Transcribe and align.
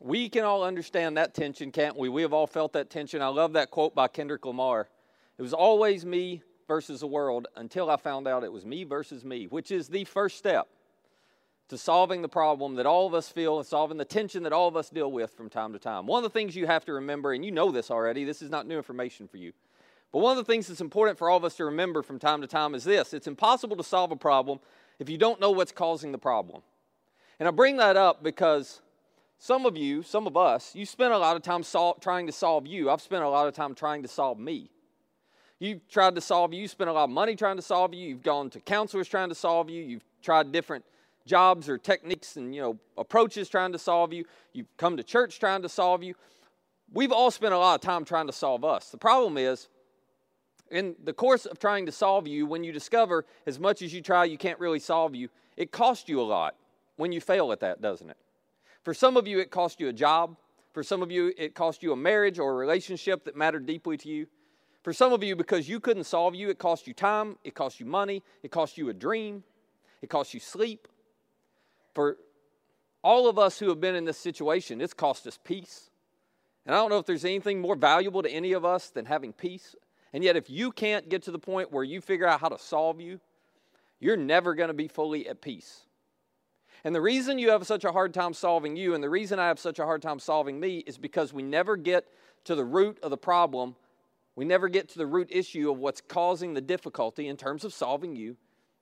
We 0.00 0.28
can 0.28 0.44
all 0.44 0.62
understand 0.62 1.16
that 1.16 1.34
tension, 1.34 1.72
can't 1.72 1.96
we? 1.96 2.08
We 2.08 2.22
have 2.22 2.32
all 2.32 2.46
felt 2.46 2.72
that 2.74 2.88
tension. 2.88 3.20
I 3.20 3.28
love 3.28 3.54
that 3.54 3.70
quote 3.70 3.94
by 3.94 4.08
Kendrick 4.08 4.46
Lamar. 4.46 4.88
It 5.38 5.42
was 5.42 5.52
always 5.52 6.06
me 6.06 6.42
versus 6.68 7.00
the 7.00 7.06
world 7.06 7.48
until 7.56 7.90
I 7.90 7.96
found 7.96 8.28
out 8.28 8.44
it 8.44 8.52
was 8.52 8.64
me 8.64 8.84
versus 8.84 9.24
me, 9.24 9.46
which 9.46 9.70
is 9.70 9.88
the 9.88 10.04
first 10.04 10.36
step 10.38 10.68
to 11.68 11.76
solving 11.76 12.22
the 12.22 12.28
problem 12.28 12.76
that 12.76 12.86
all 12.86 13.06
of 13.06 13.14
us 13.14 13.28
feel 13.28 13.58
and 13.58 13.66
solving 13.66 13.98
the 13.98 14.04
tension 14.04 14.42
that 14.44 14.52
all 14.52 14.68
of 14.68 14.76
us 14.76 14.88
deal 14.88 15.10
with 15.10 15.32
from 15.32 15.50
time 15.50 15.72
to 15.72 15.78
time. 15.78 16.06
One 16.06 16.24
of 16.24 16.30
the 16.30 16.38
things 16.38 16.56
you 16.56 16.66
have 16.66 16.84
to 16.86 16.94
remember, 16.94 17.32
and 17.32 17.44
you 17.44 17.50
know 17.50 17.70
this 17.70 17.90
already, 17.90 18.24
this 18.24 18.40
is 18.40 18.50
not 18.50 18.66
new 18.66 18.76
information 18.76 19.28
for 19.28 19.36
you, 19.36 19.52
but 20.12 20.20
one 20.20 20.38
of 20.38 20.46
the 20.46 20.50
things 20.50 20.68
that's 20.68 20.80
important 20.80 21.18
for 21.18 21.28
all 21.28 21.36
of 21.36 21.44
us 21.44 21.56
to 21.56 21.66
remember 21.66 22.02
from 22.02 22.18
time 22.18 22.40
to 22.40 22.46
time 22.46 22.74
is 22.74 22.84
this 22.84 23.12
it's 23.12 23.26
impossible 23.26 23.76
to 23.76 23.84
solve 23.84 24.10
a 24.12 24.16
problem 24.16 24.60
if 24.98 25.10
you 25.10 25.18
don't 25.18 25.40
know 25.40 25.50
what's 25.50 25.72
causing 25.72 26.12
the 26.12 26.18
problem. 26.18 26.62
And 27.38 27.46
I 27.46 27.50
bring 27.50 27.76
that 27.76 27.96
up 27.96 28.22
because 28.22 28.80
some 29.38 29.66
of 29.66 29.76
you, 29.76 30.02
some 30.02 30.26
of 30.26 30.36
us, 30.36 30.74
you 30.74 30.84
spent 30.84 31.12
a 31.12 31.18
lot 31.18 31.36
of 31.36 31.42
time 31.42 31.62
sol- 31.62 31.94
trying 31.94 32.26
to 32.26 32.32
solve 32.32 32.66
you. 32.66 32.90
I've 32.90 33.00
spent 33.00 33.22
a 33.22 33.28
lot 33.28 33.46
of 33.46 33.54
time 33.54 33.74
trying 33.74 34.02
to 34.02 34.08
solve 34.08 34.38
me. 34.38 34.70
You've 35.60 35.88
tried 35.88 36.16
to 36.16 36.20
solve 36.20 36.52
you. 36.52 36.62
You 36.62 36.68
spent 36.68 36.90
a 36.90 36.92
lot 36.92 37.04
of 37.04 37.10
money 37.10 37.36
trying 37.36 37.56
to 37.56 37.62
solve 37.62 37.94
you. 37.94 38.08
You've 38.08 38.22
gone 38.22 38.50
to 38.50 38.60
counselors 38.60 39.08
trying 39.08 39.28
to 39.28 39.34
solve 39.34 39.70
you. 39.70 39.82
You've 39.82 40.04
tried 40.22 40.52
different 40.52 40.84
jobs 41.26 41.68
or 41.68 41.78
techniques 41.78 42.36
and 42.36 42.54
you 42.54 42.60
know 42.60 42.78
approaches 42.96 43.48
trying 43.48 43.72
to 43.72 43.78
solve 43.78 44.12
you. 44.12 44.24
You've 44.52 44.74
come 44.76 44.96
to 44.96 45.02
church 45.02 45.38
trying 45.38 45.62
to 45.62 45.68
solve 45.68 46.02
you. 46.02 46.14
We've 46.92 47.12
all 47.12 47.30
spent 47.30 47.54
a 47.54 47.58
lot 47.58 47.74
of 47.74 47.80
time 47.80 48.04
trying 48.04 48.26
to 48.26 48.32
solve 48.32 48.64
us. 48.64 48.90
The 48.90 48.98
problem 48.98 49.36
is, 49.36 49.68
in 50.70 50.96
the 51.04 51.12
course 51.12 51.44
of 51.44 51.58
trying 51.58 51.86
to 51.86 51.92
solve 51.92 52.26
you, 52.26 52.46
when 52.46 52.64
you 52.64 52.72
discover 52.72 53.24
as 53.46 53.58
much 53.58 53.82
as 53.82 53.92
you 53.92 54.00
try, 54.00 54.24
you 54.24 54.38
can't 54.38 54.58
really 54.58 54.78
solve 54.78 55.14
you, 55.14 55.28
it 55.56 55.70
costs 55.70 56.08
you 56.08 56.20
a 56.20 56.22
lot 56.22 56.54
when 56.96 57.12
you 57.12 57.20
fail 57.20 57.52
at 57.52 57.60
that, 57.60 57.82
doesn't 57.82 58.08
it? 58.08 58.16
For 58.88 58.94
some 58.94 59.18
of 59.18 59.28
you, 59.28 59.38
it 59.38 59.50
cost 59.50 59.80
you 59.80 59.88
a 59.88 59.92
job. 59.92 60.38
For 60.72 60.82
some 60.82 61.02
of 61.02 61.10
you, 61.10 61.34
it 61.36 61.54
cost 61.54 61.82
you 61.82 61.92
a 61.92 61.96
marriage 61.96 62.38
or 62.38 62.52
a 62.52 62.54
relationship 62.54 63.22
that 63.26 63.36
mattered 63.36 63.66
deeply 63.66 63.98
to 63.98 64.08
you. 64.08 64.26
For 64.82 64.94
some 64.94 65.12
of 65.12 65.22
you, 65.22 65.36
because 65.36 65.68
you 65.68 65.78
couldn't 65.78 66.04
solve 66.04 66.34
you, 66.34 66.48
it 66.48 66.58
cost 66.58 66.86
you 66.86 66.94
time, 66.94 67.36
it 67.44 67.54
cost 67.54 67.80
you 67.80 67.84
money, 67.84 68.22
it 68.42 68.50
cost 68.50 68.78
you 68.78 68.88
a 68.88 68.94
dream, 68.94 69.44
it 70.00 70.08
cost 70.08 70.32
you 70.32 70.40
sleep. 70.40 70.88
For 71.94 72.16
all 73.04 73.28
of 73.28 73.38
us 73.38 73.58
who 73.58 73.68
have 73.68 73.78
been 73.78 73.94
in 73.94 74.06
this 74.06 74.16
situation, 74.16 74.80
it's 74.80 74.94
cost 74.94 75.26
us 75.26 75.38
peace. 75.44 75.90
And 76.64 76.74
I 76.74 76.78
don't 76.78 76.88
know 76.88 76.96
if 76.96 77.04
there's 77.04 77.26
anything 77.26 77.60
more 77.60 77.76
valuable 77.76 78.22
to 78.22 78.30
any 78.30 78.54
of 78.54 78.64
us 78.64 78.88
than 78.88 79.04
having 79.04 79.34
peace. 79.34 79.76
And 80.14 80.24
yet, 80.24 80.34
if 80.34 80.48
you 80.48 80.72
can't 80.72 81.10
get 81.10 81.24
to 81.24 81.30
the 81.30 81.38
point 81.38 81.70
where 81.70 81.84
you 81.84 82.00
figure 82.00 82.26
out 82.26 82.40
how 82.40 82.48
to 82.48 82.58
solve 82.58 83.02
you, 83.02 83.20
you're 84.00 84.16
never 84.16 84.54
going 84.54 84.68
to 84.68 84.74
be 84.74 84.88
fully 84.88 85.28
at 85.28 85.42
peace. 85.42 85.84
And 86.84 86.94
the 86.94 87.00
reason 87.00 87.38
you 87.38 87.50
have 87.50 87.66
such 87.66 87.84
a 87.84 87.92
hard 87.92 88.14
time 88.14 88.32
solving 88.32 88.76
you, 88.76 88.94
and 88.94 89.02
the 89.02 89.10
reason 89.10 89.38
I 89.38 89.48
have 89.48 89.58
such 89.58 89.78
a 89.78 89.84
hard 89.84 90.02
time 90.02 90.18
solving 90.18 90.60
me, 90.60 90.78
is 90.78 90.98
because 90.98 91.32
we 91.32 91.42
never 91.42 91.76
get 91.76 92.06
to 92.44 92.54
the 92.54 92.64
root 92.64 92.98
of 93.02 93.10
the 93.10 93.16
problem. 93.16 93.74
We 94.36 94.44
never 94.44 94.68
get 94.68 94.88
to 94.90 94.98
the 94.98 95.06
root 95.06 95.28
issue 95.30 95.70
of 95.70 95.78
what's 95.78 96.00
causing 96.00 96.54
the 96.54 96.60
difficulty 96.60 97.28
in 97.28 97.36
terms 97.36 97.64
of 97.64 97.72
solving 97.72 98.14
you 98.14 98.36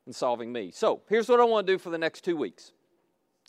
and 0.05 0.15
solving 0.15 0.53
me. 0.53 0.71
So, 0.73 1.01
here's 1.09 1.29
what 1.29 1.41
I 1.41 1.45
want 1.45 1.67
to 1.67 1.73
do 1.73 1.79
for 1.79 1.91
the 1.91 1.99
next 1.99 2.23
two 2.23 2.37
weeks. 2.37 2.73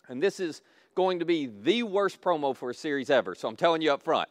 And 0.07 0.23
this 0.23 0.39
is 0.39 0.61
going 0.95 1.19
to 1.19 1.25
be 1.25 1.47
the 1.47 1.83
worst 1.83 2.21
promo 2.21 2.55
for 2.55 2.69
a 2.69 2.73
series 2.73 3.09
ever. 3.09 3.35
So, 3.35 3.47
I'm 3.47 3.57
telling 3.57 3.81
you 3.81 3.91
up 3.91 4.01
front. 4.01 4.29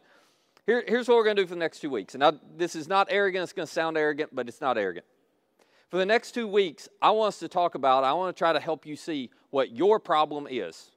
Here, 0.65 0.83
here's 0.85 1.07
what 1.07 1.15
we're 1.15 1.23
going 1.23 1.37
to 1.37 1.43
do 1.43 1.47
for 1.47 1.55
the 1.55 1.59
next 1.59 1.79
two 1.79 1.89
weeks. 1.89 2.13
And 2.13 2.23
I, 2.23 2.33
this 2.57 2.75
is 2.75 2.87
not 2.87 3.07
arrogant, 3.09 3.43
it's 3.43 3.53
going 3.53 3.67
to 3.67 3.73
sound 3.73 3.97
arrogant, 3.97 4.35
but 4.35 4.49
it's 4.49 4.59
not 4.59 4.77
arrogant. 4.77 5.05
For 5.89 5.97
the 5.97 6.05
next 6.05 6.33
two 6.33 6.47
weeks, 6.47 6.89
I 7.01 7.11
want 7.11 7.29
us 7.29 7.39
to 7.39 7.47
talk 7.47 7.75
about, 7.75 8.03
I 8.03 8.11
want 8.13 8.35
to 8.35 8.37
try 8.37 8.51
to 8.51 8.59
help 8.59 8.85
you 8.85 8.97
see 8.97 9.29
what 9.51 9.71
your 9.71 9.99
problem 9.99 10.47
is. 10.49 10.91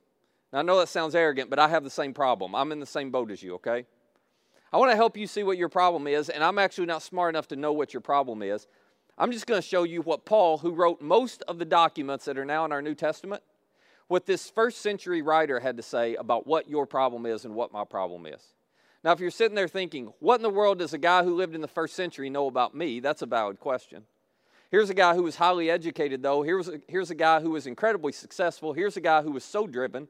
Now, 0.53 0.59
I 0.59 0.63
know 0.63 0.79
that 0.81 0.89
sounds 0.89 1.15
arrogant, 1.15 1.49
but 1.49 1.61
I 1.61 1.69
have 1.69 1.85
the 1.85 1.91
same 1.91 2.13
problem. 2.13 2.57
I'm 2.57 2.73
in 2.73 2.81
the 2.81 2.87
same 2.87 3.11
boat 3.11 3.31
as 3.31 3.41
you, 3.41 3.55
okay? 3.55 3.87
I 4.73 4.79
want 4.79 4.91
to 4.91 4.97
help 4.97 5.17
you 5.17 5.29
see 5.29 5.45
what 5.45 5.59
your 5.59 5.69
problem 5.69 6.09
is, 6.09 6.29
and 6.29 6.43
I'm 6.43 6.59
actually 6.59 6.87
not 6.87 7.03
smart 7.03 7.35
enough 7.35 7.47
to 7.49 7.57
know 7.57 7.73
what 7.73 7.95
your 7.95 8.01
problem 8.01 8.43
is. 8.43 8.67
I'm 9.17 9.31
just 9.31 9.47
going 9.47 9.61
to 9.61 9.67
show 9.67 9.85
you 9.85 10.03
what 10.03 10.25
Paul, 10.25 10.59
who 10.59 10.73
wrote 10.73 11.01
most 11.01 11.43
of 11.47 11.59
the 11.59 11.65
documents 11.65 12.25
that 12.25 12.39
are 12.39 12.45
now 12.45 12.65
in 12.65 12.73
our 12.73 12.83
New 12.83 12.95
Testament, 12.97 13.43
what 14.09 14.27
this 14.27 14.51
first 14.51 14.81
century 14.81 15.23
writer 15.23 15.61
had 15.61 15.77
to 15.77 15.85
say 15.85 16.17
about 16.17 16.49
what 16.49 16.69
your 16.69 16.85
problem 16.85 17.27
is 17.27 17.45
and 17.45 17.55
what 17.55 17.73
my 17.73 17.85
problem 17.85 18.27
is. 18.27 18.43
Now, 19.05 19.13
if 19.13 19.21
you're 19.21 19.31
sitting 19.31 19.55
there 19.55 19.69
thinking, 19.69 20.13
what 20.19 20.37
in 20.37 20.43
the 20.43 20.51
world 20.51 20.81
does 20.81 20.95
a 20.95 20.99
guy 20.99 21.23
who 21.23 21.37
lived 21.37 21.55
in 21.55 21.61
the 21.61 21.69
first 21.69 21.95
century 21.95 22.29
know 22.29 22.49
about 22.49 22.75
me? 22.75 22.99
That's 22.99 23.23
a 23.23 23.27
valid 23.27 23.61
question. 23.61 24.03
Here's 24.71 24.89
a 24.89 24.95
guy 24.95 25.15
who 25.15 25.25
was 25.25 25.37
highly 25.37 25.71
educated, 25.71 26.23
though. 26.23 26.43
Here's 26.43 26.69
a, 26.69 26.81
here's 26.87 27.11
a 27.11 27.15
guy 27.15 27.41
who 27.41 27.51
was 27.51 27.67
incredibly 27.67 28.13
successful. 28.13 28.73
Here's 28.73 28.97
a 28.97 29.01
guy 29.01 29.23
who 29.23 29.33
was 29.33 29.43
so 29.43 29.67
driven. 29.67 30.07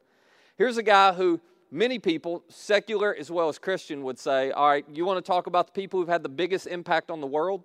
Here's 0.58 0.76
a 0.76 0.82
guy 0.82 1.12
who 1.12 1.40
many 1.70 1.98
people, 1.98 2.44
secular 2.48 3.16
as 3.18 3.30
well 3.30 3.48
as 3.48 3.58
Christian, 3.58 4.02
would 4.04 4.18
say, 4.18 4.50
All 4.50 4.68
right, 4.68 4.84
you 4.92 5.06
want 5.06 5.24
to 5.24 5.26
talk 5.26 5.46
about 5.46 5.66
the 5.66 5.72
people 5.72 5.98
who've 5.98 6.08
had 6.08 6.22
the 6.22 6.28
biggest 6.28 6.66
impact 6.66 7.10
on 7.10 7.20
the 7.20 7.26
world? 7.26 7.64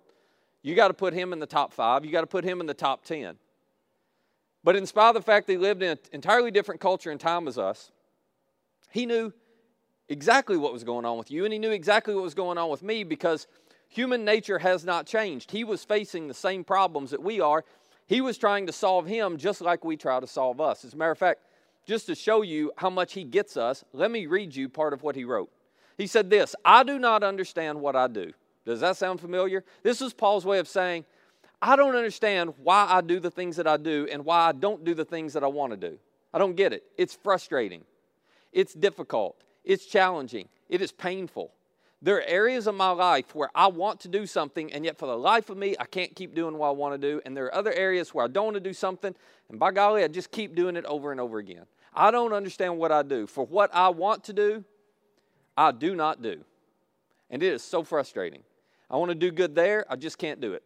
You 0.62 0.74
got 0.74 0.88
to 0.88 0.94
put 0.94 1.12
him 1.12 1.32
in 1.32 1.38
the 1.38 1.46
top 1.46 1.72
five. 1.72 2.04
You 2.04 2.10
got 2.10 2.22
to 2.22 2.26
put 2.26 2.44
him 2.44 2.60
in 2.60 2.66
the 2.66 2.74
top 2.74 3.04
10. 3.04 3.36
But 4.64 4.74
in 4.74 4.86
spite 4.86 5.10
of 5.10 5.14
the 5.14 5.22
fact 5.22 5.46
that 5.46 5.52
he 5.52 5.58
lived 5.58 5.82
in 5.82 5.90
an 5.90 5.98
entirely 6.12 6.50
different 6.50 6.80
culture 6.80 7.10
and 7.10 7.20
time 7.20 7.46
as 7.46 7.56
us, 7.56 7.92
he 8.90 9.06
knew 9.06 9.32
exactly 10.08 10.56
what 10.56 10.72
was 10.72 10.82
going 10.82 11.04
on 11.04 11.18
with 11.18 11.30
you, 11.30 11.44
and 11.44 11.52
he 11.52 11.58
knew 11.58 11.70
exactly 11.70 12.14
what 12.14 12.24
was 12.24 12.34
going 12.34 12.58
on 12.58 12.70
with 12.70 12.82
me 12.82 13.04
because 13.04 13.46
Human 13.88 14.24
nature 14.24 14.58
has 14.58 14.84
not 14.84 15.06
changed. 15.06 15.50
He 15.50 15.64
was 15.64 15.84
facing 15.84 16.28
the 16.28 16.34
same 16.34 16.64
problems 16.64 17.10
that 17.10 17.22
we 17.22 17.40
are. 17.40 17.64
He 18.06 18.20
was 18.20 18.38
trying 18.38 18.66
to 18.66 18.72
solve 18.72 19.06
him 19.06 19.36
just 19.36 19.60
like 19.60 19.84
we 19.84 19.96
try 19.96 20.20
to 20.20 20.26
solve 20.26 20.60
us. 20.60 20.84
As 20.84 20.94
a 20.94 20.96
matter 20.96 21.10
of 21.10 21.18
fact, 21.18 21.40
just 21.86 22.06
to 22.06 22.14
show 22.14 22.42
you 22.42 22.72
how 22.76 22.90
much 22.90 23.14
he 23.14 23.24
gets 23.24 23.56
us, 23.56 23.84
let 23.92 24.10
me 24.10 24.26
read 24.26 24.54
you 24.54 24.68
part 24.68 24.92
of 24.92 25.02
what 25.02 25.16
he 25.16 25.24
wrote. 25.24 25.50
He 25.96 26.06
said 26.06 26.30
this 26.30 26.54
I 26.64 26.82
do 26.82 26.98
not 26.98 27.22
understand 27.22 27.80
what 27.80 27.96
I 27.96 28.08
do. 28.08 28.32
Does 28.64 28.80
that 28.80 28.96
sound 28.96 29.20
familiar? 29.20 29.64
This 29.82 30.02
is 30.02 30.12
Paul's 30.12 30.44
way 30.44 30.58
of 30.58 30.66
saying, 30.66 31.04
I 31.62 31.76
don't 31.76 31.94
understand 31.94 32.52
why 32.62 32.86
I 32.88 33.00
do 33.00 33.20
the 33.20 33.30
things 33.30 33.56
that 33.56 33.66
I 33.66 33.76
do 33.76 34.08
and 34.10 34.24
why 34.24 34.48
I 34.48 34.52
don't 34.52 34.84
do 34.84 34.92
the 34.92 35.04
things 35.04 35.32
that 35.32 35.44
I 35.44 35.46
want 35.46 35.72
to 35.72 35.90
do. 35.90 35.98
I 36.34 36.38
don't 36.38 36.56
get 36.56 36.72
it. 36.72 36.84
It's 36.98 37.14
frustrating. 37.14 37.84
It's 38.52 38.74
difficult. 38.74 39.36
It's 39.64 39.86
challenging. 39.86 40.48
It 40.68 40.82
is 40.82 40.92
painful. 40.92 41.52
There 42.02 42.16
are 42.18 42.22
areas 42.22 42.66
of 42.66 42.74
my 42.74 42.90
life 42.90 43.34
where 43.34 43.48
I 43.54 43.68
want 43.68 44.00
to 44.00 44.08
do 44.08 44.26
something, 44.26 44.72
and 44.72 44.84
yet 44.84 44.98
for 44.98 45.06
the 45.06 45.16
life 45.16 45.48
of 45.48 45.56
me, 45.56 45.76
I 45.80 45.86
can't 45.86 46.14
keep 46.14 46.34
doing 46.34 46.58
what 46.58 46.68
I 46.68 46.72
want 46.72 46.94
to 46.94 46.98
do. 46.98 47.22
And 47.24 47.36
there 47.36 47.46
are 47.46 47.54
other 47.54 47.72
areas 47.72 48.12
where 48.12 48.24
I 48.24 48.28
don't 48.28 48.44
want 48.44 48.54
to 48.54 48.60
do 48.60 48.74
something, 48.74 49.14
and 49.48 49.58
by 49.58 49.72
golly, 49.72 50.04
I 50.04 50.08
just 50.08 50.30
keep 50.30 50.54
doing 50.54 50.76
it 50.76 50.84
over 50.84 51.10
and 51.10 51.20
over 51.20 51.38
again. 51.38 51.64
I 51.94 52.10
don't 52.10 52.34
understand 52.34 52.76
what 52.76 52.92
I 52.92 53.02
do. 53.02 53.26
For 53.26 53.46
what 53.46 53.74
I 53.74 53.88
want 53.88 54.24
to 54.24 54.34
do, 54.34 54.64
I 55.56 55.72
do 55.72 55.94
not 55.94 56.20
do. 56.20 56.44
And 57.30 57.42
it 57.42 57.52
is 57.52 57.62
so 57.62 57.82
frustrating. 57.82 58.42
I 58.90 58.96
want 58.96 59.10
to 59.10 59.14
do 59.14 59.30
good 59.30 59.54
there, 59.54 59.86
I 59.88 59.96
just 59.96 60.18
can't 60.18 60.40
do 60.40 60.52
it. 60.52 60.62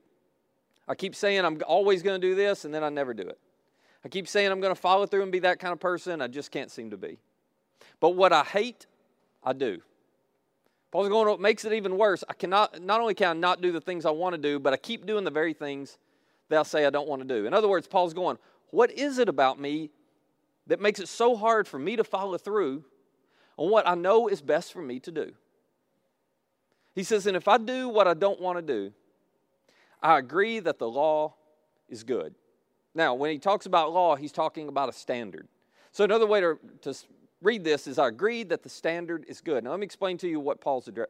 I 0.89 0.97
keep 0.97 1.15
saying 1.15 1.45
I'm 1.45 1.63
always 1.67 2.03
going 2.03 2.21
to 2.21 2.27
do 2.27 2.35
this, 2.35 2.65
and 2.65 2.75
then 2.75 2.83
I 2.83 2.89
never 2.89 3.15
do 3.15 3.23
it. 3.23 3.39
I 4.05 4.09
keep 4.09 4.27
saying 4.27 4.51
I'm 4.51 4.61
going 4.61 4.75
to 4.75 4.81
follow 4.81 5.07
through 5.07 5.23
and 5.23 5.31
be 5.31 5.39
that 5.41 5.61
kind 5.61 5.73
of 5.73 5.79
person, 5.79 6.21
I 6.21 6.27
just 6.27 6.51
can't 6.51 6.71
seem 6.71 6.91
to 6.91 6.97
be. 6.97 7.19
But 8.01 8.11
what 8.11 8.33
I 8.33 8.43
hate, 8.43 8.87
I 9.45 9.53
do. 9.53 9.81
Paul's 10.91 11.09
going, 11.09 11.29
what 11.29 11.41
makes 11.41 11.65
it 11.65 11.73
even 11.73 11.97
worse, 11.97 12.25
I 12.29 12.33
cannot, 12.33 12.83
not 12.83 13.01
only 13.01 13.15
can 13.15 13.29
I 13.29 13.33
not 13.39 13.61
do 13.61 13.71
the 13.71 13.81
things 13.81 14.05
I 14.05 14.11
want 14.11 14.35
to 14.35 14.41
do, 14.41 14.59
but 14.59 14.73
I 14.73 14.77
keep 14.77 15.07
doing 15.07 15.25
the 15.25 15.31
very 15.31 15.53
things 15.53 15.99
that 16.49 16.59
I 16.59 16.63
say 16.65 16.85
I 16.85 16.91
don't 16.91 17.09
want 17.09 17.23
to 17.23 17.29
do. 17.29 17.47
In 17.47 17.55
other 17.55 17.69
words, 17.69 17.87
Paul's 17.87 18.13
going, 18.13 18.39
what 18.71 18.91
is 18.91 19.19
it 19.19 19.29
about 19.29 19.61
me 19.61 19.91
that 20.67 20.81
makes 20.81 20.99
it 20.99 21.09
so 21.09 21.37
hard 21.37 21.69
for 21.69 21.79
me 21.79 21.97
to 21.97 22.05
follow 22.05 22.39
through 22.39 22.85
on 23.57 23.71
what 23.71 23.87
I 23.87 23.95
know 23.95 24.27
is 24.27 24.43
best 24.43 24.73
for 24.73 24.83
me 24.83 24.99
to 25.01 25.13
do? 25.13 25.33
He 26.95 27.05
says, 27.05 27.27
and 27.27 27.37
if 27.37 27.47
I 27.47 27.57
do 27.57 27.89
what 27.89 28.09
I 28.09 28.15
don't 28.15 28.41
want 28.41 28.59
to 28.59 28.63
do, 28.63 28.93
I 30.03 30.19
agree 30.19 30.59
that 30.61 30.79
the 30.79 30.89
law 30.89 31.35
is 31.89 32.03
good. 32.03 32.35
Now, 32.95 33.15
when 33.15 33.31
he 33.31 33.39
talks 33.39 33.67
about 33.67 33.93
law, 33.93 34.17
he's 34.17 34.33
talking 34.33 34.67
about 34.67 34.89
a 34.89 34.93
standard. 34.93 35.47
So, 35.93 36.03
another 36.05 36.27
way 36.27 36.41
to, 36.41 36.59
to 36.83 36.95
read 37.43 37.65
this 37.65 37.87
is 37.87 37.99
I 37.99 38.09
agree 38.09 38.43
that 38.45 38.63
the 38.63 38.69
standard 38.69 39.25
is 39.29 39.41
good. 39.41 39.65
Now, 39.65 39.71
let 39.71 39.81
me 39.81 39.85
explain 39.85 40.19
to 40.19 40.29
you 40.29 40.41
what 40.41 40.61
Paul's 40.61 40.87
addre- 40.87 41.07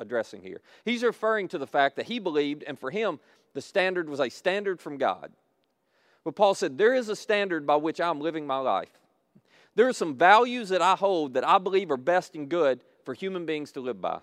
addressing 0.00 0.42
here. 0.42 0.60
He's 0.84 1.02
referring 1.02 1.48
to 1.48 1.58
the 1.58 1.66
fact 1.66 1.96
that 1.96 2.06
he 2.06 2.18
believed, 2.18 2.62
and 2.64 2.78
for 2.78 2.90
him, 2.90 3.20
the 3.52 3.62
standard 3.62 4.08
was 4.08 4.20
a 4.20 4.28
standard 4.28 4.80
from 4.80 4.96
God. 4.98 5.32
But 6.24 6.34
Paul 6.34 6.54
said, 6.54 6.78
There 6.78 6.94
is 6.94 7.08
a 7.08 7.16
standard 7.16 7.66
by 7.66 7.76
which 7.76 8.00
I'm 8.00 8.20
living 8.20 8.46
my 8.46 8.58
life. 8.58 8.90
There 9.74 9.88
are 9.88 9.92
some 9.92 10.14
values 10.14 10.68
that 10.70 10.82
I 10.82 10.94
hold 10.94 11.34
that 11.34 11.46
I 11.46 11.58
believe 11.58 11.90
are 11.90 11.96
best 11.96 12.34
and 12.34 12.48
good 12.48 12.80
for 13.04 13.12
human 13.12 13.44
beings 13.44 13.72
to 13.72 13.80
live 13.80 14.00
by. 14.00 14.20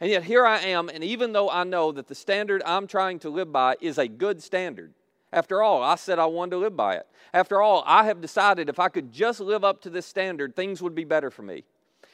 And 0.00 0.10
yet 0.10 0.24
here 0.24 0.44
I 0.44 0.58
am, 0.60 0.88
and 0.88 1.04
even 1.04 1.32
though 1.32 1.50
I 1.50 1.64
know 1.64 1.92
that 1.92 2.08
the 2.08 2.14
standard 2.14 2.62
I'm 2.64 2.86
trying 2.86 3.20
to 3.20 3.30
live 3.30 3.52
by 3.52 3.76
is 3.80 3.98
a 3.98 4.08
good 4.08 4.42
standard, 4.42 4.92
after 5.34 5.62
all, 5.62 5.82
I 5.82 5.96
said 5.96 6.18
I 6.20 6.26
wanted 6.26 6.52
to 6.52 6.58
live 6.58 6.76
by 6.76 6.94
it. 6.94 7.06
After 7.34 7.60
all, 7.60 7.82
I 7.86 8.04
have 8.04 8.20
decided 8.20 8.68
if 8.68 8.78
I 8.78 8.88
could 8.88 9.12
just 9.12 9.40
live 9.40 9.64
up 9.64 9.82
to 9.82 9.90
this 9.90 10.06
standard, 10.06 10.54
things 10.54 10.80
would 10.80 10.94
be 10.94 11.04
better 11.04 11.28
for 11.28 11.42
me. 11.42 11.64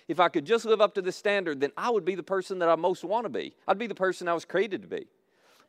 If 0.09 0.19
I 0.19 0.31
could 0.31 0.47
just 0.47 0.65
live 0.65 0.81
up 0.81 0.95
to 0.95 1.03
this 1.03 1.17
standard, 1.17 1.61
then 1.61 1.71
I 1.77 1.91
would 1.91 2.07
be 2.07 2.15
the 2.15 2.23
person 2.23 2.59
that 2.61 2.71
I 2.71 2.77
most 2.77 3.05
want 3.05 3.27
to 3.27 3.29
be. 3.29 3.55
I'd 3.69 3.79
be 3.79 3.87
the 3.87 3.95
person 3.95 4.27
I 4.27 4.33
was 4.33 4.47
created 4.47 4.81
to 4.83 4.89
be. 4.89 5.07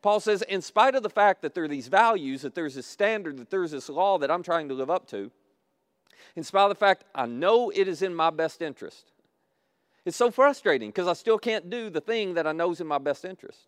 Paul 0.01 0.21
says, 0.21 0.41
in 0.43 0.61
spite 0.61 0.95
of 0.95 1.03
the 1.03 1.09
fact 1.09 1.41
that 1.41 1.53
there 1.53 1.65
are 1.65 1.67
these 1.67 1.89
values, 1.89 2.41
that 2.41 2.55
there's 2.55 2.75
this 2.75 2.87
standard, 2.87 3.37
that 3.37 3.51
there's 3.51 3.71
this 3.71 3.89
law 3.89 4.17
that 4.17 4.31
I'm 4.31 4.43
trying 4.43 4.69
to 4.69 4.73
live 4.73 4.89
up 4.89 5.05
to, 5.09 5.29
in 6.37 6.43
spite 6.43 6.63
of 6.63 6.69
the 6.69 6.75
fact 6.75 7.03
I 7.13 7.25
know 7.25 7.69
it 7.69 7.87
is 7.87 8.01
in 8.01 8.15
my 8.15 8.29
best 8.29 8.61
interest, 8.61 9.11
It's 10.05 10.17
so 10.17 10.31
frustrating 10.31 10.89
because 10.89 11.07
I 11.07 11.13
still 11.13 11.37
can't 11.37 11.69
do 11.69 11.89
the 11.89 12.01
thing 12.01 12.35
that 12.35 12.47
I 12.47 12.53
know 12.53 12.71
is 12.71 12.81
in 12.81 12.87
my 12.87 12.97
best 12.97 13.25
interest. 13.25 13.67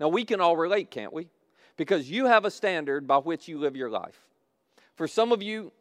Now, 0.00 0.08
we 0.08 0.24
can 0.24 0.40
all 0.40 0.56
relate, 0.56 0.90
can't 0.90 1.12
we? 1.12 1.28
Because 1.76 2.10
you 2.10 2.26
have 2.26 2.44
a 2.44 2.50
standard 2.50 3.06
by 3.06 3.18
which 3.18 3.48
you 3.48 3.58
live 3.58 3.76
your 3.76 3.90
life. 3.90 4.20
For 4.94 5.08
some 5.08 5.32
of 5.32 5.42
you, 5.42 5.72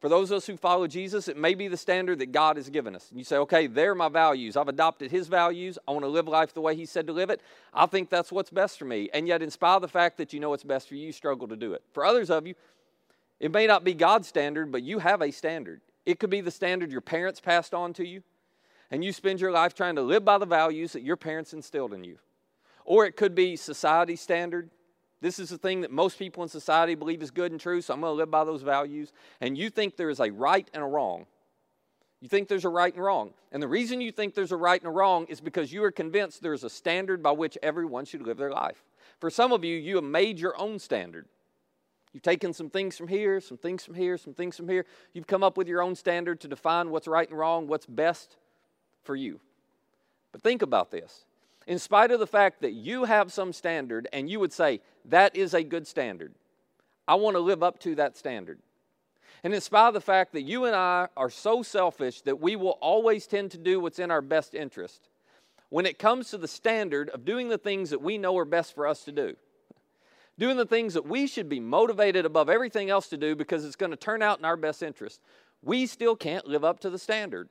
for 0.00 0.08
those 0.08 0.30
of 0.30 0.36
us 0.36 0.46
who 0.46 0.56
follow 0.56 0.86
Jesus, 0.86 1.28
it 1.28 1.36
may 1.36 1.54
be 1.54 1.66
the 1.66 1.76
standard 1.76 2.18
that 2.18 2.30
God 2.30 2.56
has 2.56 2.68
given 2.68 2.94
us. 2.94 3.08
And 3.10 3.18
you 3.18 3.24
say, 3.24 3.36
okay, 3.38 3.66
they're 3.66 3.94
my 3.94 4.08
values. 4.08 4.56
I've 4.56 4.68
adopted 4.68 5.10
His 5.10 5.28
values. 5.28 5.78
I 5.88 5.92
want 5.92 6.04
to 6.04 6.08
live 6.08 6.28
life 6.28 6.52
the 6.52 6.60
way 6.60 6.76
He 6.76 6.84
said 6.84 7.06
to 7.06 7.12
live 7.12 7.30
it. 7.30 7.40
I 7.72 7.86
think 7.86 8.10
that's 8.10 8.30
what's 8.30 8.50
best 8.50 8.78
for 8.78 8.84
me. 8.84 9.08
And 9.14 9.26
yet, 9.26 9.42
in 9.42 9.50
spite 9.50 9.76
of 9.76 9.82
the 9.82 9.88
fact 9.88 10.18
that 10.18 10.32
you 10.32 10.40
know 10.40 10.50
what's 10.50 10.62
best 10.62 10.88
for 10.88 10.94
you, 10.94 11.06
you 11.06 11.12
struggle 11.12 11.48
to 11.48 11.56
do 11.56 11.72
it. 11.72 11.82
For 11.92 12.04
others 12.04 12.30
of 12.30 12.46
you, 12.46 12.54
it 13.40 13.50
may 13.50 13.66
not 13.66 13.82
be 13.82 13.94
God's 13.94 14.28
standard, 14.28 14.70
but 14.70 14.82
you 14.82 14.98
have 14.98 15.22
a 15.22 15.30
standard. 15.30 15.80
It 16.06 16.18
could 16.18 16.30
be 16.30 16.42
the 16.42 16.50
standard 16.50 16.92
your 16.92 17.00
parents 17.00 17.40
passed 17.40 17.72
on 17.72 17.94
to 17.94 18.06
you, 18.06 18.22
and 18.90 19.02
you 19.02 19.10
spend 19.10 19.40
your 19.40 19.52
life 19.52 19.74
trying 19.74 19.96
to 19.96 20.02
live 20.02 20.24
by 20.24 20.38
the 20.38 20.46
values 20.46 20.92
that 20.92 21.02
your 21.02 21.16
parents 21.16 21.54
instilled 21.54 21.94
in 21.94 22.04
you. 22.04 22.18
Or 22.84 23.06
it 23.06 23.16
could 23.16 23.34
be 23.34 23.56
society 23.56 24.16
standard. 24.16 24.68
This 25.24 25.38
is 25.38 25.48
the 25.48 25.56
thing 25.56 25.80
that 25.80 25.90
most 25.90 26.18
people 26.18 26.42
in 26.42 26.50
society 26.50 26.94
believe 26.94 27.22
is 27.22 27.30
good 27.30 27.50
and 27.50 27.58
true, 27.58 27.80
so 27.80 27.94
I'm 27.94 28.02
going 28.02 28.10
to 28.10 28.14
live 28.14 28.30
by 28.30 28.44
those 28.44 28.60
values. 28.60 29.10
And 29.40 29.56
you 29.56 29.70
think 29.70 29.96
there 29.96 30.10
is 30.10 30.20
a 30.20 30.30
right 30.30 30.68
and 30.74 30.82
a 30.82 30.86
wrong. 30.86 31.24
You 32.20 32.28
think 32.28 32.46
there's 32.46 32.66
a 32.66 32.68
right 32.68 32.92
and 32.92 33.02
wrong. 33.02 33.32
And 33.50 33.62
the 33.62 33.66
reason 33.66 34.02
you 34.02 34.12
think 34.12 34.34
there's 34.34 34.52
a 34.52 34.56
right 34.58 34.78
and 34.78 34.86
a 34.86 34.90
wrong 34.90 35.24
is 35.30 35.40
because 35.40 35.72
you 35.72 35.82
are 35.82 35.90
convinced 35.90 36.42
there's 36.42 36.62
a 36.62 36.68
standard 36.68 37.22
by 37.22 37.30
which 37.30 37.56
everyone 37.62 38.04
should 38.04 38.20
live 38.20 38.36
their 38.36 38.50
life. 38.50 38.84
For 39.18 39.30
some 39.30 39.50
of 39.50 39.64
you, 39.64 39.78
you 39.78 39.94
have 39.94 40.04
made 40.04 40.38
your 40.38 40.60
own 40.60 40.78
standard. 40.78 41.24
You've 42.12 42.22
taken 42.22 42.52
some 42.52 42.68
things 42.68 42.98
from 42.98 43.08
here, 43.08 43.40
some 43.40 43.56
things 43.56 43.82
from 43.82 43.94
here, 43.94 44.18
some 44.18 44.34
things 44.34 44.58
from 44.58 44.68
here. 44.68 44.84
You've 45.14 45.26
come 45.26 45.42
up 45.42 45.56
with 45.56 45.68
your 45.68 45.80
own 45.80 45.94
standard 45.94 46.38
to 46.42 46.48
define 46.48 46.90
what's 46.90 47.08
right 47.08 47.30
and 47.30 47.38
wrong, 47.38 47.66
what's 47.66 47.86
best 47.86 48.36
for 49.02 49.16
you. 49.16 49.40
But 50.32 50.42
think 50.42 50.60
about 50.60 50.90
this 50.90 51.24
in 51.66 51.78
spite 51.78 52.10
of 52.10 52.20
the 52.20 52.26
fact 52.26 52.60
that 52.62 52.72
you 52.72 53.04
have 53.04 53.32
some 53.32 53.52
standard 53.52 54.08
and 54.12 54.28
you 54.28 54.40
would 54.40 54.52
say, 54.52 54.80
that 55.06 55.34
is 55.36 55.54
a 55.54 55.62
good 55.62 55.86
standard, 55.86 56.34
I 57.06 57.14
want 57.14 57.36
to 57.36 57.40
live 57.40 57.62
up 57.62 57.78
to 57.80 57.94
that 57.96 58.16
standard. 58.16 58.58
And 59.42 59.54
in 59.54 59.60
spite 59.60 59.88
of 59.88 59.94
the 59.94 60.00
fact 60.00 60.32
that 60.32 60.42
you 60.42 60.64
and 60.64 60.74
I 60.74 61.08
are 61.16 61.30
so 61.30 61.62
selfish 61.62 62.22
that 62.22 62.40
we 62.40 62.56
will 62.56 62.78
always 62.80 63.26
tend 63.26 63.50
to 63.50 63.58
do 63.58 63.78
what's 63.78 63.98
in 63.98 64.10
our 64.10 64.22
best 64.22 64.54
interest, 64.54 65.08
when 65.68 65.86
it 65.86 65.98
comes 65.98 66.30
to 66.30 66.38
the 66.38 66.48
standard 66.48 67.10
of 67.10 67.24
doing 67.24 67.48
the 67.48 67.58
things 67.58 67.90
that 67.90 68.00
we 68.00 68.16
know 68.16 68.38
are 68.38 68.44
best 68.44 68.74
for 68.74 68.86
us 68.86 69.04
to 69.04 69.12
do, 69.12 69.36
doing 70.38 70.56
the 70.56 70.64
things 70.64 70.94
that 70.94 71.06
we 71.06 71.26
should 71.26 71.48
be 71.48 71.60
motivated 71.60 72.24
above 72.24 72.48
everything 72.48 72.90
else 72.90 73.08
to 73.08 73.16
do 73.16 73.34
because 73.36 73.64
it's 73.64 73.76
going 73.76 73.90
to 73.90 73.96
turn 73.96 74.22
out 74.22 74.38
in 74.38 74.44
our 74.44 74.56
best 74.56 74.82
interest, 74.82 75.20
we 75.62 75.86
still 75.86 76.16
can't 76.16 76.46
live 76.46 76.64
up 76.64 76.80
to 76.80 76.90
the 76.90 76.98
standard. 76.98 77.48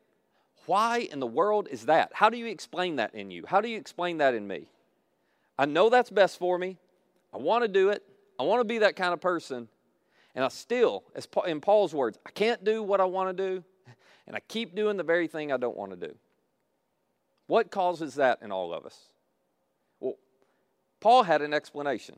Why 0.65 0.99
in 1.11 1.19
the 1.19 1.27
world 1.27 1.67
is 1.69 1.85
that? 1.87 2.11
How 2.13 2.29
do 2.29 2.37
you 2.37 2.45
explain 2.45 2.97
that 2.97 3.13
in 3.13 3.31
you? 3.31 3.43
How 3.47 3.61
do 3.61 3.67
you 3.67 3.77
explain 3.77 4.17
that 4.17 4.33
in 4.33 4.47
me? 4.47 4.67
I 5.57 5.65
know 5.65 5.89
that's 5.89 6.09
best 6.09 6.39
for 6.39 6.57
me. 6.57 6.77
I 7.33 7.37
want 7.37 7.63
to 7.63 7.67
do 7.67 7.89
it. 7.89 8.03
I 8.39 8.43
want 8.43 8.61
to 8.61 8.65
be 8.65 8.79
that 8.79 8.95
kind 8.95 9.13
of 9.13 9.21
person. 9.21 9.67
And 10.35 10.43
I 10.43 10.47
still, 10.47 11.03
as 11.15 11.27
in 11.45 11.61
Paul's 11.61 11.93
words, 11.93 12.17
I 12.25 12.31
can't 12.31 12.63
do 12.63 12.81
what 12.81 12.99
I 12.99 13.05
want 13.05 13.35
to 13.35 13.43
do, 13.43 13.63
and 14.27 14.35
I 14.35 14.39
keep 14.47 14.75
doing 14.75 14.97
the 14.97 15.03
very 15.03 15.27
thing 15.27 15.51
I 15.51 15.57
don't 15.57 15.77
want 15.77 15.91
to 15.91 16.07
do. 16.07 16.15
What 17.47 17.69
causes 17.69 18.15
that 18.15 18.39
in 18.41 18.51
all 18.51 18.73
of 18.73 18.85
us? 18.85 18.97
Well, 19.99 20.15
Paul 21.01 21.23
had 21.23 21.41
an 21.41 21.53
explanation. 21.53 22.17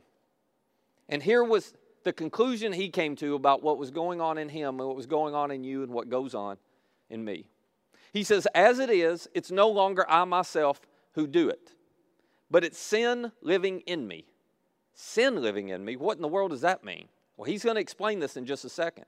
And 1.10 1.22
here 1.22 1.44
was 1.44 1.74
the 2.04 2.14
conclusion 2.14 2.72
he 2.72 2.90
came 2.90 3.16
to 3.18 3.36
about 3.36 3.64
what 3.64 3.78
was 3.78 3.92
going 3.92 4.22
on 4.22 4.38
in 4.38 4.48
him 4.48 4.80
and 4.80 4.88
what 4.88 4.96
was 4.96 5.08
going 5.08 5.36
on 5.36 5.52
in 5.52 5.64
you 5.64 5.84
and 5.84 5.92
what 5.92 6.10
goes 6.10 6.36
on 6.36 6.58
in 7.10 7.26
me. 7.26 7.48
He 8.16 8.24
says, 8.24 8.48
As 8.56 8.80
it 8.80 8.90
is, 8.90 9.28
it's 9.34 9.52
no 9.52 9.68
longer 9.68 10.10
I 10.10 10.24
myself 10.24 10.80
who 11.16 11.28
do 11.28 11.50
it, 11.50 11.74
but 12.50 12.64
it's 12.64 12.78
sin 12.78 13.34
living 13.42 13.82
in 13.82 14.08
me. 14.08 14.24
Sin 14.94 15.42
living 15.42 15.68
in 15.68 15.84
me? 15.84 15.98
What 15.98 16.16
in 16.16 16.22
the 16.22 16.30
world 16.30 16.52
does 16.52 16.62
that 16.62 16.82
mean? 16.82 17.10
Well, 17.36 17.44
he's 17.44 17.62
going 17.62 17.76
to 17.76 17.82
explain 17.82 18.20
this 18.20 18.38
in 18.38 18.46
just 18.46 18.64
a 18.64 18.70
second. 18.70 19.04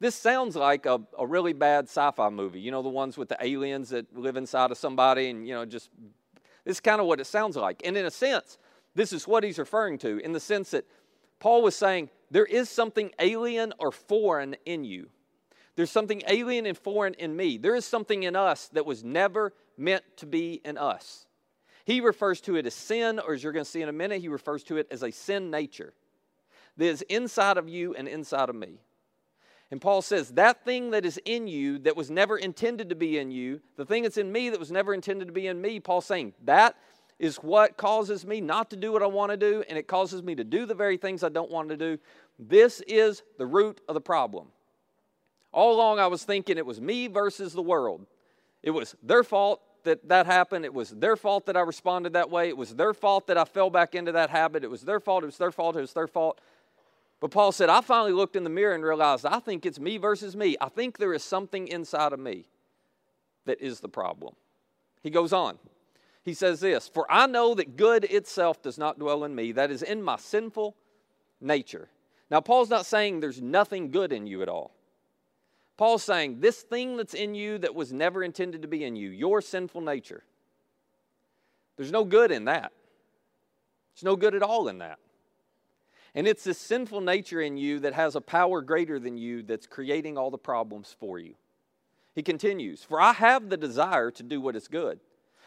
This 0.00 0.14
sounds 0.14 0.54
like 0.54 0.84
a, 0.84 1.00
a 1.18 1.26
really 1.26 1.54
bad 1.54 1.86
sci 1.86 2.10
fi 2.10 2.28
movie. 2.28 2.60
You 2.60 2.70
know, 2.70 2.82
the 2.82 2.90
ones 2.90 3.16
with 3.16 3.30
the 3.30 3.38
aliens 3.40 3.88
that 3.88 4.14
live 4.14 4.36
inside 4.36 4.70
of 4.70 4.76
somebody 4.76 5.30
and, 5.30 5.48
you 5.48 5.54
know, 5.54 5.64
just. 5.64 5.88
This 6.66 6.76
is 6.76 6.80
kind 6.80 7.00
of 7.00 7.06
what 7.06 7.20
it 7.20 7.26
sounds 7.26 7.56
like. 7.56 7.80
And 7.86 7.96
in 7.96 8.04
a 8.04 8.10
sense, 8.10 8.58
this 8.94 9.14
is 9.14 9.26
what 9.26 9.44
he's 9.44 9.58
referring 9.58 9.96
to 9.98 10.18
in 10.18 10.32
the 10.32 10.40
sense 10.40 10.72
that 10.72 10.84
Paul 11.38 11.62
was 11.62 11.74
saying 11.74 12.10
there 12.30 12.44
is 12.44 12.68
something 12.68 13.12
alien 13.18 13.72
or 13.78 13.90
foreign 13.90 14.56
in 14.66 14.84
you. 14.84 15.08
There's 15.76 15.90
something 15.90 16.22
alien 16.28 16.66
and 16.66 16.76
foreign 16.76 17.14
in 17.14 17.34
me. 17.34 17.56
There 17.56 17.74
is 17.74 17.84
something 17.84 18.22
in 18.24 18.36
us 18.36 18.68
that 18.72 18.86
was 18.86 19.04
never 19.04 19.52
meant 19.76 20.04
to 20.18 20.26
be 20.26 20.60
in 20.64 20.76
us. 20.76 21.26
He 21.84 22.00
refers 22.00 22.40
to 22.42 22.56
it 22.56 22.66
as 22.66 22.74
sin, 22.74 23.18
or 23.18 23.34
as 23.34 23.42
you're 23.42 23.52
going 23.52 23.64
to 23.64 23.70
see 23.70 23.82
in 23.82 23.88
a 23.88 23.92
minute, 23.92 24.20
he 24.20 24.28
refers 24.28 24.62
to 24.64 24.76
it 24.76 24.86
as 24.90 25.02
a 25.02 25.10
sin 25.10 25.50
nature 25.50 25.94
that 26.76 26.86
is 26.86 27.02
inside 27.02 27.56
of 27.56 27.68
you 27.68 27.94
and 27.94 28.06
inside 28.06 28.48
of 28.48 28.54
me. 28.54 28.80
And 29.70 29.80
Paul 29.80 30.02
says, 30.02 30.30
that 30.32 30.64
thing 30.64 30.90
that 30.90 31.06
is 31.06 31.18
in 31.24 31.46
you 31.46 31.78
that 31.80 31.96
was 31.96 32.10
never 32.10 32.36
intended 32.36 32.88
to 32.88 32.96
be 32.96 33.18
in 33.18 33.30
you, 33.30 33.60
the 33.76 33.86
thing 33.86 34.02
that's 34.02 34.16
in 34.16 34.30
me 34.30 34.50
that 34.50 34.58
was 34.58 34.72
never 34.72 34.92
intended 34.92 35.28
to 35.28 35.32
be 35.32 35.46
in 35.46 35.60
me, 35.60 35.78
Paul's 35.78 36.06
saying, 36.06 36.34
that 36.44 36.76
is 37.18 37.36
what 37.36 37.76
causes 37.76 38.26
me 38.26 38.40
not 38.40 38.70
to 38.70 38.76
do 38.76 38.92
what 38.92 39.02
I 39.02 39.06
want 39.06 39.30
to 39.30 39.36
do, 39.36 39.62
and 39.68 39.78
it 39.78 39.86
causes 39.86 40.22
me 40.22 40.34
to 40.34 40.44
do 40.44 40.66
the 40.66 40.74
very 40.74 40.96
things 40.96 41.22
I 41.22 41.28
don't 41.28 41.50
want 41.50 41.68
to 41.68 41.76
do. 41.76 41.98
This 42.38 42.80
is 42.88 43.22
the 43.38 43.46
root 43.46 43.80
of 43.88 43.94
the 43.94 44.00
problem. 44.00 44.48
All 45.52 45.74
along, 45.74 45.98
I 45.98 46.06
was 46.06 46.24
thinking 46.24 46.58
it 46.58 46.66
was 46.66 46.80
me 46.80 47.06
versus 47.08 47.52
the 47.52 47.62
world. 47.62 48.06
It 48.62 48.70
was 48.70 48.94
their 49.02 49.24
fault 49.24 49.60
that 49.84 50.08
that 50.08 50.26
happened. 50.26 50.64
It 50.64 50.74
was 50.74 50.90
their 50.90 51.16
fault 51.16 51.46
that 51.46 51.56
I 51.56 51.60
responded 51.60 52.12
that 52.12 52.30
way. 52.30 52.48
It 52.48 52.56
was 52.56 52.74
their 52.74 52.94
fault 52.94 53.26
that 53.26 53.38
I 53.38 53.44
fell 53.44 53.70
back 53.70 53.94
into 53.94 54.12
that 54.12 54.30
habit. 54.30 54.64
It 54.64 54.70
was 54.70 54.82
their 54.82 55.00
fault. 55.00 55.22
It 55.22 55.26
was 55.26 55.38
their 55.38 55.50
fault. 55.50 55.76
It 55.76 55.80
was 55.80 55.92
their 55.92 56.06
fault. 56.06 56.40
But 57.20 57.30
Paul 57.30 57.52
said, 57.52 57.68
I 57.68 57.80
finally 57.80 58.12
looked 58.12 58.36
in 58.36 58.44
the 58.44 58.50
mirror 58.50 58.74
and 58.74 58.84
realized 58.84 59.26
I 59.26 59.40
think 59.40 59.66
it's 59.66 59.78
me 59.78 59.98
versus 59.98 60.36
me. 60.36 60.56
I 60.60 60.68
think 60.68 60.98
there 60.98 61.12
is 61.12 61.22
something 61.22 61.68
inside 61.68 62.12
of 62.12 62.20
me 62.20 62.46
that 63.44 63.60
is 63.60 63.80
the 63.80 63.88
problem. 63.88 64.34
He 65.02 65.10
goes 65.10 65.32
on. 65.32 65.58
He 66.22 66.34
says 66.34 66.60
this 66.60 66.88
For 66.88 67.10
I 67.10 67.26
know 67.26 67.54
that 67.54 67.76
good 67.76 68.04
itself 68.04 68.62
does 68.62 68.78
not 68.78 68.98
dwell 68.98 69.24
in 69.24 69.34
me, 69.34 69.52
that 69.52 69.70
is 69.70 69.82
in 69.82 70.02
my 70.02 70.16
sinful 70.16 70.76
nature. 71.40 71.88
Now, 72.30 72.40
Paul's 72.40 72.70
not 72.70 72.86
saying 72.86 73.20
there's 73.20 73.42
nothing 73.42 73.90
good 73.90 74.12
in 74.12 74.26
you 74.26 74.40
at 74.42 74.48
all. 74.48 74.72
Paul's 75.80 76.02
saying, 76.02 76.40
This 76.40 76.60
thing 76.60 76.98
that's 76.98 77.14
in 77.14 77.34
you 77.34 77.56
that 77.56 77.74
was 77.74 77.90
never 77.90 78.22
intended 78.22 78.60
to 78.60 78.68
be 78.68 78.84
in 78.84 78.96
you, 78.96 79.08
your 79.08 79.40
sinful 79.40 79.80
nature, 79.80 80.24
there's 81.78 81.90
no 81.90 82.04
good 82.04 82.30
in 82.30 82.44
that. 82.44 82.72
There's 83.94 84.04
no 84.04 84.14
good 84.14 84.34
at 84.34 84.42
all 84.42 84.68
in 84.68 84.76
that. 84.78 84.98
And 86.14 86.28
it's 86.28 86.44
this 86.44 86.58
sinful 86.58 87.00
nature 87.00 87.40
in 87.40 87.56
you 87.56 87.78
that 87.78 87.94
has 87.94 88.14
a 88.14 88.20
power 88.20 88.60
greater 88.60 88.98
than 88.98 89.16
you 89.16 89.42
that's 89.42 89.66
creating 89.66 90.18
all 90.18 90.30
the 90.30 90.36
problems 90.36 90.94
for 91.00 91.18
you. 91.18 91.34
He 92.14 92.22
continues, 92.22 92.84
For 92.84 93.00
I 93.00 93.14
have 93.14 93.48
the 93.48 93.56
desire 93.56 94.10
to 94.10 94.22
do 94.22 94.38
what 94.38 94.56
is 94.56 94.68
good. 94.68 95.00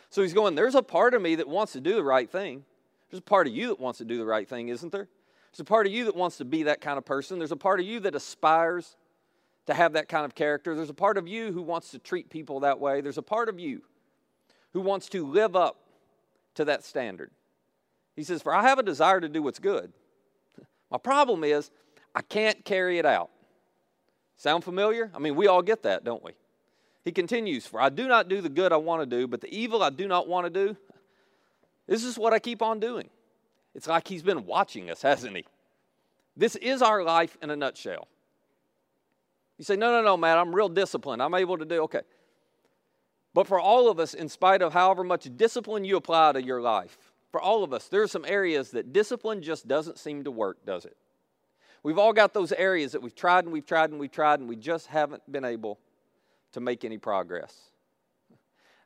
So 0.09 0.23
he's 0.23 0.33
going, 0.33 0.55
There's 0.55 0.73
a 0.73 0.81
part 0.81 1.13
of 1.13 1.21
me 1.21 1.35
that 1.35 1.47
wants 1.47 1.73
to 1.73 1.79
do 1.79 1.93
the 1.93 2.03
right 2.03 2.27
thing. 2.27 2.63
There's 3.11 3.19
a 3.19 3.21
part 3.21 3.45
of 3.45 3.53
you 3.53 3.67
that 3.67 3.79
wants 3.79 3.99
to 3.99 4.05
do 4.05 4.17
the 4.17 4.25
right 4.25 4.49
thing, 4.49 4.69
isn't 4.69 4.91
there? 4.91 5.09
There's 5.51 5.59
a 5.59 5.63
part 5.63 5.85
of 5.85 5.93
you 5.93 6.05
that 6.05 6.15
wants 6.15 6.37
to 6.37 6.45
be 6.45 6.63
that 6.63 6.81
kind 6.81 6.97
of 6.97 7.05
person. 7.05 7.37
There's 7.37 7.51
a 7.51 7.55
part 7.55 7.79
of 7.79 7.85
you 7.85 7.99
that 7.99 8.15
aspires 8.15 8.95
to 9.65 9.73
have 9.73 9.93
that 9.93 10.09
kind 10.09 10.25
of 10.25 10.35
character. 10.35 10.75
There's 10.75 10.89
a 10.89 10.93
part 10.93 11.17
of 11.17 11.27
you 11.27 11.51
who 11.51 11.61
wants 11.61 11.91
to 11.91 11.99
treat 11.99 12.29
people 12.29 12.61
that 12.61 12.79
way. 12.79 13.01
There's 13.01 13.17
a 13.17 13.23
part 13.23 13.49
of 13.49 13.59
you 13.59 13.81
who 14.73 14.81
wants 14.81 15.07
to 15.09 15.25
live 15.25 15.55
up 15.55 15.77
to 16.55 16.65
that 16.65 16.83
standard. 16.83 17.31
He 18.15 18.23
says, 18.23 18.41
For 18.41 18.53
I 18.53 18.63
have 18.63 18.79
a 18.79 18.83
desire 18.83 19.19
to 19.19 19.29
do 19.29 19.41
what's 19.41 19.59
good. 19.59 19.93
My 20.91 20.97
problem 20.97 21.43
is, 21.43 21.71
I 22.13 22.21
can't 22.21 22.63
carry 22.65 22.99
it 22.99 23.05
out. 23.05 23.29
Sound 24.35 24.63
familiar? 24.63 25.09
I 25.15 25.19
mean, 25.19 25.35
we 25.35 25.47
all 25.47 25.61
get 25.61 25.83
that, 25.83 26.03
don't 26.03 26.23
we? 26.23 26.33
He 27.03 27.11
continues, 27.11 27.65
For 27.65 27.81
I 27.81 27.89
do 27.89 28.07
not 28.07 28.27
do 28.27 28.41
the 28.41 28.49
good 28.49 28.71
I 28.71 28.77
want 28.77 29.01
to 29.01 29.05
do, 29.05 29.27
but 29.27 29.41
the 29.41 29.55
evil 29.55 29.81
I 29.83 29.89
do 29.89 30.07
not 30.07 30.27
want 30.27 30.45
to 30.45 30.49
do, 30.49 30.77
this 31.87 32.03
is 32.03 32.17
what 32.17 32.33
I 32.33 32.39
keep 32.39 32.61
on 32.61 32.79
doing. 32.79 33.09
It's 33.75 33.87
like 33.87 34.07
he's 34.07 34.21
been 34.21 34.45
watching 34.45 34.89
us, 34.89 35.01
hasn't 35.01 35.35
he? 35.35 35.45
This 36.35 36.55
is 36.57 36.81
our 36.81 37.03
life 37.03 37.37
in 37.41 37.49
a 37.49 37.55
nutshell. 37.55 38.07
You 39.57 39.65
say, 39.65 39.75
no, 39.75 39.91
no, 39.91 40.01
no, 40.01 40.17
Matt, 40.17 40.37
I'm 40.37 40.53
real 40.53 40.69
disciplined. 40.69 41.21
I'm 41.21 41.33
able 41.33 41.57
to 41.57 41.65
do, 41.65 41.83
okay. 41.83 42.01
But 43.33 43.47
for 43.47 43.59
all 43.59 43.89
of 43.89 43.99
us, 43.99 44.13
in 44.13 44.29
spite 44.29 44.61
of 44.61 44.73
however 44.73 45.03
much 45.03 45.27
discipline 45.35 45.85
you 45.85 45.97
apply 45.97 46.33
to 46.33 46.43
your 46.43 46.61
life, 46.61 46.97
for 47.31 47.41
all 47.41 47.63
of 47.63 47.73
us, 47.73 47.87
there 47.87 48.03
are 48.03 48.07
some 48.07 48.25
areas 48.25 48.71
that 48.71 48.93
discipline 48.93 49.41
just 49.41 49.67
doesn't 49.67 49.97
seem 49.97 50.23
to 50.23 50.31
work, 50.31 50.65
does 50.65 50.85
it? 50.85 50.95
We've 51.81 51.97
all 51.97 52.13
got 52.13 52.33
those 52.33 52.51
areas 52.51 52.93
that 52.93 53.01
we've 53.01 53.15
tried 53.15 53.43
and 53.43 53.51
we've 53.51 53.65
tried 53.65 53.89
and 53.89 53.99
we've 53.99 54.11
tried 54.11 54.39
and 54.39 54.47
we 54.47 54.55
just 54.55 54.87
haven't 54.87 55.29
been 55.31 55.43
able 55.43 55.79
to 56.53 56.61
make 56.61 56.85
any 56.85 56.97
progress. 56.97 57.71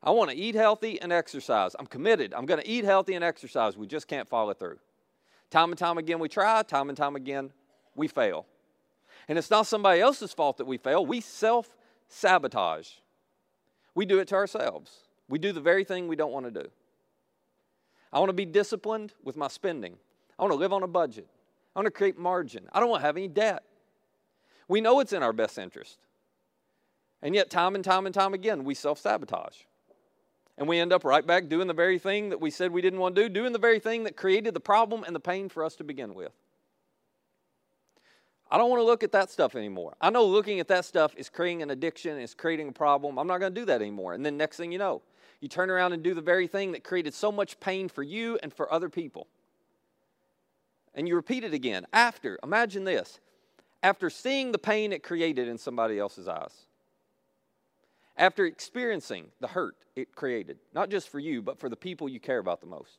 I 0.01 0.11
want 0.11 0.31
to 0.31 0.37
eat 0.37 0.55
healthy 0.55 0.99
and 1.01 1.11
exercise. 1.11 1.75
I'm 1.77 1.85
committed. 1.85 2.33
I'm 2.33 2.45
going 2.45 2.61
to 2.61 2.67
eat 2.67 2.85
healthy 2.85 3.13
and 3.13 3.23
exercise. 3.23 3.77
We 3.77 3.87
just 3.87 4.07
can't 4.07 4.27
follow 4.27 4.53
through. 4.53 4.79
Time 5.49 5.69
and 5.69 5.77
time 5.77 5.97
again, 5.97 6.19
we 6.19 6.29
try. 6.29 6.63
Time 6.63 6.89
and 6.89 6.97
time 6.97 7.15
again, 7.15 7.51
we 7.95 8.07
fail. 8.07 8.45
And 9.27 9.37
it's 9.37 9.49
not 9.49 9.67
somebody 9.67 9.99
else's 9.99 10.33
fault 10.33 10.57
that 10.57 10.65
we 10.65 10.77
fail. 10.77 11.05
We 11.05 11.21
self 11.21 11.75
sabotage. 12.07 12.89
We 13.93 14.05
do 14.05 14.19
it 14.19 14.27
to 14.29 14.35
ourselves. 14.35 14.91
We 15.27 15.39
do 15.39 15.51
the 15.51 15.61
very 15.61 15.83
thing 15.83 16.07
we 16.07 16.15
don't 16.15 16.31
want 16.31 16.45
to 16.45 16.63
do. 16.63 16.69
I 18.13 18.19
want 18.19 18.29
to 18.29 18.33
be 18.33 18.45
disciplined 18.45 19.13
with 19.23 19.35
my 19.35 19.47
spending. 19.47 19.97
I 20.39 20.43
want 20.43 20.53
to 20.53 20.57
live 20.57 20.71
on 20.71 20.83
a 20.83 20.87
budget. 20.87 21.27
I 21.75 21.79
want 21.79 21.87
to 21.87 21.91
create 21.91 22.17
margin. 22.17 22.69
I 22.71 22.79
don't 22.79 22.89
want 22.89 23.01
to 23.01 23.05
have 23.05 23.17
any 23.17 23.27
debt. 23.27 23.63
We 24.67 24.81
know 24.81 24.99
it's 24.99 25.13
in 25.13 25.23
our 25.23 25.33
best 25.33 25.57
interest. 25.57 25.97
And 27.21 27.35
yet, 27.35 27.49
time 27.49 27.75
and 27.75 27.83
time 27.83 28.05
and 28.05 28.13
time 28.13 28.33
again, 28.33 28.63
we 28.63 28.73
self 28.73 28.99
sabotage. 28.99 29.57
And 30.57 30.67
we 30.67 30.79
end 30.79 30.91
up 30.91 31.03
right 31.03 31.25
back 31.25 31.49
doing 31.49 31.67
the 31.67 31.73
very 31.73 31.99
thing 31.99 32.29
that 32.29 32.41
we 32.41 32.49
said 32.49 32.71
we 32.71 32.81
didn't 32.81 32.99
want 32.99 33.15
to 33.15 33.23
do, 33.23 33.29
doing 33.29 33.53
the 33.53 33.59
very 33.59 33.79
thing 33.79 34.05
that 34.05 34.15
created 34.15 34.53
the 34.53 34.59
problem 34.59 35.03
and 35.03 35.15
the 35.15 35.19
pain 35.19 35.49
for 35.49 35.63
us 35.63 35.75
to 35.75 35.83
begin 35.83 36.15
with. 36.15 36.31
I 38.49 38.57
don't 38.57 38.69
want 38.69 38.79
to 38.79 38.85
look 38.85 39.03
at 39.03 39.11
that 39.11 39.29
stuff 39.29 39.55
anymore. 39.55 39.95
I 39.99 40.09
know 40.09 40.25
looking 40.25 40.59
at 40.59 40.67
that 40.69 40.85
stuff 40.85 41.13
is 41.17 41.29
creating 41.29 41.63
an 41.63 41.69
addiction, 41.69 42.17
it's 42.17 42.33
creating 42.33 42.69
a 42.69 42.71
problem. 42.71 43.17
I'm 43.17 43.27
not 43.27 43.39
going 43.39 43.53
to 43.53 43.59
do 43.59 43.65
that 43.65 43.81
anymore. 43.81 44.13
And 44.13 44.25
then 44.25 44.37
next 44.37 44.57
thing 44.57 44.71
you 44.71 44.77
know, 44.77 45.01
you 45.41 45.47
turn 45.47 45.69
around 45.69 45.93
and 45.93 46.01
do 46.01 46.13
the 46.13 46.21
very 46.21 46.47
thing 46.47 46.71
that 46.71 46.83
created 46.83 47.13
so 47.13 47.31
much 47.31 47.59
pain 47.59 47.89
for 47.89 48.03
you 48.03 48.39
and 48.41 48.53
for 48.53 48.71
other 48.71 48.89
people. 48.89 49.27
And 50.95 51.07
you 51.07 51.15
repeat 51.15 51.43
it 51.43 51.53
again 51.53 51.85
after. 51.93 52.39
Imagine 52.41 52.85
this 52.85 53.19
after 53.83 54.09
seeing 54.09 54.51
the 54.51 54.57
pain 54.57 54.91
it 54.91 55.03
created 55.03 55.47
in 55.47 55.57
somebody 55.57 55.99
else's 55.99 56.27
eyes, 56.27 56.65
after 58.15 58.45
experiencing 58.45 59.27
the 59.39 59.47
hurt 59.47 59.75
it 59.95 60.15
created, 60.15 60.57
not 60.73 60.89
just 60.89 61.09
for 61.09 61.19
you, 61.19 61.41
but 61.41 61.59
for 61.59 61.69
the 61.69 61.75
people 61.75 62.09
you 62.09 62.19
care 62.19 62.39
about 62.39 62.61
the 62.61 62.67
most. 62.67 62.97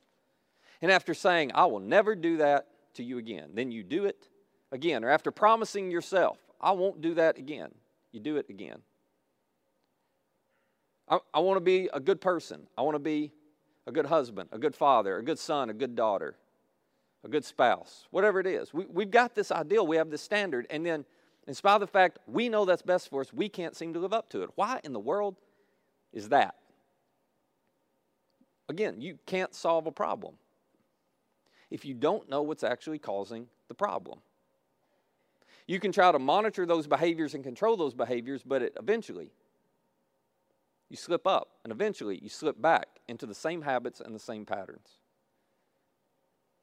And 0.81 0.93
after 0.93 1.15
saying, 1.15 1.51
I 1.55 1.67
will 1.67 1.81
never 1.81 2.15
do 2.15 2.37
that 2.37 2.69
to 2.95 3.03
you 3.03 3.19
again, 3.19 3.51
then 3.55 3.73
you 3.73 3.83
do 3.83 4.05
it 4.05 4.29
again. 4.73 5.05
Or 5.05 5.11
after 5.11 5.31
promising 5.31 5.91
yourself, 5.91 6.39
I 6.61 6.73
won't 6.73 7.01
do 7.01 7.15
that 7.15 7.39
again, 7.39 7.71
you 8.13 8.21
do 8.21 8.37
it 8.37 8.47
again. 8.49 8.79
I, 11.09 11.19
I 11.33 11.41
want 11.41 11.57
to 11.57 11.61
be 11.61 11.89
a 11.93 12.01
good 12.01 12.21
person. 12.21 12.67
I 12.77 12.83
want 12.83 12.95
to 12.95 13.01
be 13.01 13.33
a 13.87 13.93
good 13.93 14.07
husband, 14.07 14.51
a 14.53 14.59
good 14.59 14.75
father, 14.75 15.17
a 15.17 15.23
good 15.23 15.39
son, 15.39 15.71
a 15.71 15.75
good 15.75 15.97
daughter, 15.97 16.37
a 17.25 17.29
good 17.29 17.45
spouse, 17.45 18.07
whatever 18.11 18.39
it 18.39 18.47
is. 18.47 18.75
We, 18.75 18.85
we've 18.87 19.11
got 19.11 19.35
this 19.35 19.51
ideal, 19.51 19.87
we 19.87 19.97
have 19.97 20.11
this 20.11 20.23
standard, 20.23 20.67
and 20.71 20.85
then, 20.85 21.05
in 21.47 21.55
spite 21.55 21.77
of 21.77 21.81
the 21.81 21.87
fact 21.87 22.19
we 22.27 22.51
know 22.51 22.67
that's 22.67 22.83
best 22.83 23.09
for 23.09 23.23
us, 23.23 23.33
we 23.33 23.49
can't 23.49 23.75
seem 23.75 23.95
to 23.95 23.99
live 23.99 24.13
up 24.13 24.29
to 24.31 24.43
it. 24.43 24.51
Why 24.55 24.81
in 24.85 24.93
the 24.93 25.01
world 25.01 25.37
is 26.13 26.29
that? 26.29 26.55
Again, 28.69 29.01
you 29.01 29.19
can't 29.25 29.55
solve 29.55 29.87
a 29.87 29.93
problem 29.93 30.35
if 31.71 31.87
you 31.87 31.95
don't 31.95 32.29
know 32.29 32.43
what's 32.43 32.65
actually 32.65 32.99
causing 32.99 33.47
the 33.69 33.75
problem. 33.75 34.21
You 35.69 35.79
can 35.79 35.93
try 35.93 36.11
to 36.11 36.19
monitor 36.19 36.67
those 36.67 36.87
behaviors 36.87 37.35
and 37.35 37.45
control 37.45 37.77
those 37.77 37.95
behaviors, 37.95 38.43
but 38.43 38.63
it 38.63 38.73
eventually 38.81 39.31
you 40.89 40.97
slip 40.97 41.27
up, 41.27 41.51
and 41.63 41.71
eventually 41.71 42.19
you 42.23 42.31
slip 42.31 42.61
back 42.61 42.89
into 43.07 43.27
the 43.27 43.35
same 43.35 43.61
habits 43.61 44.01
and 44.01 44.15
the 44.15 44.19
same 44.19 44.47
patterns. 44.47 44.89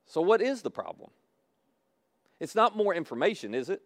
So, 0.07 0.21
what 0.21 0.41
is 0.41 0.63
the 0.63 0.71
problem? 0.71 1.11
It's 2.39 2.55
not 2.55 2.75
more 2.75 2.95
information, 2.95 3.53
is 3.53 3.69
it? 3.69 3.83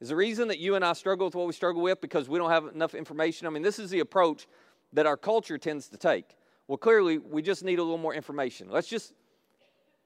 Is 0.00 0.08
the 0.08 0.16
reason 0.16 0.48
that 0.48 0.58
you 0.58 0.76
and 0.76 0.84
I 0.84 0.92
struggle 0.92 1.26
with 1.26 1.34
what 1.34 1.48
we 1.48 1.52
struggle 1.52 1.82
with 1.82 2.00
because 2.00 2.28
we 2.28 2.38
don't 2.38 2.50
have 2.50 2.66
enough 2.66 2.94
information? 2.94 3.48
I 3.48 3.50
mean, 3.50 3.62
this 3.62 3.80
is 3.80 3.90
the 3.90 4.00
approach 4.00 4.46
that 4.92 5.06
our 5.06 5.16
culture 5.16 5.58
tends 5.58 5.88
to 5.88 5.96
take. 5.96 6.36
Well, 6.68 6.78
clearly, 6.78 7.18
we 7.18 7.42
just 7.42 7.64
need 7.64 7.80
a 7.80 7.82
little 7.82 7.98
more 7.98 8.14
information. 8.14 8.68
Let's 8.70 8.88
just 8.88 9.12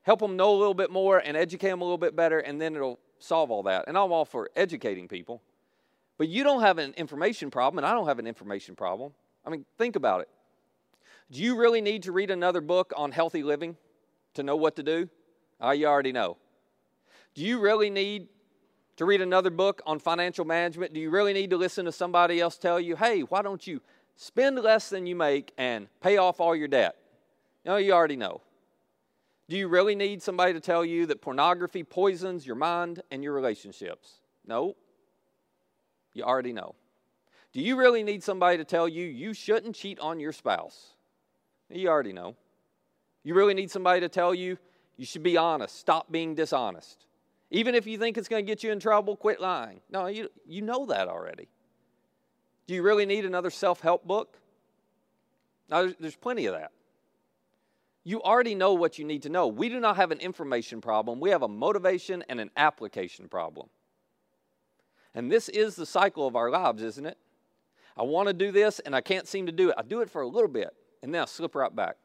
help 0.07 0.21
them 0.21 0.37
know 0.37 0.55
a 0.55 0.57
little 0.57 0.73
bit 0.73 0.91
more 0.91 1.19
and 1.19 1.37
educate 1.37 1.69
them 1.69 1.81
a 1.81 1.85
little 1.85 1.99
bit 1.99 2.15
better, 2.15 2.39
and 2.39 2.61
then 2.61 2.77
it'll 2.77 3.01
solve 3.19 3.51
all 3.51 3.65
that. 3.65 3.87
And 3.89 3.99
I'm 3.99 4.13
all 4.13 4.25
for 4.25 4.49
educating 4.55 5.09
people. 5.09 5.43
But 6.17 6.29
you 6.29 6.45
don't 6.45 6.61
have 6.61 6.79
an 6.79 6.95
information 6.97 7.51
problem, 7.51 7.79
and 7.79 7.87
I 7.87 7.93
don't 7.93 8.07
have 8.07 8.21
an 8.21 8.27
information 8.27 8.77
problem. 8.77 9.13
I 9.45 9.51
mean, 9.51 9.65
think 9.77 9.97
about 9.97 10.21
it. 10.21 10.29
Do 11.33 11.43
you 11.43 11.57
really 11.57 11.81
need 11.81 12.05
to 12.05 12.13
read 12.13 12.31
another 12.31 12.61
book 12.61 12.93
on 12.97 13.11
healthy 13.11 13.43
living 13.43 13.77
to 14.35 14.45
know 14.45 14.55
what 14.55 14.77
to 14.77 14.85
do? 14.85 15.09
Oh, 15.61 15.73
you 15.73 15.87
already 15.87 16.13
know. 16.13 16.37
Do 17.35 17.43
you 17.43 17.59
really 17.59 17.91
need 17.91 18.29
to 18.99 19.05
read 19.05 19.21
another 19.21 19.51
book 19.51 19.83
on 19.87 19.99
financial 19.99 20.45
management? 20.45 20.95
Do 20.95 21.01
you 21.01 21.11
really 21.11 21.33
need 21.33 21.51
to 21.51 21.57
listen 21.57 21.85
to 21.85 21.93
somebody 21.93 22.41
else 22.41 22.57
tell 22.59 22.79
you, 22.79 22.95
hey, 22.95 23.23
why 23.23 23.43
don't 23.43 23.67
you 23.67 23.81
spend 24.15 24.57
less 24.61 24.89
than 24.89 25.05
you 25.05 25.17
make 25.17 25.53
and 25.59 25.89
pay 26.01 26.17
off 26.17 26.41
all 26.41 26.55
your 26.55 26.69
debt? 26.69 26.97
No, 27.65 27.77
you 27.77 27.93
already 27.93 28.17
know. 28.17 28.41
Do 29.49 29.57
you 29.57 29.69
really 29.69 29.95
need 29.95 30.23
somebody 30.23 30.53
to 30.55 30.61
tell 30.61 30.85
you 30.85 31.07
that 31.07 31.21
pornography 31.21 31.85
poisons 31.85 32.47
your 32.47 32.57
mind 32.57 33.03
and 33.11 33.23
your 33.23 33.33
relationships? 33.33 34.21
No. 34.47 34.75
You 36.15 36.25
already 36.25 36.53
know. 36.53 36.75
Do 37.53 37.61
you 37.61 37.77
really 37.77 38.03
need 38.03 38.23
somebody 38.23 38.59
to 38.59 38.65
tell 38.65 38.89
you 38.89 39.07
you 39.07 39.33
shouldn't 39.33 39.77
cheat 39.77 40.01
on 40.01 40.19
your 40.19 40.33
spouse? 40.33 40.95
You 41.71 41.89
already 41.89 42.13
know. 42.13 42.37
You 43.23 43.35
really 43.35 43.55
need 43.55 43.71
somebody 43.71 44.01
to 44.01 44.09
tell 44.09 44.35
you 44.35 44.59
you 44.97 45.05
should 45.05 45.23
be 45.23 45.37
honest, 45.37 45.79
stop 45.79 46.11
being 46.11 46.35
dishonest. 46.35 47.07
Even 47.51 47.75
if 47.75 47.87
you 47.87 47.99
think 47.99 48.19
it's 48.19 48.29
going 48.29 48.45
to 48.45 48.47
get 48.47 48.65
you 48.65 48.73
in 48.73 48.81
trouble, 48.81 49.17
quit 49.17 49.41
lying. 49.41 49.81
No, 49.91 50.07
you, 50.07 50.29
you 50.47 50.63
know 50.63 50.87
that 50.87 51.09
already. 51.09 51.49
Do 52.67 52.75
you 52.75 52.83
really 52.83 53.07
need 53.07 53.25
another 53.25 53.51
self 53.51 53.81
help 53.81 54.05
book? 54.05 54.39
Now, 55.69 55.83
there's, 55.83 55.95
there's 56.01 56.17
plenty 56.17 56.47
of 56.47 56.55
that. 56.55 56.73
You 58.07 58.23
already 58.23 58.55
know 58.55 58.73
what 58.73 59.01
you 59.01 59.05
need 59.05 59.23
to 59.23 59.29
know. 59.29 59.49
We 59.49 59.69
do 59.69 59.81
not 59.81 59.97
have 59.97 60.13
an 60.13 60.21
information 60.21 60.81
problem, 60.81 61.19
we 61.19 61.31
have 61.31 61.43
a 61.43 61.49
motivation 61.49 62.23
and 62.29 62.39
an 62.39 62.53
application 62.57 63.29
problem. 63.29 63.69
And 65.13 65.29
this 65.29 65.49
is 65.49 65.75
the 65.75 65.87
cycle 65.87 66.25
of 66.25 66.37
our 66.37 66.49
lives, 66.49 66.85
isn't 66.85 67.05
it? 67.05 67.19
I 67.97 68.05
want 68.05 68.29
to 68.29 68.33
do 68.33 68.53
this 68.53 68.79
and 68.79 68.95
I 68.95 69.01
can't 69.01 69.27
seem 69.27 69.47
to 69.47 69.53
do 69.53 69.71
it. 69.71 69.75
I 69.77 69.83
do 69.83 70.03
it 70.03 70.11
for 70.11 70.23
a 70.23 70.29
little 70.29 70.49
bit 70.49 70.73
and 71.03 71.13
then 71.13 71.21
I 71.21 71.25
slip 71.25 71.57
right 71.57 71.75
back. 71.75 71.97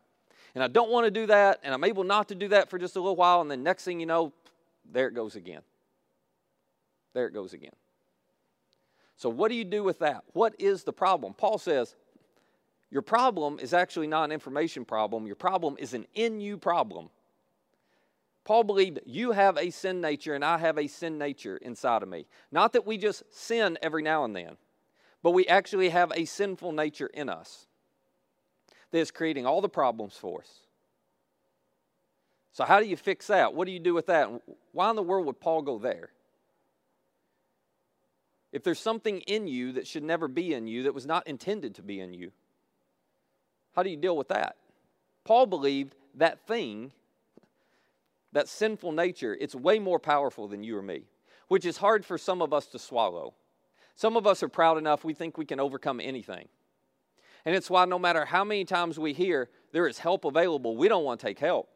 And 0.56 0.64
I 0.64 0.68
don't 0.68 0.90
want 0.90 1.06
to 1.06 1.12
do 1.12 1.28
that 1.28 1.60
and 1.62 1.72
I'm 1.72 1.84
able 1.84 2.04
not 2.04 2.30
to 2.30 2.36
do 2.36 2.48
that 2.48 2.68
for 2.72 2.80
just 2.80 2.96
a 2.96 3.00
little 3.00 3.16
while 3.16 3.42
and 3.42 3.52
then 3.52 3.62
next 3.62 3.84
thing 3.84 4.00
you 4.00 4.08
know, 4.08 4.34
there 4.92 5.08
it 5.08 5.14
goes 5.14 5.36
again. 5.36 5.62
There 7.14 7.28
it 7.28 7.34
goes 7.36 7.54
again. 7.54 7.76
So, 9.18 9.30
what 9.30 9.50
do 9.50 9.56
you 9.56 9.66
do 9.66 9.84
with 9.84 10.00
that? 10.00 10.24
What 10.34 10.56
is 10.58 10.84
the 10.84 10.94
problem? 10.94 11.36
Paul 11.36 11.60
says, 11.60 11.96
Your 12.92 13.02
problem 13.02 13.58
is 13.60 13.74
actually 13.74 14.08
not 14.08 14.26
an 14.26 14.32
information 14.32 14.86
problem, 14.86 15.26
your 15.26 15.36
problem 15.36 15.76
is 15.80 15.94
an 15.94 16.06
in 16.14 16.40
you 16.40 16.58
problem. 16.58 17.10
Paul 18.44 18.64
believed 18.64 19.00
you 19.06 19.32
have 19.32 19.58
a 19.58 19.70
sin 19.70 20.02
nature 20.02 20.34
and 20.34 20.44
I 20.44 20.58
have 20.58 20.78
a 20.78 20.88
sin 20.88 21.18
nature 21.18 21.58
inside 21.58 22.04
of 22.04 22.10
me. 22.10 22.26
Not 22.52 22.74
that 22.74 22.86
we 22.86 22.98
just 22.98 23.24
sin 23.32 23.78
every 23.82 24.02
now 24.04 24.26
and 24.26 24.36
then 24.36 24.58
but 25.24 25.32
we 25.32 25.48
actually 25.48 25.90
have 25.90 26.12
a 26.16 26.26
sinful 26.26 26.72
nature 26.72 27.08
in 27.08 27.30
us 27.30 27.68
that 28.92 29.00
is 29.00 29.12
creating 29.12 29.46
all 29.46 29.62
the 29.62 29.70
problems 29.70 30.16
for 30.16 30.42
us. 30.42 30.50
So, 32.54 32.66
how 32.66 32.80
do 32.80 32.86
you 32.86 32.98
fix 32.98 33.28
that? 33.28 33.54
What 33.54 33.66
do 33.66 33.72
you 33.72 33.80
do 33.80 33.94
with 33.94 34.08
that? 34.08 34.30
Why 34.74 34.90
in 34.90 34.96
the 34.96 35.04
world 35.04 35.26
would 35.26 35.40
Paul 35.40 35.62
go 35.62 35.80
there? 35.80 36.10
If 38.52 38.64
there's 38.64 38.80
something 38.80 39.22
in 39.22 39.48
you 39.48 39.72
that 39.74 39.88
should 39.88 40.04
never 40.04 40.28
be 40.28 40.54
in 40.54 40.68
you, 40.68 40.84
that 40.84 40.94
was 40.94 41.06
not 41.06 41.28
intended 41.28 41.76
to 41.76 41.82
be 41.82 42.02
in 42.02 42.14
you, 42.14 42.34
how 43.76 43.84
do 43.84 43.90
you 43.90 43.98
deal 43.98 44.18
with 44.18 44.30
that? 44.30 44.56
Paul 45.24 45.46
believed 45.46 45.96
that 46.16 46.46
thing, 46.48 46.92
that 48.34 48.48
sinful 48.48 48.92
nature, 48.92 49.38
it's 49.40 49.56
way 49.56 49.80
more 49.80 50.00
powerful 50.00 50.48
than 50.48 50.64
you 50.64 50.78
or 50.78 50.82
me, 50.82 51.04
which 51.48 51.66
is 51.66 51.78
hard 51.78 52.06
for 52.06 52.18
some 52.18 52.42
of 52.42 52.54
us 52.54 52.68
to 52.68 52.80
swallow. 52.80 53.34
Some 53.96 54.18
of 54.18 54.26
us 54.26 54.42
are 54.42 54.50
proud 54.50 54.78
enough 54.78 55.04
we 55.04 55.14
think 55.14 55.38
we 55.38 55.46
can 55.46 55.60
overcome 55.60 56.00
anything. 56.00 56.48
And 57.46 57.56
it's 57.56 57.70
why 57.70 57.86
no 57.86 58.00
matter 58.00 58.26
how 58.26 58.44
many 58.44 58.66
times 58.66 59.00
we 59.00 59.14
hear 59.14 59.50
there 59.72 59.88
is 59.88 60.00
help 60.00 60.26
available, 60.26 60.76
we 60.76 60.88
don't 60.88 61.04
want 61.04 61.20
to 61.20 61.26
take 61.26 61.40
help. 61.40 61.70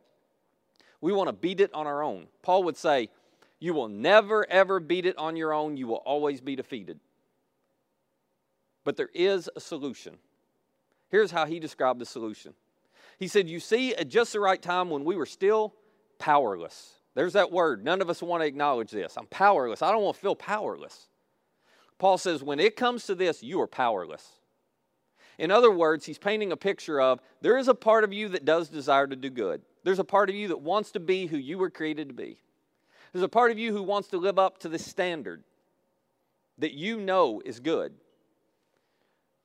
We 1.01 1.13
want 1.13 1.27
to 1.27 1.33
beat 1.33 1.59
it 1.59 1.73
on 1.73 1.87
our 1.87 2.03
own. 2.03 2.27
Paul 2.41 2.63
would 2.63 2.77
say, 2.77 3.09
You 3.59 3.73
will 3.73 3.87
never, 3.87 4.49
ever 4.49 4.79
beat 4.79 5.05
it 5.05 5.17
on 5.17 5.35
your 5.35 5.53
own. 5.53 5.77
You 5.77 5.87
will 5.87 6.03
always 6.05 6.41
be 6.41 6.55
defeated. 6.55 6.99
But 8.83 8.97
there 8.97 9.09
is 9.13 9.49
a 9.55 9.59
solution. 9.59 10.17
Here's 11.09 11.31
how 11.31 11.45
he 11.45 11.59
described 11.59 11.99
the 11.99 12.05
solution 12.05 12.53
He 13.17 13.27
said, 13.27 13.49
You 13.49 13.59
see, 13.59 13.95
at 13.95 14.09
just 14.09 14.33
the 14.33 14.39
right 14.39 14.61
time 14.61 14.89
when 14.89 15.03
we 15.03 15.15
were 15.15 15.25
still 15.25 15.73
powerless, 16.19 16.93
there's 17.13 17.33
that 17.33 17.51
word. 17.51 17.83
None 17.83 18.01
of 18.01 18.09
us 18.09 18.21
want 18.21 18.41
to 18.43 18.47
acknowledge 18.47 18.91
this. 18.91 19.15
I'm 19.17 19.27
powerless. 19.27 19.81
I 19.81 19.91
don't 19.91 20.03
want 20.03 20.15
to 20.15 20.21
feel 20.21 20.35
powerless. 20.35 21.07
Paul 21.97 22.17
says, 22.17 22.43
when 22.43 22.59
it 22.59 22.75
comes 22.75 23.05
to 23.05 23.15
this, 23.15 23.41
you 23.41 23.61
are 23.61 23.67
powerless. 23.67 24.27
In 25.37 25.51
other 25.51 25.71
words, 25.71 26.05
he's 26.05 26.17
painting 26.17 26.51
a 26.51 26.57
picture 26.57 26.99
of 26.99 27.19
there 27.41 27.57
is 27.57 27.67
a 27.67 27.75
part 27.75 28.03
of 28.03 28.13
you 28.13 28.29
that 28.29 28.45
does 28.45 28.69
desire 28.69 29.07
to 29.07 29.15
do 29.15 29.29
good. 29.29 29.61
There's 29.83 29.99
a 29.99 30.03
part 30.03 30.29
of 30.29 30.35
you 30.35 30.49
that 30.49 30.61
wants 30.61 30.91
to 30.91 30.99
be 30.99 31.25
who 31.25 31.37
you 31.37 31.57
were 31.57 31.69
created 31.69 32.09
to 32.09 32.13
be. 32.13 32.37
There's 33.11 33.23
a 33.23 33.29
part 33.29 33.51
of 33.51 33.59
you 33.59 33.71
who 33.71 33.83
wants 33.83 34.09
to 34.09 34.17
live 34.17 34.39
up 34.39 34.59
to 34.59 34.69
the 34.69 34.79
standard 34.79 35.43
that 36.57 36.73
you 36.73 36.99
know 36.99 37.41
is 37.43 37.59
good. 37.59 37.93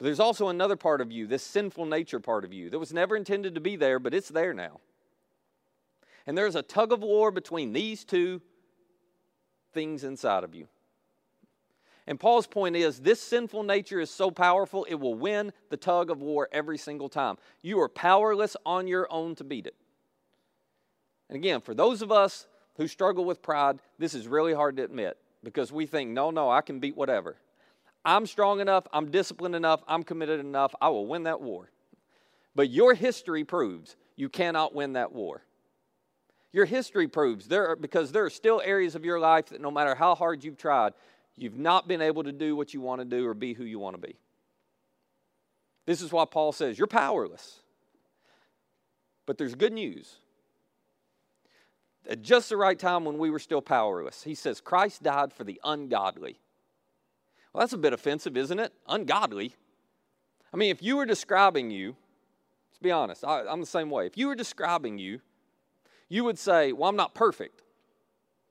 But 0.00 0.06
there's 0.06 0.18
also 0.18 0.48
another 0.48 0.76
part 0.76 1.02
of 1.02 1.12
you, 1.12 1.26
this 1.26 1.42
sinful 1.42 1.84
nature 1.84 2.20
part 2.20 2.46
of 2.46 2.54
you, 2.54 2.70
that 2.70 2.78
was 2.78 2.90
never 2.90 3.18
intended 3.18 3.54
to 3.54 3.60
be 3.60 3.76
there, 3.76 3.98
but 3.98 4.14
it's 4.14 4.30
there 4.30 4.54
now. 4.54 4.80
And 6.26 6.38
there's 6.38 6.54
a 6.54 6.62
tug 6.62 6.90
of 6.90 7.02
war 7.02 7.30
between 7.30 7.74
these 7.74 8.02
two 8.02 8.40
things 9.74 10.02
inside 10.02 10.42
of 10.42 10.54
you. 10.54 10.68
And 12.06 12.18
Paul's 12.18 12.46
point 12.46 12.76
is 12.76 13.00
this 13.00 13.20
sinful 13.20 13.62
nature 13.62 14.00
is 14.00 14.10
so 14.10 14.30
powerful, 14.30 14.84
it 14.84 14.94
will 14.94 15.16
win 15.16 15.52
the 15.68 15.76
tug 15.76 16.08
of 16.08 16.22
war 16.22 16.48
every 16.50 16.78
single 16.78 17.10
time. 17.10 17.36
You 17.60 17.78
are 17.82 17.88
powerless 17.90 18.56
on 18.64 18.86
your 18.86 19.06
own 19.12 19.34
to 19.34 19.44
beat 19.44 19.66
it. 19.66 19.76
And 21.28 21.36
again, 21.36 21.60
for 21.60 21.74
those 21.74 22.00
of 22.00 22.10
us 22.10 22.46
who 22.76 22.88
struggle 22.88 23.26
with 23.26 23.42
pride, 23.42 23.80
this 23.98 24.14
is 24.14 24.26
really 24.26 24.54
hard 24.54 24.78
to 24.78 24.82
admit 24.82 25.18
because 25.44 25.70
we 25.70 25.84
think, 25.84 26.10
no, 26.10 26.30
no, 26.30 26.48
I 26.48 26.62
can 26.62 26.80
beat 26.80 26.96
whatever. 26.96 27.36
I'm 28.04 28.26
strong 28.26 28.60
enough, 28.60 28.86
I'm 28.92 29.10
disciplined 29.10 29.54
enough, 29.54 29.82
I'm 29.86 30.02
committed 30.02 30.40
enough, 30.40 30.74
I 30.80 30.88
will 30.88 31.06
win 31.06 31.24
that 31.24 31.40
war. 31.40 31.70
But 32.54 32.70
your 32.70 32.94
history 32.94 33.44
proves 33.44 33.96
you 34.16 34.28
cannot 34.28 34.74
win 34.74 34.94
that 34.94 35.12
war. 35.12 35.42
Your 36.52 36.64
history 36.64 37.08
proves 37.08 37.46
there 37.46 37.68
are, 37.68 37.76
because 37.76 38.10
there 38.10 38.24
are 38.24 38.30
still 38.30 38.60
areas 38.64 38.94
of 38.94 39.04
your 39.04 39.20
life 39.20 39.46
that 39.46 39.60
no 39.60 39.70
matter 39.70 39.94
how 39.94 40.14
hard 40.14 40.42
you've 40.42 40.56
tried, 40.56 40.94
you've 41.36 41.58
not 41.58 41.86
been 41.86 42.00
able 42.00 42.24
to 42.24 42.32
do 42.32 42.56
what 42.56 42.74
you 42.74 42.80
want 42.80 43.00
to 43.00 43.04
do 43.04 43.26
or 43.26 43.34
be 43.34 43.52
who 43.52 43.64
you 43.64 43.78
want 43.78 43.94
to 43.94 44.06
be. 44.06 44.16
This 45.86 46.02
is 46.02 46.12
why 46.12 46.24
Paul 46.24 46.52
says 46.52 46.76
you're 46.78 46.86
powerless. 46.86 47.60
But 49.26 49.38
there's 49.38 49.54
good 49.54 49.72
news. 49.72 50.16
At 52.08 52.22
just 52.22 52.48
the 52.48 52.56
right 52.56 52.78
time 52.78 53.04
when 53.04 53.18
we 53.18 53.30
were 53.30 53.38
still 53.38 53.62
powerless, 53.62 54.22
he 54.22 54.34
says, 54.34 54.60
Christ 54.60 55.02
died 55.02 55.32
for 55.32 55.44
the 55.44 55.60
ungodly. 55.62 56.40
Well, 57.52 57.60
that's 57.60 57.72
a 57.72 57.78
bit 57.78 57.92
offensive, 57.92 58.36
isn't 58.36 58.58
it? 58.58 58.72
Ungodly. 58.88 59.54
I 60.52 60.56
mean, 60.56 60.70
if 60.70 60.82
you 60.82 60.96
were 60.96 61.06
describing 61.06 61.70
you, 61.70 61.96
let's 62.70 62.78
be 62.80 62.90
honest, 62.90 63.24
I, 63.24 63.46
I'm 63.46 63.60
the 63.60 63.66
same 63.66 63.90
way. 63.90 64.06
If 64.06 64.16
you 64.16 64.28
were 64.28 64.34
describing 64.34 64.98
you, 64.98 65.20
you 66.08 66.24
would 66.24 66.38
say, 66.38 66.72
Well, 66.72 66.88
I'm 66.88 66.96
not 66.96 67.14
perfect. 67.14 67.62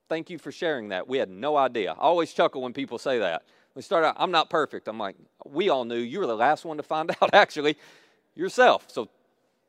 Thank 0.07 0.29
you 0.29 0.39
for 0.39 0.51
sharing 0.51 0.89
that. 0.89 1.07
We 1.07 1.19
had 1.19 1.29
no 1.29 1.55
idea. 1.55 1.91
I 1.91 2.01
always 2.01 2.33
chuckle 2.33 2.61
when 2.61 2.73
people 2.73 2.97
say 2.97 3.19
that. 3.19 3.43
We 3.75 3.83
start 3.83 4.03
out, 4.03 4.15
I'm 4.17 4.31
not 4.31 4.49
perfect. 4.49 4.87
I'm 4.87 4.97
like, 4.97 5.15
we 5.45 5.69
all 5.69 5.85
knew. 5.85 5.99
You 5.99 6.19
were 6.19 6.27
the 6.27 6.35
last 6.35 6.65
one 6.65 6.77
to 6.77 6.83
find 6.83 7.11
out, 7.21 7.29
actually, 7.33 7.77
yourself. 8.33 8.85
So 8.87 9.09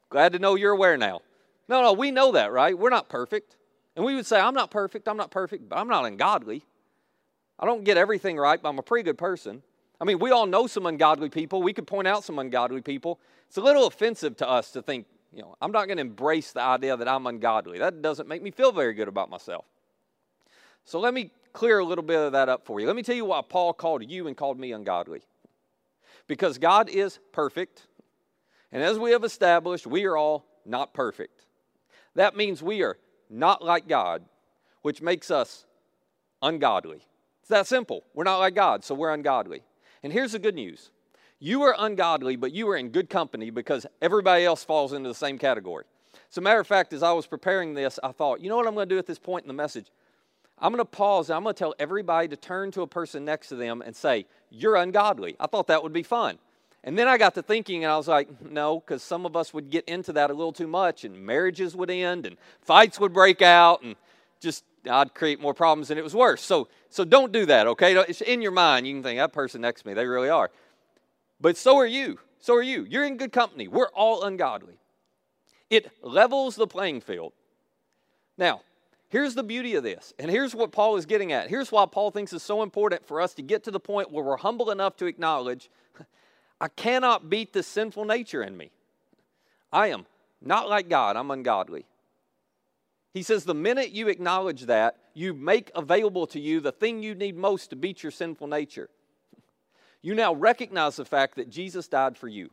glad 0.09 0.33
to 0.33 0.39
know 0.39 0.55
you're 0.55 0.73
aware 0.73 0.97
now. 0.97 1.21
No, 1.69 1.83
no, 1.83 1.93
we 1.93 2.11
know 2.11 2.33
that, 2.33 2.53
right? 2.53 2.77
We're 2.77 2.91
not 2.91 3.09
perfect. 3.09 3.57
And 3.95 4.05
we 4.05 4.15
would 4.15 4.27
say, 4.27 4.41
I'm 4.41 4.55
not 4.55 4.71
perfect, 4.71 5.09
I'm 5.09 5.17
not 5.17 5.31
perfect, 5.31 5.69
but 5.69 5.77
I'm 5.79 5.89
not 5.89 6.07
ungodly. 6.07 6.65
I 7.61 7.67
don't 7.67 7.85
get 7.85 7.99
everything 7.99 8.39
right, 8.39 8.61
but 8.61 8.71
I'm 8.71 8.79
a 8.79 8.83
pretty 8.83 9.05
good 9.05 9.19
person. 9.19 9.63
I 10.01 10.05
mean, 10.05 10.19
we 10.19 10.31
all 10.31 10.47
know 10.47 10.67
some 10.67 10.87
ungodly 10.87 11.29
people. 11.29 11.63
We 11.63 11.75
could 11.75 11.87
point 11.87 12.09
out 12.09 12.25
some 12.25 12.39
ungodly 12.39 12.81
people. 12.81 13.21
It's 13.47 13.59
a 13.59 13.61
little 13.61 13.87
offensive 13.87 14.37
to 14.39 14.49
us 14.49 14.71
to 14.73 14.83
think, 14.83 15.07
you 15.31 15.43
know, 15.43 15.55
I'm 15.61 15.71
not 15.71 15.87
going 15.87 15.99
to 15.99 16.03
embrace 16.03 16.53
the 16.53 16.63
idea 16.63 16.97
that 16.97 17.07
I'm 17.07 17.27
ungodly. 17.27 17.79
That 17.79 18.01
doesn't 18.01 18.27
make 18.27 18.43
me 18.43 18.51
feel 18.51 18.73
very 18.73 18.95
good 18.95 19.09
about 19.09 19.29
myself. 19.29 19.67
So 20.87 20.99
let 20.99 21.13
me 21.13 21.31
clear 21.53 21.81
a 21.81 21.85
little 21.85 22.03
bit 22.03 22.19
of 22.19 22.33
that 22.33 22.49
up 22.49 22.65
for 22.65 22.81
you. 22.81 22.87
Let 22.87 22.97
me 22.97 23.03
tell 23.03 23.15
you 23.15 23.27
why 23.27 23.43
Paul 23.47 23.75
called 23.75 24.09
you 24.09 24.27
and 24.27 24.37
called 24.37 24.59
me 24.59 24.73
ungodly. 24.73 25.21
Because 26.27 26.57
God 26.57 26.89
is 26.89 27.19
perfect, 27.33 27.87
and 28.73 28.83
as 28.83 28.99
we 28.99 29.11
have 29.11 29.25
established, 29.25 29.87
we 29.87 30.05
are 30.05 30.17
all 30.17 30.47
not 30.65 30.95
perfect. 30.95 31.45
That 32.15 32.37
means 32.37 32.63
we 32.63 32.83
are 32.83 32.99
not 33.29 33.63
like 33.65 33.89
God, 33.89 34.25
which 34.83 35.03
makes 35.03 35.31
us 35.31 35.67
ungodly. 36.41 37.03
That 37.51 37.67
simple. 37.67 38.05
We're 38.15 38.25
not 38.25 38.39
like 38.39 38.55
God, 38.55 38.85
so 38.85 38.95
we're 38.95 39.13
ungodly. 39.13 39.63
And 40.03 40.13
here's 40.13 40.33
the 40.33 40.39
good 40.39 40.55
news 40.55 40.91
you 41.41 41.63
are 41.63 41.75
ungodly, 41.79 42.37
but 42.37 42.53
you 42.53 42.69
are 42.69 42.77
in 42.77 42.91
good 42.91 43.11
company 43.11 43.51
because 43.51 43.87
everybody 44.01 44.45
else 44.45 44.63
falls 44.63 44.93
into 44.93 45.09
the 45.09 45.15
same 45.15 45.39
category. 45.39 45.85
As 46.31 46.39
a 46.39 46.41
matter 46.41 46.61
of 46.61 46.67
fact, 46.67 46.93
as 46.93 47.03
I 47.03 47.13
was 47.13 47.27
preparing 47.27 47.75
this, 47.75 47.99
I 48.03 48.13
thought, 48.13 48.41
you 48.41 48.49
know 48.49 48.57
what 48.57 48.67
I'm 48.67 48.75
going 48.75 48.89
to 48.89 48.95
do 48.95 48.99
at 48.99 49.07
this 49.07 49.19
point 49.19 49.45
in 49.45 49.49
the 49.49 49.55
message? 49.55 49.87
I'm 50.59 50.71
going 50.71 50.85
to 50.85 50.85
pause 50.85 51.31
and 51.31 51.37
I'm 51.37 51.43
going 51.43 51.55
to 51.55 51.59
tell 51.59 51.75
everybody 51.79 52.29
to 52.29 52.37
turn 52.37 52.71
to 52.73 52.83
a 52.83 52.87
person 52.87 53.25
next 53.25 53.49
to 53.49 53.57
them 53.57 53.83
and 53.83 53.97
say, 53.97 54.27
You're 54.51 54.77
ungodly. 54.77 55.35
I 55.41 55.47
thought 55.47 55.67
that 55.69 55.83
would 55.83 55.93
be 55.93 56.03
fun. 56.03 56.39
And 56.85 56.99
then 56.99 57.09
I 57.09 57.19
got 57.19 57.35
to 57.35 57.43
thinking 57.43 57.85
and 57.85 57.93
I 57.93 57.97
was 57.97 58.07
like, 58.07 58.29
No, 58.43 58.79
because 58.81 59.03
some 59.03 59.27
of 59.27 59.35
us 59.35 59.53
would 59.55 59.71
get 59.71 59.87
into 59.87 60.13
that 60.13 60.31
a 60.31 60.35
little 60.35 60.53
too 60.53 60.69
much 60.69 61.05
and 61.05 61.27
marriages 61.27 61.75
would 61.75 61.91
end 61.91 62.27
and 62.27 62.37
fights 62.61 63.01
would 63.01 63.13
break 63.13 63.43
out 63.43 63.83
and 63.83 63.97
just 64.41 64.65
I'd 64.89 65.15
create 65.15 65.41
more 65.41 65.55
problems 65.55 65.91
and 65.91 65.99
it 65.99 66.03
was 66.03 66.15
worse. 66.15 66.43
So, 66.43 66.69
so 66.89 67.05
don't 67.05 67.33
do 67.33 67.47
that, 67.47 67.67
okay? 67.67 67.95
It's 68.09 68.21
in 68.21 68.43
your 68.43 68.53
mind. 68.53 68.87
You 68.87 68.95
can 68.95 69.03
think, 69.03 69.19
That 69.19 69.33
person 69.33 69.61
next 69.61 69.83
to 69.83 69.89
me, 69.89 69.95
they 69.95 70.07
really 70.07 70.29
are. 70.29 70.51
But 71.41 71.57
so 71.57 71.79
are 71.79 71.87
you. 71.87 72.19
So 72.39 72.55
are 72.55 72.63
you. 72.63 72.85
You're 72.89 73.05
in 73.05 73.17
good 73.17 73.33
company. 73.33 73.69
We're 73.69 73.89
all 73.89 74.25
ungodly. 74.25 74.79
It 75.69 75.91
levels 76.03 76.57
the 76.57 76.67
playing 76.67 77.01
field. 77.03 77.33
Now, 78.37 78.63
Here's 79.11 79.35
the 79.35 79.43
beauty 79.43 79.75
of 79.75 79.83
this, 79.83 80.15
and 80.21 80.31
here's 80.31 80.55
what 80.55 80.71
Paul 80.71 80.97
is 80.97 81.05
getting 81.05 81.33
at. 81.33 81.51
Here's 81.51 81.73
why 81.73 81.85
Paul 81.87 82.13
thinks 82.13 82.33
it's 82.33 82.45
so 82.45 82.63
important 82.63 83.05
for 83.05 83.21
us 83.21 83.35
to 83.35 83.43
get 83.43 83.65
to 83.65 83.73
the 83.73 83.81
point 83.81 84.13
where 84.13 84.25
we're 84.25 84.37
humble 84.37 84.71
enough 84.71 84.97
to 84.99 85.07
acknowledge 85.07 85.69
I 86.61 86.69
cannot 86.69 87.29
beat 87.29 87.53
the 87.53 87.65
sinful 87.65 88.05
nature 88.05 88.41
in 88.41 88.57
me. 88.57 88.71
I 89.73 89.89
am 89.89 90.07
not 90.41 90.69
like 90.69 90.89
God, 90.89 91.17
I'm 91.17 91.33
ungodly. 91.33 91.87
He 93.13 93.23
says 93.23 93.45
the 93.45 93.55
minute 93.55 93.91
you 93.91 94.09
acknowledge 94.09 94.63
that, 94.63 94.97
you 95.15 95.35
make 95.35 95.71
available 95.75 96.27
to 96.29 96.41
you 96.41 96.61
the 96.61 96.73
thing 96.73 97.03
you 97.03 97.15
need 97.15 97.37
most 97.37 97.71
to 97.71 97.77
beat 97.77 98.03
your 98.03 98.13
sinful 98.13 98.47
nature. 98.47 98.89
You 100.03 100.15
now 100.15 100.33
recognize 100.33 100.97
the 100.97 101.05
fact 101.05 101.37
that 101.37 101.51
Jesus 101.51 101.89
died 101.89 102.17
for 102.17 102.29
you. 102.29 102.51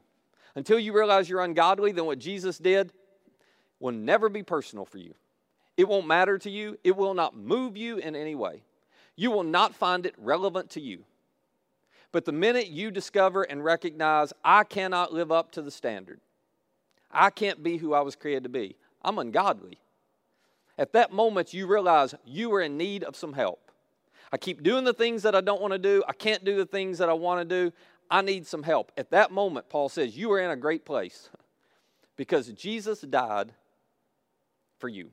Until 0.55 0.79
you 0.79 0.93
realize 0.93 1.29
you're 1.29 1.41
ungodly, 1.41 1.91
then 1.91 2.05
what 2.05 2.19
Jesus 2.19 2.57
did 2.57 2.91
will 3.79 3.93
never 3.93 4.27
be 4.27 4.41
personal 4.41 4.85
for 4.85 4.97
you. 4.97 5.13
It 5.77 5.87
won't 5.87 6.07
matter 6.07 6.39
to 6.39 6.49
you. 6.49 6.77
It 6.83 6.97
will 6.97 7.13
not 7.13 7.37
move 7.37 7.77
you 7.77 7.97
in 7.97 8.15
any 8.15 8.33
way. 8.33 8.63
You 9.15 9.29
will 9.29 9.43
not 9.43 9.75
find 9.75 10.05
it 10.05 10.15
relevant 10.17 10.71
to 10.71 10.81
you. 10.81 11.03
But 12.11 12.25
the 12.25 12.31
minute 12.31 12.67
you 12.67 12.89
discover 12.89 13.43
and 13.43 13.63
recognize, 13.63 14.33
I 14.43 14.63
cannot 14.63 15.13
live 15.13 15.31
up 15.31 15.51
to 15.51 15.61
the 15.61 15.71
standard, 15.71 16.19
I 17.11 17.29
can't 17.29 17.61
be 17.61 17.77
who 17.77 17.93
I 17.93 18.01
was 18.01 18.15
created 18.15 18.43
to 18.43 18.49
be, 18.49 18.75
I'm 19.03 19.19
ungodly. 19.19 19.77
At 20.77 20.93
that 20.93 21.11
moment, 21.11 21.53
you 21.53 21.67
realize 21.67 22.13
you 22.25 22.53
are 22.53 22.61
in 22.61 22.77
need 22.77 23.03
of 23.03 23.15
some 23.15 23.33
help. 23.33 23.71
I 24.31 24.37
keep 24.37 24.61
doing 24.61 24.83
the 24.83 24.93
things 24.93 25.23
that 25.23 25.35
I 25.35 25.41
don't 25.41 25.61
want 25.61 25.73
to 25.73 25.79
do. 25.79 26.03
I 26.07 26.13
can't 26.13 26.43
do 26.43 26.55
the 26.57 26.65
things 26.65 26.97
that 26.97 27.09
I 27.09 27.13
want 27.13 27.41
to 27.41 27.45
do. 27.45 27.73
I 28.09 28.21
need 28.21 28.45
some 28.45 28.63
help. 28.63 28.91
At 28.97 29.11
that 29.11 29.31
moment, 29.31 29.69
Paul 29.69 29.89
says, 29.89 30.17
You 30.17 30.31
are 30.33 30.39
in 30.39 30.51
a 30.51 30.55
great 30.55 30.85
place 30.85 31.29
because 32.15 32.47
Jesus 32.49 33.01
died 33.01 33.53
for 34.79 34.89
you. 34.89 35.11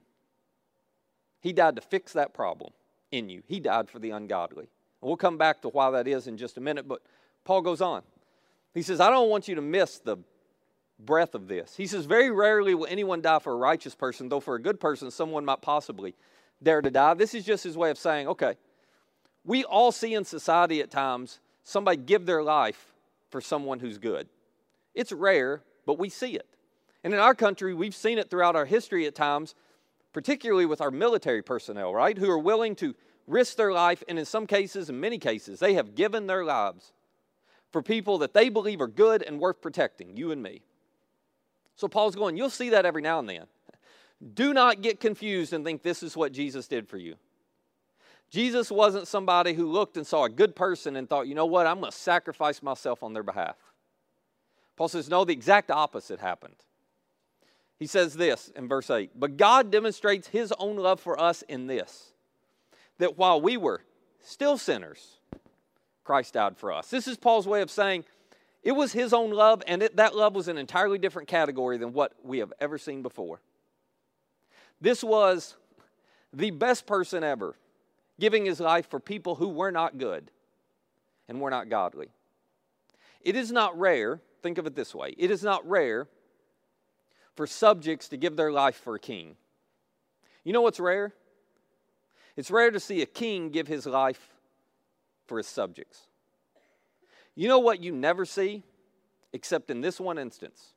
He 1.40 1.52
died 1.52 1.76
to 1.76 1.82
fix 1.82 2.12
that 2.14 2.34
problem 2.34 2.72
in 3.12 3.28
you. 3.28 3.42
He 3.46 3.60
died 3.60 3.88
for 3.88 3.98
the 3.98 4.10
ungodly. 4.10 4.64
And 4.64 5.08
we'll 5.08 5.16
come 5.16 5.38
back 5.38 5.62
to 5.62 5.68
why 5.68 5.90
that 5.90 6.08
is 6.08 6.26
in 6.26 6.36
just 6.36 6.56
a 6.56 6.60
minute, 6.60 6.88
but 6.88 7.02
Paul 7.44 7.62
goes 7.62 7.80
on. 7.80 8.02
He 8.72 8.82
says, 8.82 9.00
I 9.00 9.10
don't 9.10 9.28
want 9.28 9.46
you 9.46 9.54
to 9.54 9.62
miss 9.62 9.98
the 9.98 10.16
breadth 10.98 11.34
of 11.34 11.48
this. 11.48 11.76
He 11.76 11.86
says, 11.86 12.06
Very 12.06 12.30
rarely 12.30 12.74
will 12.74 12.86
anyone 12.86 13.20
die 13.20 13.38
for 13.38 13.52
a 13.52 13.56
righteous 13.56 13.94
person, 13.94 14.28
though 14.28 14.40
for 14.40 14.54
a 14.54 14.62
good 14.62 14.80
person, 14.80 15.10
someone 15.10 15.44
might 15.44 15.62
possibly 15.62 16.14
dare 16.62 16.82
to 16.82 16.90
die. 16.90 17.14
This 17.14 17.34
is 17.34 17.44
just 17.44 17.64
his 17.64 17.76
way 17.76 17.90
of 17.90 17.98
saying, 17.98 18.28
okay, 18.28 18.54
we 19.44 19.64
all 19.64 19.92
see 19.92 20.14
in 20.14 20.24
society 20.24 20.80
at 20.80 20.90
times 20.90 21.40
somebody 21.62 21.98
give 21.98 22.26
their 22.26 22.42
life 22.42 22.92
for 23.30 23.40
someone 23.40 23.80
who's 23.80 23.98
good. 23.98 24.28
It's 24.94 25.12
rare, 25.12 25.62
but 25.86 25.98
we 25.98 26.08
see 26.08 26.34
it. 26.34 26.48
And 27.02 27.12
in 27.12 27.20
our 27.20 27.34
country, 27.34 27.74
we've 27.74 27.94
seen 27.94 28.18
it 28.18 28.30
throughout 28.30 28.56
our 28.56 28.64
history 28.64 29.06
at 29.06 29.14
times 29.14 29.54
particularly 30.14 30.64
with 30.64 30.80
our 30.80 30.92
military 30.92 31.42
personnel, 31.42 31.92
right, 31.92 32.16
who 32.16 32.30
are 32.30 32.38
willing 32.38 32.76
to 32.76 32.94
risk 33.26 33.56
their 33.56 33.72
life, 33.72 34.02
and 34.08 34.18
in 34.18 34.24
some 34.24 34.46
cases, 34.46 34.88
in 34.88 35.00
many 35.00 35.18
cases, 35.18 35.58
they 35.58 35.74
have 35.74 35.94
given 35.94 36.26
their 36.26 36.44
lives 36.44 36.92
for 37.72 37.82
people 37.82 38.18
that 38.18 38.32
they 38.32 38.48
believe 38.48 38.80
are 38.80 38.86
good 38.86 39.22
and 39.22 39.40
worth 39.40 39.60
protecting, 39.60 40.16
you 40.16 40.30
and 40.30 40.40
me. 40.42 40.62
So 41.76 41.88
Paul's 41.88 42.14
going, 42.14 42.36
you'll 42.36 42.50
see 42.50 42.70
that 42.70 42.86
every 42.86 43.02
now 43.02 43.18
and 43.18 43.28
then. 43.28 43.44
Do 44.34 44.54
not 44.54 44.80
get 44.80 45.00
confused 45.00 45.52
and 45.52 45.64
think 45.64 45.82
this 45.82 46.02
is 46.02 46.16
what 46.16 46.32
Jesus 46.32 46.68
did 46.68 46.88
for 46.88 46.96
you. 46.96 47.16
Jesus 48.30 48.70
wasn't 48.70 49.06
somebody 49.06 49.52
who 49.52 49.70
looked 49.70 49.96
and 49.96 50.06
saw 50.06 50.24
a 50.24 50.30
good 50.30 50.56
person 50.56 50.96
and 50.96 51.08
thought, 51.08 51.28
you 51.28 51.34
know 51.34 51.46
what, 51.46 51.66
I'm 51.66 51.80
going 51.80 51.92
to 51.92 51.96
sacrifice 51.96 52.62
myself 52.62 53.02
on 53.02 53.12
their 53.12 53.22
behalf. 53.22 53.56
Paul 54.76 54.88
says, 54.88 55.08
no, 55.08 55.24
the 55.24 55.32
exact 55.32 55.70
opposite 55.70 56.20
happened. 56.20 56.56
He 57.78 57.86
says 57.86 58.14
this 58.14 58.50
in 58.56 58.68
verse 58.68 58.90
8 58.90 59.10
But 59.14 59.36
God 59.36 59.70
demonstrates 59.70 60.28
his 60.28 60.52
own 60.58 60.76
love 60.76 61.00
for 61.00 61.20
us 61.20 61.42
in 61.42 61.66
this, 61.66 62.12
that 62.98 63.18
while 63.18 63.40
we 63.40 63.56
were 63.56 63.82
still 64.20 64.56
sinners, 64.56 65.18
Christ 66.02 66.34
died 66.34 66.56
for 66.56 66.72
us. 66.72 66.88
This 66.88 67.08
is 67.08 67.16
Paul's 67.16 67.46
way 67.46 67.62
of 67.62 67.70
saying 67.70 68.04
it 68.64 68.72
was 68.72 68.92
his 68.92 69.12
own 69.12 69.30
love, 69.30 69.62
and 69.66 69.82
it, 69.82 69.96
that 69.96 70.16
love 70.16 70.34
was 70.34 70.48
an 70.48 70.56
entirely 70.56 70.98
different 70.98 71.28
category 71.28 71.76
than 71.76 71.92
what 71.92 72.14
we 72.24 72.38
have 72.38 72.52
ever 72.60 72.78
seen 72.78 73.02
before. 73.02 73.40
This 74.80 75.04
was 75.04 75.54
the 76.32 76.50
best 76.50 76.86
person 76.86 77.22
ever 77.22 77.54
giving 78.18 78.46
his 78.46 78.60
life 78.60 78.88
for 78.88 78.98
people 78.98 79.34
who 79.34 79.48
were 79.48 79.70
not 79.70 79.98
good 79.98 80.30
and 81.28 81.40
were 81.40 81.50
not 81.50 81.68
godly. 81.68 82.08
It 83.20 83.36
is 83.36 83.52
not 83.52 83.78
rare, 83.78 84.20
think 84.42 84.58
of 84.58 84.66
it 84.66 84.74
this 84.74 84.94
way 84.94 85.14
it 85.16 85.30
is 85.30 85.42
not 85.42 85.68
rare 85.68 86.06
for 87.34 87.46
subjects 87.46 88.08
to 88.08 88.16
give 88.16 88.36
their 88.36 88.52
life 88.52 88.76
for 88.76 88.94
a 88.94 89.00
king. 89.00 89.36
You 90.44 90.52
know 90.52 90.60
what's 90.62 90.80
rare? 90.80 91.12
It's 92.36 92.50
rare 92.50 92.70
to 92.70 92.80
see 92.80 93.02
a 93.02 93.06
king 93.06 93.50
give 93.50 93.66
his 93.68 93.86
life 93.86 94.34
for 95.26 95.38
his 95.38 95.46
subjects. 95.46 96.06
You 97.34 97.48
know 97.48 97.58
what 97.58 97.82
you 97.82 97.92
never 97.92 98.24
see? 98.24 98.62
Except 99.32 99.70
in 99.70 99.80
this 99.80 99.98
one 99.98 100.18
instance. 100.18 100.74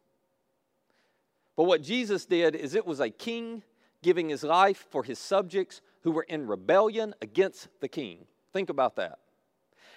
But 1.55 1.63
what 1.63 1.81
Jesus 1.81 2.25
did 2.25 2.55
is 2.55 2.75
it 2.75 2.85
was 2.85 2.99
a 2.99 3.09
king 3.09 3.63
giving 4.03 4.29
his 4.29 4.43
life 4.43 4.85
for 4.89 5.03
his 5.03 5.19
subjects 5.19 5.81
who 6.01 6.11
were 6.11 6.23
in 6.23 6.47
rebellion 6.47 7.13
against 7.21 7.67
the 7.81 7.87
king. 7.87 8.25
Think 8.53 8.69
about 8.69 8.95
that. 8.95 9.19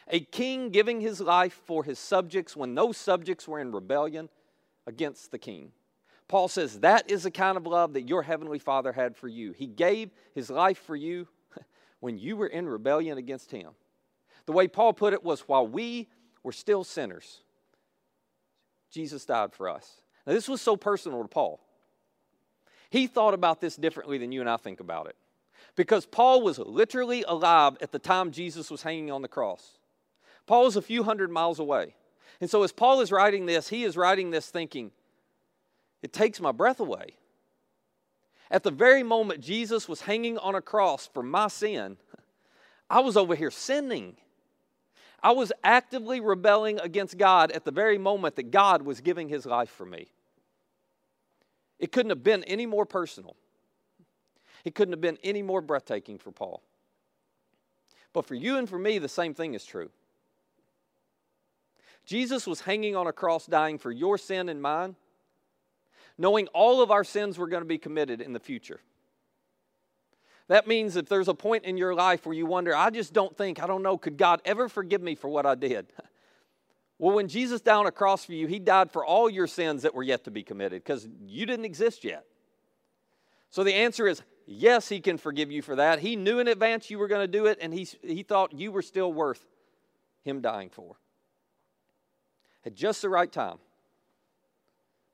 A 0.08 0.20
king 0.20 0.70
giving 0.70 1.00
his 1.00 1.20
life 1.20 1.60
for 1.66 1.84
his 1.84 1.98
subjects 1.98 2.56
when 2.56 2.74
those 2.74 2.96
subjects 2.96 3.46
were 3.46 3.60
in 3.60 3.72
rebellion 3.72 4.28
against 4.86 5.30
the 5.30 5.38
king. 5.38 5.72
Paul 6.28 6.48
says 6.48 6.80
that 6.80 7.10
is 7.10 7.24
the 7.24 7.30
kind 7.30 7.56
of 7.56 7.66
love 7.66 7.92
that 7.92 8.08
your 8.08 8.22
heavenly 8.22 8.58
Father 8.58 8.92
had 8.92 9.16
for 9.16 9.28
you. 9.28 9.52
He 9.52 9.66
gave 9.66 10.10
his 10.34 10.50
life 10.50 10.78
for 10.78 10.96
you 10.96 11.28
when 12.00 12.18
you 12.18 12.36
were 12.36 12.46
in 12.46 12.68
rebellion 12.68 13.18
against 13.18 13.50
him. 13.50 13.70
The 14.46 14.52
way 14.52 14.66
Paul 14.66 14.92
put 14.92 15.12
it 15.12 15.22
was 15.22 15.42
while 15.42 15.66
we 15.66 16.08
were 16.42 16.52
still 16.52 16.84
sinners, 16.84 17.40
Jesus 18.90 19.24
died 19.24 19.52
for 19.52 19.68
us. 19.68 20.02
Now, 20.26 20.32
this 20.32 20.48
was 20.48 20.60
so 20.60 20.76
personal 20.76 21.22
to 21.22 21.28
Paul. 21.28 21.60
He 22.90 23.06
thought 23.06 23.34
about 23.34 23.60
this 23.60 23.76
differently 23.76 24.18
than 24.18 24.32
you 24.32 24.40
and 24.40 24.50
I 24.50 24.56
think 24.56 24.80
about 24.80 25.06
it. 25.06 25.16
Because 25.76 26.06
Paul 26.06 26.42
was 26.42 26.58
literally 26.58 27.22
alive 27.26 27.76
at 27.80 27.92
the 27.92 27.98
time 27.98 28.32
Jesus 28.32 28.70
was 28.70 28.82
hanging 28.82 29.10
on 29.10 29.22
the 29.22 29.28
cross. 29.28 29.78
Paul 30.46 30.66
is 30.66 30.76
a 30.76 30.82
few 30.82 31.04
hundred 31.04 31.30
miles 31.30 31.60
away. 31.60 31.94
And 32.40 32.50
so, 32.50 32.62
as 32.62 32.72
Paul 32.72 33.00
is 33.00 33.12
writing 33.12 33.46
this, 33.46 33.68
he 33.68 33.84
is 33.84 33.96
writing 33.96 34.30
this 34.30 34.48
thinking, 34.48 34.90
it 36.02 36.12
takes 36.12 36.40
my 36.40 36.52
breath 36.52 36.80
away. 36.80 37.14
At 38.50 38.64
the 38.64 38.70
very 38.70 39.02
moment 39.02 39.40
Jesus 39.40 39.88
was 39.88 40.00
hanging 40.00 40.38
on 40.38 40.54
a 40.54 40.60
cross 40.60 41.08
for 41.12 41.22
my 41.22 41.48
sin, 41.48 41.98
I 42.88 43.00
was 43.00 43.16
over 43.16 43.36
here 43.36 43.50
sinning. 43.50 44.16
I 45.22 45.32
was 45.32 45.52
actively 45.62 46.20
rebelling 46.20 46.80
against 46.80 47.18
God 47.18 47.50
at 47.52 47.64
the 47.64 47.70
very 47.70 47.98
moment 47.98 48.36
that 48.36 48.50
God 48.50 48.82
was 48.82 49.00
giving 49.00 49.28
his 49.28 49.44
life 49.44 49.70
for 49.70 49.84
me. 49.84 50.08
It 51.78 51.92
couldn't 51.92 52.10
have 52.10 52.22
been 52.22 52.44
any 52.44 52.66
more 52.66 52.86
personal. 52.86 53.36
It 54.64 54.74
couldn't 54.74 54.92
have 54.92 55.00
been 55.00 55.18
any 55.22 55.42
more 55.42 55.60
breathtaking 55.60 56.18
for 56.18 56.30
Paul. 56.30 56.62
But 58.12 58.26
for 58.26 58.34
you 58.34 58.56
and 58.56 58.68
for 58.68 58.78
me, 58.78 58.98
the 58.98 59.08
same 59.08 59.34
thing 59.34 59.54
is 59.54 59.64
true. 59.64 59.90
Jesus 62.04 62.46
was 62.46 62.62
hanging 62.62 62.96
on 62.96 63.06
a 63.06 63.12
cross, 63.12 63.46
dying 63.46 63.78
for 63.78 63.90
your 63.90 64.18
sin 64.18 64.48
and 64.48 64.60
mine, 64.60 64.96
knowing 66.18 66.48
all 66.48 66.82
of 66.82 66.90
our 66.90 67.04
sins 67.04 67.38
were 67.38 67.46
going 67.46 67.62
to 67.62 67.68
be 67.68 67.78
committed 67.78 68.20
in 68.20 68.32
the 68.32 68.40
future. 68.40 68.80
That 70.50 70.66
means 70.66 70.96
if 70.96 71.08
there's 71.08 71.28
a 71.28 71.34
point 71.34 71.64
in 71.64 71.76
your 71.76 71.94
life 71.94 72.26
where 72.26 72.34
you 72.34 72.44
wonder, 72.44 72.74
I 72.74 72.90
just 72.90 73.12
don't 73.12 73.36
think, 73.36 73.62
I 73.62 73.68
don't 73.68 73.84
know, 73.84 73.96
could 73.96 74.16
God 74.16 74.42
ever 74.44 74.68
forgive 74.68 75.00
me 75.00 75.14
for 75.14 75.28
what 75.28 75.46
I 75.46 75.54
did? 75.54 75.86
Well, 76.98 77.16
when 77.16 77.28
Jesus 77.28 77.62
died 77.62 77.76
on 77.76 77.86
a 77.86 77.90
cross 77.90 78.26
for 78.26 78.34
you, 78.34 78.46
he 78.46 78.58
died 78.58 78.90
for 78.90 79.02
all 79.02 79.30
your 79.30 79.46
sins 79.46 79.84
that 79.84 79.94
were 79.94 80.02
yet 80.02 80.24
to 80.24 80.30
be 80.30 80.42
committed 80.42 80.84
because 80.84 81.08
you 81.24 81.46
didn't 81.46 81.64
exist 81.64 82.04
yet. 82.04 82.26
So 83.48 83.64
the 83.64 83.72
answer 83.72 84.06
is 84.06 84.20
yes, 84.46 84.90
he 84.90 85.00
can 85.00 85.16
forgive 85.16 85.50
you 85.50 85.62
for 85.62 85.76
that. 85.76 86.00
He 86.00 86.14
knew 86.14 86.40
in 86.40 86.46
advance 86.46 86.90
you 86.90 86.98
were 86.98 87.08
going 87.08 87.22
to 87.22 87.26
do 87.26 87.46
it, 87.46 87.56
and 87.62 87.72
he, 87.72 87.88
he 88.02 88.22
thought 88.22 88.52
you 88.52 88.70
were 88.70 88.82
still 88.82 89.10
worth 89.10 89.42
him 90.24 90.42
dying 90.42 90.68
for. 90.68 90.96
At 92.66 92.74
just 92.74 93.00
the 93.00 93.08
right 93.08 93.32
time, 93.32 93.56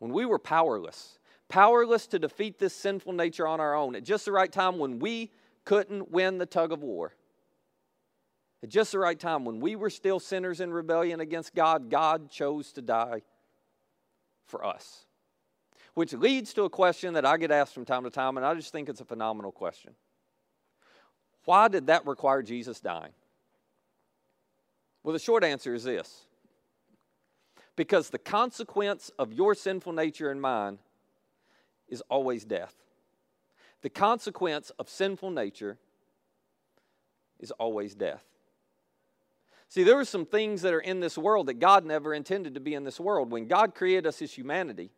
when 0.01 0.12
we 0.12 0.27
were 0.27 0.40
powerless, 0.40 1.20
powerless 1.49 2.07
to 2.09 2.19
defeat 2.19 2.59
this 2.59 2.75
sinful 2.75 3.13
nature 3.13 3.47
on 3.47 3.61
our 3.61 3.75
own 3.75 3.95
at 3.95 4.05
just 4.05 4.25
the 4.25 4.33
right 4.33 4.51
time 4.51 4.79
when 4.79 4.99
we 4.99 5.31
couldn't 5.65 6.11
win 6.11 6.39
the 6.39 6.47
tug 6.47 6.73
of 6.73 6.83
war. 6.83 7.15
At 8.63 8.71
just 8.71 8.93
the 8.93 8.99
right 8.99 9.19
time, 9.19 9.45
when 9.45 9.61
we 9.61 9.77
were 9.77 9.91
still 9.91 10.19
sinners 10.19 10.61
in 10.61 10.73
rebellion 10.73 11.21
against 11.21 11.55
God, 11.55 11.91
God 11.91 12.31
chose 12.31 12.73
to 12.73 12.83
die 12.83 13.23
for 14.47 14.65
us. 14.65 15.05
Which 15.95 16.13
leads 16.13 16.53
to 16.55 16.65
a 16.65 16.71
question 16.71 17.15
that 17.15 17.27
I 17.27 17.37
get 17.37 17.51
asked 17.51 17.75
from 17.75 17.85
time 17.85 18.05
to 18.05 18.11
time, 18.11 18.37
and 18.37 18.47
I 18.47 18.55
just 18.55 18.73
think 18.73 18.89
it's 18.89 19.01
a 19.01 19.05
phenomenal 19.05 19.53
question. 19.53 19.95
Why 21.45 21.69
did 21.69 21.87
that 21.87 22.07
require 22.07 22.43
Jesus 22.43 22.81
dying? 22.81 23.13
Well, 25.03 25.13
the 25.13 25.19
short 25.19 25.45
answer 25.45 25.75
is 25.75 25.85
this 25.85 26.25
because 27.77 28.11
the 28.11 28.19
consequence 28.19 29.11
of 29.19 29.33
your 29.33 29.55
sinful 29.55 29.93
nature 29.93 30.31
and 30.31 30.41
mine 30.41 30.79
is 31.88 32.03
always 32.09 32.44
death. 32.44 32.75
The 33.83 33.90
consequence 33.90 34.70
of 34.79 34.88
sinful 34.88 35.31
nature 35.31 35.79
is 37.38 37.51
always 37.53 37.94
death. 37.94 38.25
See, 39.68 39.83
there 39.83 39.99
are 39.99 40.05
some 40.05 40.27
things 40.27 40.62
that 40.62 40.72
are 40.72 40.81
in 40.81 41.01
this 41.01 41.18
world 41.18 41.49
that 41.49 41.55
God 41.55 41.85
never 41.85 42.14
intended 42.14 42.55
to 42.55 42.61
be 42.61 42.75
in 42.75 42.85
this 42.85 43.01
world. 43.01 43.31
When 43.31 43.49
God 43.49 43.75
created 43.75 44.07
us 44.07 44.22
as 44.22 44.33
humanity, 44.33 44.90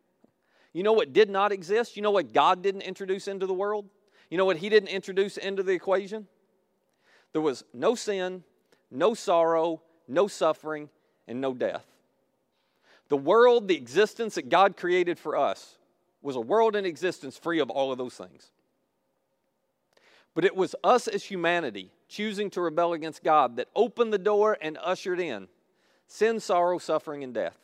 you 0.73 0.83
know 0.83 0.93
what 0.93 1.11
did 1.11 1.29
not 1.29 1.51
exist? 1.51 1.95
You 1.95 2.03
know 2.03 2.11
what 2.11 2.33
God 2.33 2.61
didn't 2.61 2.81
introduce 2.81 3.27
into 3.27 3.47
the 3.47 3.53
world? 3.53 3.89
You 4.29 4.37
know 4.37 4.45
what 4.45 4.57
He 4.57 4.69
didn't 4.69 4.89
introduce 4.89 5.37
into 5.37 5.63
the 5.63 5.71
equation? 5.71 6.27
There 7.33 7.41
was 7.41 7.63
no 7.73 7.95
sin, 7.95 8.43
no 8.91 9.13
sorrow, 9.15 9.81
no 10.07 10.27
suffering, 10.27 10.89
and 11.27 11.41
no 11.41 11.53
death. 11.53 11.85
The 13.09 13.17
world, 13.17 13.67
the 13.67 13.75
existence 13.75 14.35
that 14.35 14.49
God 14.49 14.77
created 14.77 15.17
for 15.17 15.35
us, 15.35 15.78
was 16.21 16.35
a 16.35 16.41
world 16.41 16.75
in 16.75 16.85
existence 16.85 17.37
free 17.37 17.59
of 17.59 17.69
all 17.69 17.91
of 17.91 17.97
those 17.97 18.15
things. 18.15 18.51
But 20.35 20.45
it 20.45 20.55
was 20.55 20.75
us 20.83 21.07
as 21.07 21.23
humanity 21.23 21.91
choosing 22.07 22.49
to 22.51 22.61
rebel 22.61 22.93
against 22.93 23.23
God 23.23 23.57
that 23.57 23.67
opened 23.75 24.13
the 24.13 24.17
door 24.17 24.57
and 24.61 24.77
ushered 24.81 25.19
in 25.19 25.47
sin, 26.07 26.39
sorrow, 26.39 26.77
suffering, 26.77 27.23
and 27.23 27.33
death. 27.33 27.57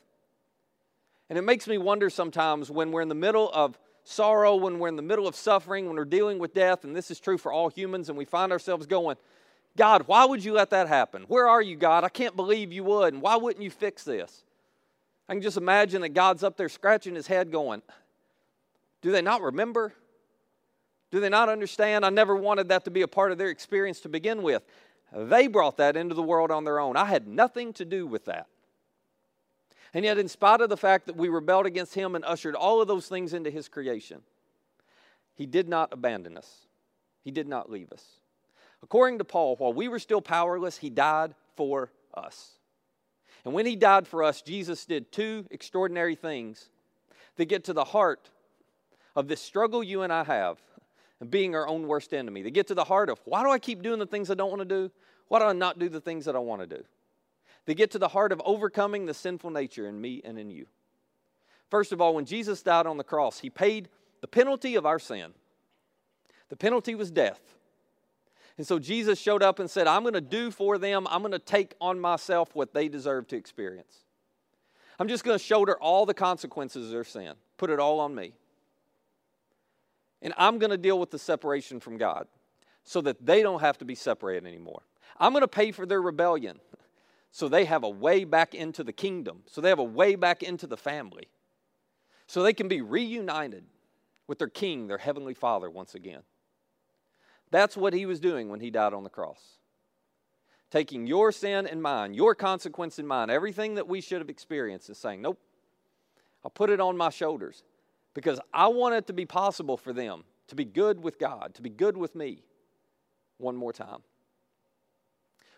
And 1.29 1.37
it 1.37 1.41
makes 1.41 1.67
me 1.67 1.77
wonder 1.77 2.09
sometimes 2.09 2.69
when 2.69 2.91
we're 2.91 3.01
in 3.01 3.09
the 3.09 3.15
middle 3.15 3.49
of 3.51 3.77
sorrow, 4.03 4.55
when 4.55 4.77
we're 4.77 4.87
in 4.87 4.95
the 4.95 5.01
middle 5.01 5.27
of 5.27 5.35
suffering, 5.35 5.87
when 5.87 5.95
we're 5.95 6.05
dealing 6.05 6.37
with 6.37 6.53
death, 6.53 6.83
and 6.83 6.95
this 6.95 7.09
is 7.09 7.19
true 7.19 7.37
for 7.37 7.51
all 7.51 7.69
humans, 7.69 8.09
and 8.09 8.17
we 8.17 8.25
find 8.25 8.51
ourselves 8.51 8.85
going, 8.85 9.17
God, 9.75 10.03
why 10.05 10.25
would 10.25 10.43
you 10.43 10.53
let 10.53 10.69
that 10.69 10.87
happen? 10.87 11.23
Where 11.27 11.49
are 11.49 11.61
you, 11.61 11.75
God? 11.75 12.03
I 12.03 12.09
can't 12.09 12.35
believe 12.35 12.71
you 12.71 12.83
would. 12.83 13.13
And 13.13 13.21
why 13.21 13.35
wouldn't 13.35 13.63
you 13.63 13.71
fix 13.71 14.03
this? 14.03 14.43
I 15.27 15.33
can 15.33 15.41
just 15.41 15.57
imagine 15.57 16.01
that 16.01 16.09
God's 16.09 16.43
up 16.43 16.55
there 16.55 16.69
scratching 16.69 17.15
his 17.15 17.27
head, 17.27 17.51
going, 17.51 17.81
do 19.05 19.11
they 19.11 19.21
not 19.21 19.43
remember? 19.43 19.93
Do 21.11 21.19
they 21.19 21.29
not 21.29 21.47
understand? 21.47 22.03
I 22.03 22.09
never 22.09 22.35
wanted 22.35 22.69
that 22.69 22.85
to 22.85 22.89
be 22.89 23.03
a 23.03 23.07
part 23.07 23.31
of 23.31 23.37
their 23.37 23.49
experience 23.49 23.99
to 23.99 24.09
begin 24.09 24.41
with. 24.41 24.63
They 25.15 25.45
brought 25.45 25.77
that 25.77 25.95
into 25.95 26.15
the 26.15 26.23
world 26.23 26.49
on 26.49 26.63
their 26.63 26.79
own. 26.79 26.97
I 26.97 27.05
had 27.05 27.27
nothing 27.27 27.71
to 27.73 27.85
do 27.85 28.07
with 28.07 28.25
that. 28.25 28.47
And 29.93 30.03
yet, 30.03 30.17
in 30.17 30.27
spite 30.27 30.59
of 30.59 30.69
the 30.69 30.75
fact 30.75 31.05
that 31.05 31.15
we 31.15 31.29
rebelled 31.29 31.67
against 31.67 31.93
Him 31.93 32.15
and 32.15 32.25
ushered 32.25 32.55
all 32.55 32.81
of 32.81 32.87
those 32.87 33.07
things 33.07 33.35
into 33.35 33.51
His 33.51 33.69
creation, 33.69 34.21
He 35.35 35.45
did 35.45 35.69
not 35.69 35.93
abandon 35.93 36.35
us, 36.35 36.65
He 37.23 37.29
did 37.29 37.47
not 37.47 37.69
leave 37.69 37.91
us. 37.91 38.03
According 38.81 39.19
to 39.19 39.23
Paul, 39.23 39.55
while 39.57 39.71
we 39.71 39.87
were 39.87 39.99
still 39.99 40.19
powerless, 40.19 40.79
He 40.79 40.89
died 40.89 41.35
for 41.55 41.91
us. 42.15 42.53
And 43.45 43.53
when 43.53 43.67
He 43.67 43.75
died 43.75 44.07
for 44.07 44.23
us, 44.23 44.41
Jesus 44.41 44.83
did 44.83 45.11
two 45.11 45.45
extraordinary 45.51 46.15
things 46.15 46.69
that 47.35 47.45
get 47.45 47.65
to 47.65 47.73
the 47.73 47.83
heart 47.83 48.31
of 49.15 49.27
this 49.27 49.41
struggle 49.41 49.83
you 49.83 50.01
and 50.01 50.11
I 50.11 50.23
have 50.23 50.59
and 51.19 51.31
being 51.31 51.55
our 51.55 51.67
own 51.67 51.87
worst 51.87 52.13
enemy. 52.13 52.41
They 52.41 52.51
get 52.51 52.67
to 52.67 52.75
the 52.75 52.83
heart 52.83 53.09
of 53.09 53.19
why 53.25 53.43
do 53.43 53.49
I 53.49 53.59
keep 53.59 53.81
doing 53.81 53.99
the 53.99 54.05
things 54.05 54.29
I 54.29 54.35
don't 54.35 54.49
want 54.49 54.61
to 54.61 54.65
do? 54.65 54.91
Why 55.27 55.39
do 55.39 55.45
I 55.45 55.53
not 55.53 55.79
do 55.79 55.89
the 55.89 56.01
things 56.01 56.25
that 56.25 56.35
I 56.35 56.39
want 56.39 56.61
to 56.61 56.67
do? 56.67 56.83
They 57.65 57.73
get 57.73 57.91
to 57.91 57.99
the 57.99 58.09
heart 58.09 58.31
of 58.31 58.41
overcoming 58.45 59.05
the 59.05 59.13
sinful 59.13 59.49
nature 59.49 59.87
in 59.87 59.99
me 59.99 60.21
and 60.23 60.37
in 60.37 60.51
you. 60.51 60.67
First 61.71 61.91
of 61.91 61.99
all, 61.99 62.13
when 62.13 62.25
Jesus 62.25 62.61
died 62.61 62.85
on 62.85 62.97
the 62.97 63.03
cross, 63.03 63.39
he 63.39 63.49
paid 63.49 63.89
the 64.21 64.27
penalty 64.27 64.75
of 64.75 64.85
our 64.85 64.99
sin. 64.99 65.31
The 66.49 66.55
penalty 66.55 66.93
was 66.93 67.09
death. 67.09 67.39
And 68.57 68.67
so 68.67 68.77
Jesus 68.77 69.19
showed 69.19 69.41
up 69.41 69.59
and 69.59 69.69
said, 69.69 69.87
I'm 69.87 70.03
going 70.03 70.13
to 70.13 70.21
do 70.21 70.51
for 70.51 70.77
them, 70.77 71.07
I'm 71.09 71.21
going 71.21 71.31
to 71.31 71.39
take 71.39 71.73
on 71.81 71.99
myself 71.99 72.53
what 72.53 72.73
they 72.73 72.87
deserve 72.87 73.27
to 73.29 73.35
experience. 73.35 74.03
I'm 74.99 75.07
just 75.07 75.23
going 75.23 75.37
to 75.37 75.43
shoulder 75.43 75.75
all 75.81 76.05
the 76.05 76.13
consequences 76.13 76.85
of 76.85 76.91
their 76.91 77.03
sin, 77.03 77.33
put 77.57 77.69
it 77.69 77.79
all 77.79 77.99
on 77.99 78.13
me 78.13 78.33
and 80.25 80.33
I'm 80.37 80.57
going 80.57 80.71
to 80.71 80.77
deal 80.77 80.99
with 80.99 81.11
the 81.11 81.19
separation 81.19 81.79
from 81.79 81.97
God 81.97 82.27
so 82.83 82.99
that 83.01 83.23
they 83.23 83.43
don't 83.43 83.61
have 83.61 83.77
to 83.77 83.85
be 83.85 83.93
separated 83.93 84.47
anymore. 84.47 84.81
I'm 85.19 85.31
going 85.31 85.43
to 85.43 85.47
pay 85.47 85.71
for 85.71 85.85
their 85.85 86.01
rebellion 86.01 86.59
so 87.31 87.47
they 87.47 87.65
have 87.65 87.83
a 87.83 87.89
way 87.89 88.23
back 88.23 88.55
into 88.55 88.83
the 88.83 88.91
kingdom, 88.91 89.43
so 89.45 89.61
they 89.61 89.69
have 89.69 89.79
a 89.79 89.83
way 89.83 90.15
back 90.15 90.41
into 90.41 90.65
the 90.65 90.77
family, 90.77 91.27
so 92.25 92.41
they 92.41 92.53
can 92.53 92.67
be 92.67 92.81
reunited 92.81 93.65
with 94.25 94.39
their 94.39 94.49
king, 94.49 94.87
their 94.87 94.97
heavenly 94.97 95.35
father, 95.35 95.69
once 95.69 95.93
again. 95.93 96.23
That's 97.51 97.77
what 97.77 97.93
he 97.93 98.07
was 98.07 98.19
doing 98.19 98.49
when 98.49 98.61
he 98.61 98.71
died 98.71 98.95
on 98.95 99.03
the 99.03 99.11
cross. 99.11 99.59
Taking 100.71 101.05
your 101.05 101.31
sin 101.31 101.67
and 101.67 101.83
mine, 101.83 102.15
your 102.15 102.33
consequence 102.33 102.97
and 102.97 103.07
mine, 103.07 103.29
everything 103.29 103.75
that 103.75 103.87
we 103.87 104.01
should 104.01 104.21
have 104.21 104.29
experienced, 104.31 104.89
and 104.89 104.97
saying, 104.97 105.21
Nope, 105.21 105.39
I'll 106.43 106.49
put 106.49 106.71
it 106.71 106.79
on 106.79 106.97
my 106.97 107.11
shoulders 107.11 107.61
because 108.15 108.39
I 108.51 108.69
want 108.69 108.95
it 108.95 109.05
to 109.07 109.13
be 109.13 109.27
possible 109.27 109.77
for 109.77 109.93
them 109.93 110.23
to 110.47 110.55
be 110.55 110.65
good 110.65 111.03
with 111.03 111.19
God, 111.19 111.53
to 111.55 111.61
be 111.61 111.69
good 111.69 111.95
with 111.95 112.15
me 112.15 112.41
one 113.37 113.55
more 113.55 113.73
time. 113.73 113.99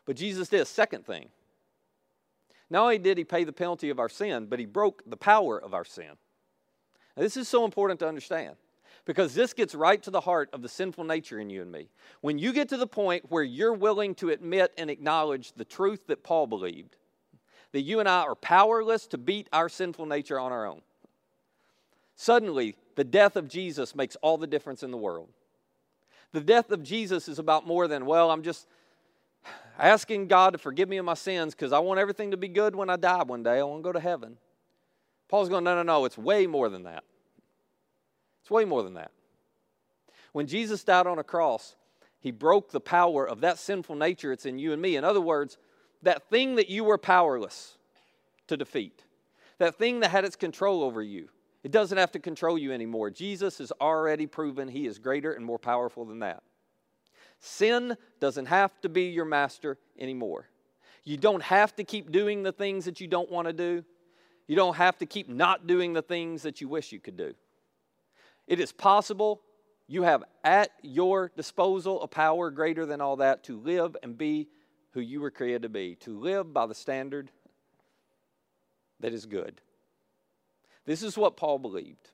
But 0.06 0.18
Jesus 0.18 0.50
did 0.50 0.62
a 0.62 0.66
second 0.66 1.06
thing. 1.06 1.30
Not 2.70 2.84
only 2.84 2.98
did 2.98 3.18
he 3.18 3.24
pay 3.24 3.46
the 3.46 3.54
penalty 3.54 3.90
of 3.90 4.00
our 4.00 4.10
sin, 4.10 4.48
but 4.50 4.60
he 4.60 4.66
broke 4.66 5.04
the 5.06 5.16
power 5.16 5.62
of 5.62 5.74
our 5.74 5.86
sin. 5.86 6.12
Now, 7.16 7.24
this 7.24 7.38
is 7.38 7.48
so 7.48 7.64
important 7.64 8.00
to 8.02 8.08
understand 8.08 8.56
because 9.06 9.34
this 9.34 9.54
gets 9.54 9.74
right 9.74 10.02
to 10.04 10.12
the 10.12 10.22
heart 10.22 10.50
of 10.52 10.62
the 10.62 10.70
sinful 10.70 11.04
nature 11.04 11.40
in 11.40 11.50
you 11.50 11.62
and 11.62 11.72
me. 11.72 11.90
When 12.22 12.38
you 12.38 12.52
get 12.52 12.70
to 12.70 12.78
the 12.78 12.88
point 12.88 13.30
where 13.30 13.44
you're 13.44 13.74
willing 13.74 14.16
to 14.16 14.30
admit 14.30 14.74
and 14.78 14.90
acknowledge 14.90 15.54
the 15.54 15.66
truth 15.66 16.08
that 16.08 16.24
Paul 16.24 16.48
believed, 16.48 16.96
that 17.72 17.82
you 17.82 18.00
and 18.00 18.10
I 18.10 18.22
are 18.22 18.36
powerless 18.36 19.08
to 19.08 19.18
beat 19.18 19.48
our 19.54 19.70
sinful 19.70 20.06
nature 20.06 20.40
on 20.40 20.52
our 20.52 20.66
own, 20.66 20.82
suddenly 22.18 22.76
the 22.96 23.06
death 23.06 23.38
of 23.38 23.48
Jesus 23.48 23.96
makes 23.96 24.18
all 24.18 24.38
the 24.38 24.48
difference 24.48 24.84
in 24.84 24.92
the 24.92 24.98
world. 24.98 25.30
The 26.34 26.42
death 26.42 26.72
of 26.72 26.84
Jesus 26.84 27.30
is 27.30 27.40
about 27.40 27.66
more 27.66 27.88
than, 27.88 28.06
well, 28.06 28.30
I'm 28.30 28.44
just 28.44 28.68
asking 29.80 30.28
God 30.28 30.52
to 30.52 30.58
forgive 30.58 30.90
me 30.90 30.98
of 30.98 31.06
my 31.06 31.14
sins 31.14 31.54
because 31.56 31.72
I 31.72 31.80
want 31.80 32.02
everything 32.02 32.32
to 32.32 32.38
be 32.38 32.50
good 32.50 32.76
when 32.76 32.90
I 32.90 32.98
die 32.98 33.24
one 33.24 33.44
day. 33.44 33.60
I 33.60 33.64
want 33.64 33.82
to 33.82 33.88
go 33.88 33.94
to 33.94 34.00
heaven. 34.00 34.38
Paul's 35.30 35.48
going, 35.48 35.64
no, 35.64 35.76
no, 35.76 35.84
no, 35.84 36.04
it's 36.04 36.18
way 36.18 36.48
more 36.48 36.68
than 36.68 36.84
that. 36.84 37.04
It's 38.42 38.52
way 38.52 38.66
more 38.66 38.84
than 38.84 38.96
that. 38.96 39.12
When 40.34 40.48
Jesus 40.48 40.84
died 40.84 41.08
on 41.08 41.20
a 41.20 41.24
cross, 41.24 41.76
he 42.20 42.32
broke 42.32 42.72
the 42.72 42.82
power 42.82 43.28
of 43.28 43.42
that 43.42 43.60
sinful 43.60 43.96
nature 43.96 44.32
it's 44.32 44.46
in 44.46 44.60
you 44.60 44.74
and 44.74 44.82
me. 44.82 44.96
In 44.96 45.04
other 45.04 45.22
words, 45.22 45.58
that 46.04 46.30
thing 46.30 46.56
that 46.56 46.70
you 46.70 46.84
were 46.84 46.98
powerless 46.98 47.78
to 48.48 48.58
defeat, 48.58 49.04
that 49.60 49.76
thing 49.76 50.00
that 50.02 50.12
had 50.12 50.26
its 50.26 50.36
control 50.36 50.84
over 50.84 51.02
you, 51.02 51.30
it 51.68 51.72
doesn't 51.72 51.98
have 51.98 52.14
to 52.14 52.20
control 52.20 52.58
you 52.58 52.72
anymore. 52.72 53.10
Jesus 53.10 53.58
has 53.58 53.74
already 53.82 54.26
proven 54.26 54.70
he 54.70 54.88
is 54.88 55.00
greater 55.00 55.34
and 55.34 55.44
more 55.44 55.60
powerful 55.60 56.06
than 56.06 56.20
that. 56.20 56.42
Sin 57.42 57.98
doesn't 58.22 58.46
have 58.46 58.80
to 58.84 58.88
be 58.88 59.10
your 59.10 59.26
master 59.26 59.78
anymore. 60.00 60.48
You 61.04 61.18
don't 61.18 61.44
have 61.44 61.76
to 61.76 61.84
keep 61.84 62.10
doing 62.10 62.42
the 62.42 62.54
things 62.54 62.86
that 62.86 63.02
you 63.02 63.08
don't 63.10 63.30
want 63.30 63.48
to 63.50 63.54
do. 63.54 63.84
You 64.48 64.56
don't 64.56 64.78
have 64.78 64.98
to 65.00 65.06
keep 65.06 65.28
not 65.28 65.68
doing 65.68 65.92
the 65.92 66.02
things 66.02 66.44
that 66.44 66.62
you 66.62 66.70
wish 66.70 66.94
you 66.94 67.02
could 67.02 67.18
do. 67.18 67.34
It 68.48 68.62
is 68.62 68.72
possible. 68.72 69.42
You 69.90 70.04
have 70.04 70.24
at 70.46 70.72
your 70.84 71.34
disposal 71.36 72.02
a 72.02 72.08
power 72.08 72.50
greater 72.50 72.86
than 72.86 73.02
all 73.02 73.18
that 73.18 73.44
to 73.44 73.60
live 73.60 73.98
and 74.02 74.18
be 74.18 74.48
who 74.92 75.02
you 75.02 75.20
were 75.20 75.32
created 75.32 75.64
to 75.64 75.70
be, 75.70 75.96
to 75.96 76.18
live 76.18 76.54
by 76.54 76.66
the 76.66 76.76
standard 76.76 77.30
that 79.02 79.12
is 79.12 79.26
good. 79.26 79.60
This 80.88 81.04
is 81.04 81.18
what 81.18 81.38
Paul 81.38 81.60
believed. 81.60 82.10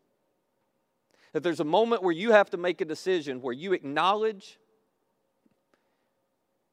That 1.31 1.43
there's 1.43 1.61
a 1.61 1.65
moment 1.65 2.03
where 2.03 2.11
you 2.11 2.31
have 2.31 2.49
to 2.49 2.57
make 2.57 2.81
a 2.81 2.85
decision 2.85 3.41
where 3.41 3.53
you 3.53 3.71
acknowledge 3.71 4.59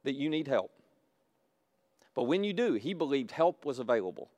that 0.02 0.14
you 0.14 0.28
need 0.28 0.48
help. 0.48 0.72
But 2.14 2.24
when 2.24 2.42
you 2.42 2.52
do, 2.52 2.74
he 2.74 2.94
believed 2.94 3.30
help 3.30 3.64
was 3.64 3.78
available 3.78 4.30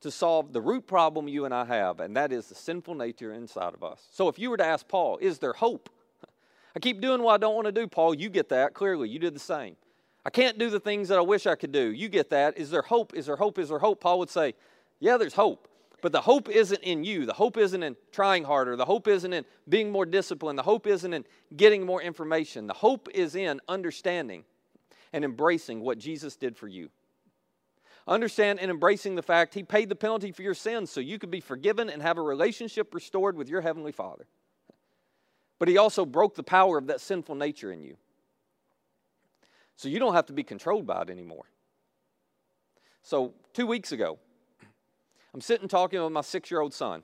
to 0.00 0.10
solve 0.10 0.52
the 0.52 0.60
root 0.60 0.86
problem 0.86 1.28
you 1.28 1.44
and 1.44 1.54
I 1.54 1.64
have, 1.66 2.00
and 2.00 2.16
that 2.16 2.32
is 2.32 2.46
the 2.46 2.54
sinful 2.54 2.94
nature 2.94 3.32
inside 3.32 3.74
of 3.74 3.84
us. 3.84 4.08
So 4.10 4.28
if 4.28 4.38
you 4.38 4.50
were 4.50 4.56
to 4.56 4.64
ask 4.64 4.88
Paul, 4.88 5.18
is 5.18 5.38
there 5.38 5.52
hope? 5.52 5.88
I 6.76 6.80
keep 6.80 7.00
doing 7.00 7.22
what 7.22 7.34
I 7.34 7.36
don't 7.36 7.54
want 7.54 7.66
to 7.66 7.72
do, 7.72 7.86
Paul. 7.86 8.14
You 8.14 8.28
get 8.28 8.48
that 8.48 8.74
clearly. 8.74 9.08
You 9.08 9.18
did 9.18 9.34
the 9.34 9.40
same. 9.40 9.76
I 10.24 10.30
can't 10.30 10.58
do 10.58 10.68
the 10.68 10.80
things 10.80 11.08
that 11.08 11.18
I 11.18 11.22
wish 11.22 11.46
I 11.46 11.54
could 11.54 11.72
do. 11.72 11.92
You 11.92 12.08
get 12.08 12.30
that. 12.30 12.58
Is 12.58 12.70
there 12.70 12.82
hope? 12.82 13.14
Is 13.14 13.26
there 13.26 13.36
hope? 13.36 13.58
Is 13.58 13.68
there 13.68 13.78
hope? 13.78 14.00
Paul 14.00 14.18
would 14.18 14.30
say, 14.30 14.54
Yeah, 15.00 15.16
there's 15.16 15.34
hope. 15.34 15.66
But 16.02 16.12
the 16.12 16.20
hope 16.20 16.48
isn't 16.48 16.82
in 16.82 17.04
you. 17.04 17.26
The 17.26 17.32
hope 17.32 17.56
isn't 17.56 17.82
in 17.82 17.96
trying 18.12 18.44
harder. 18.44 18.76
The 18.76 18.84
hope 18.84 19.08
isn't 19.08 19.32
in 19.32 19.44
being 19.68 19.90
more 19.90 20.06
disciplined. 20.06 20.58
The 20.58 20.62
hope 20.62 20.86
isn't 20.86 21.12
in 21.12 21.24
getting 21.56 21.84
more 21.84 22.00
information. 22.00 22.66
The 22.66 22.74
hope 22.74 23.08
is 23.12 23.34
in 23.34 23.60
understanding 23.68 24.44
and 25.12 25.24
embracing 25.24 25.80
what 25.80 25.98
Jesus 25.98 26.36
did 26.36 26.56
for 26.56 26.68
you. 26.68 26.90
Understand 28.06 28.60
and 28.60 28.70
embracing 28.70 29.14
the 29.14 29.22
fact 29.22 29.54
He 29.54 29.62
paid 29.62 29.88
the 29.88 29.94
penalty 29.94 30.32
for 30.32 30.42
your 30.42 30.54
sins 30.54 30.90
so 30.90 31.00
you 31.00 31.18
could 31.18 31.30
be 31.30 31.40
forgiven 31.40 31.90
and 31.90 32.00
have 32.00 32.16
a 32.16 32.22
relationship 32.22 32.94
restored 32.94 33.36
with 33.36 33.48
your 33.48 33.60
Heavenly 33.60 33.92
Father. 33.92 34.26
But 35.58 35.68
He 35.68 35.76
also 35.76 36.06
broke 36.06 36.34
the 36.34 36.42
power 36.42 36.78
of 36.78 36.86
that 36.86 37.00
sinful 37.00 37.34
nature 37.34 37.70
in 37.70 37.82
you. 37.82 37.96
So 39.76 39.88
you 39.88 39.98
don't 39.98 40.14
have 40.14 40.26
to 40.26 40.32
be 40.32 40.42
controlled 40.42 40.86
by 40.86 41.02
it 41.02 41.10
anymore. 41.10 41.44
So, 43.02 43.34
two 43.54 43.66
weeks 43.66 43.92
ago, 43.92 44.18
I'm 45.32 45.40
sitting 45.40 45.68
talking 45.68 46.02
with 46.02 46.12
my 46.12 46.22
six 46.22 46.50
year 46.50 46.60
old 46.60 46.74
son, 46.74 47.02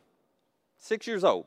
six 0.79 1.07
years 1.07 1.25
old. 1.25 1.47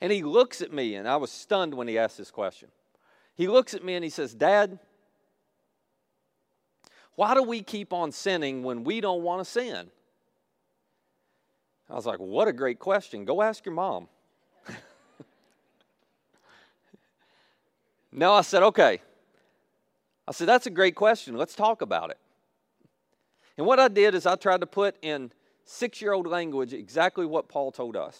And 0.00 0.12
he 0.12 0.22
looks 0.22 0.60
at 0.60 0.72
me, 0.72 0.94
and 0.94 1.08
I 1.08 1.16
was 1.16 1.30
stunned 1.30 1.74
when 1.74 1.88
he 1.88 1.98
asked 1.98 2.18
this 2.18 2.30
question. 2.30 2.68
He 3.34 3.48
looks 3.48 3.74
at 3.74 3.84
me 3.84 3.94
and 3.94 4.04
he 4.04 4.10
says, 4.10 4.34
Dad, 4.34 4.78
why 7.14 7.34
do 7.34 7.42
we 7.42 7.62
keep 7.62 7.92
on 7.92 8.12
sinning 8.12 8.62
when 8.62 8.84
we 8.84 9.00
don't 9.00 9.22
want 9.22 9.44
to 9.44 9.44
sin? 9.44 9.90
I 11.90 11.94
was 11.94 12.06
like, 12.06 12.18
What 12.18 12.46
a 12.48 12.52
great 12.52 12.78
question. 12.78 13.24
Go 13.24 13.42
ask 13.42 13.64
your 13.64 13.74
mom. 13.74 14.08
no, 18.12 18.32
I 18.32 18.42
said, 18.42 18.62
Okay. 18.62 19.00
I 20.26 20.32
said, 20.32 20.46
That's 20.46 20.66
a 20.66 20.70
great 20.70 20.94
question. 20.94 21.36
Let's 21.36 21.54
talk 21.56 21.82
about 21.82 22.10
it. 22.10 22.18
And 23.56 23.66
what 23.66 23.80
I 23.80 23.88
did 23.88 24.14
is 24.14 24.26
I 24.26 24.36
tried 24.36 24.60
to 24.60 24.66
put 24.66 24.96
in 25.02 25.32
six 25.68 26.00
year 26.00 26.12
old 26.12 26.26
language 26.26 26.72
exactly 26.72 27.26
what 27.26 27.48
Paul 27.48 27.70
told 27.70 27.96
us. 27.96 28.18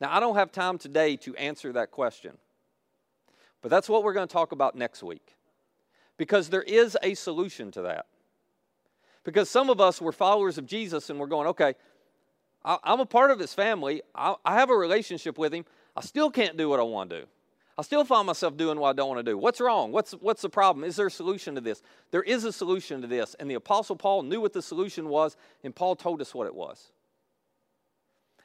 Now, 0.00 0.14
I 0.14 0.20
don't 0.20 0.36
have 0.36 0.52
time 0.52 0.78
today 0.78 1.16
to 1.18 1.34
answer 1.36 1.72
that 1.72 1.90
question, 1.90 2.36
but 3.62 3.70
that's 3.70 3.88
what 3.88 4.04
we're 4.04 4.12
going 4.12 4.28
to 4.28 4.32
talk 4.32 4.52
about 4.52 4.76
next 4.76 5.02
week 5.02 5.36
because 6.16 6.50
there 6.50 6.62
is 6.62 6.96
a 7.02 7.14
solution 7.14 7.70
to 7.72 7.82
that. 7.82 8.06
Because 9.24 9.50
some 9.50 9.70
of 9.70 9.80
us 9.80 10.00
were 10.00 10.12
followers 10.12 10.58
of 10.58 10.66
Jesus 10.66 11.10
and 11.10 11.18
we're 11.18 11.26
going, 11.26 11.48
okay, 11.48 11.74
I'm 12.64 13.00
a 13.00 13.06
part 13.06 13.30
of 13.30 13.38
his 13.38 13.54
family, 13.54 14.02
I 14.14 14.36
have 14.44 14.70
a 14.70 14.76
relationship 14.76 15.38
with 15.38 15.54
him, 15.54 15.64
I 15.96 16.00
still 16.00 16.30
can't 16.30 16.56
do 16.56 16.68
what 16.68 16.80
I 16.80 16.84
want 16.84 17.10
to 17.10 17.20
do. 17.20 17.26
I 17.78 17.82
still 17.82 18.04
find 18.04 18.26
myself 18.26 18.56
doing 18.56 18.80
what 18.80 18.88
I 18.88 18.92
don't 18.92 19.08
want 19.08 19.24
to 19.24 19.32
do. 19.32 19.38
What's 19.38 19.60
wrong? 19.60 19.92
What's, 19.92 20.10
what's 20.10 20.42
the 20.42 20.48
problem? 20.48 20.84
Is 20.84 20.96
there 20.96 21.06
a 21.06 21.10
solution 21.10 21.54
to 21.54 21.60
this? 21.60 21.80
There 22.10 22.24
is 22.24 22.42
a 22.42 22.52
solution 22.52 23.00
to 23.02 23.06
this. 23.06 23.36
And 23.38 23.48
the 23.48 23.54
Apostle 23.54 23.94
Paul 23.94 24.24
knew 24.24 24.40
what 24.40 24.52
the 24.52 24.60
solution 24.60 25.08
was, 25.08 25.36
and 25.62 25.72
Paul 25.72 25.94
told 25.94 26.20
us 26.20 26.34
what 26.34 26.48
it 26.48 26.54
was. 26.56 26.90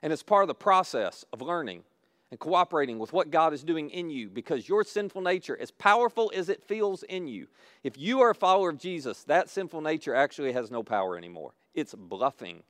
And 0.03 0.13
it's 0.13 0.21
part 0.21 0.43
of 0.43 0.49
the 0.49 0.53
process 0.53 1.25
of 1.33 1.41
learning 1.41 1.81
and 2.29 2.39
cooperating 2.39 2.99
with 2.99 3.11
what 3.11 3.31
God 3.31 3.53
is 3.53 3.63
doing 3.63 3.89
in 3.89 4.11
you 4.11 4.29
because 4.29 4.69
your 4.69 4.83
sinful 4.83 5.21
nature, 5.23 5.57
as 5.59 5.71
powerful 5.71 6.31
as 6.35 6.47
it 6.47 6.63
feels 6.63 7.01
in 7.01 7.27
you, 7.27 7.47
if 7.83 7.97
you 7.97 8.21
are 8.21 8.29
a 8.29 8.35
follower 8.35 8.69
of 8.69 8.77
Jesus, 8.77 9.23
that 9.23 9.49
sinful 9.49 9.81
nature 9.81 10.13
actually 10.13 10.51
has 10.51 10.69
no 10.69 10.83
power 10.83 11.17
anymore. 11.17 11.53
It's 11.73 11.95
bluffing. 11.95 12.61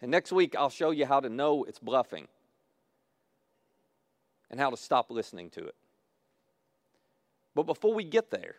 And 0.00 0.10
next 0.10 0.32
week, 0.32 0.56
I'll 0.56 0.70
show 0.70 0.92
you 0.92 1.04
how 1.04 1.20
to 1.20 1.28
know 1.28 1.64
it's 1.64 1.78
bluffing 1.78 2.28
and 4.50 4.58
how 4.58 4.70
to 4.70 4.76
stop 4.76 5.10
listening 5.10 5.50
to 5.50 5.66
it. 5.66 5.74
But 7.54 7.64
before 7.64 7.94
we 7.94 8.04
get 8.04 8.30
there, 8.30 8.56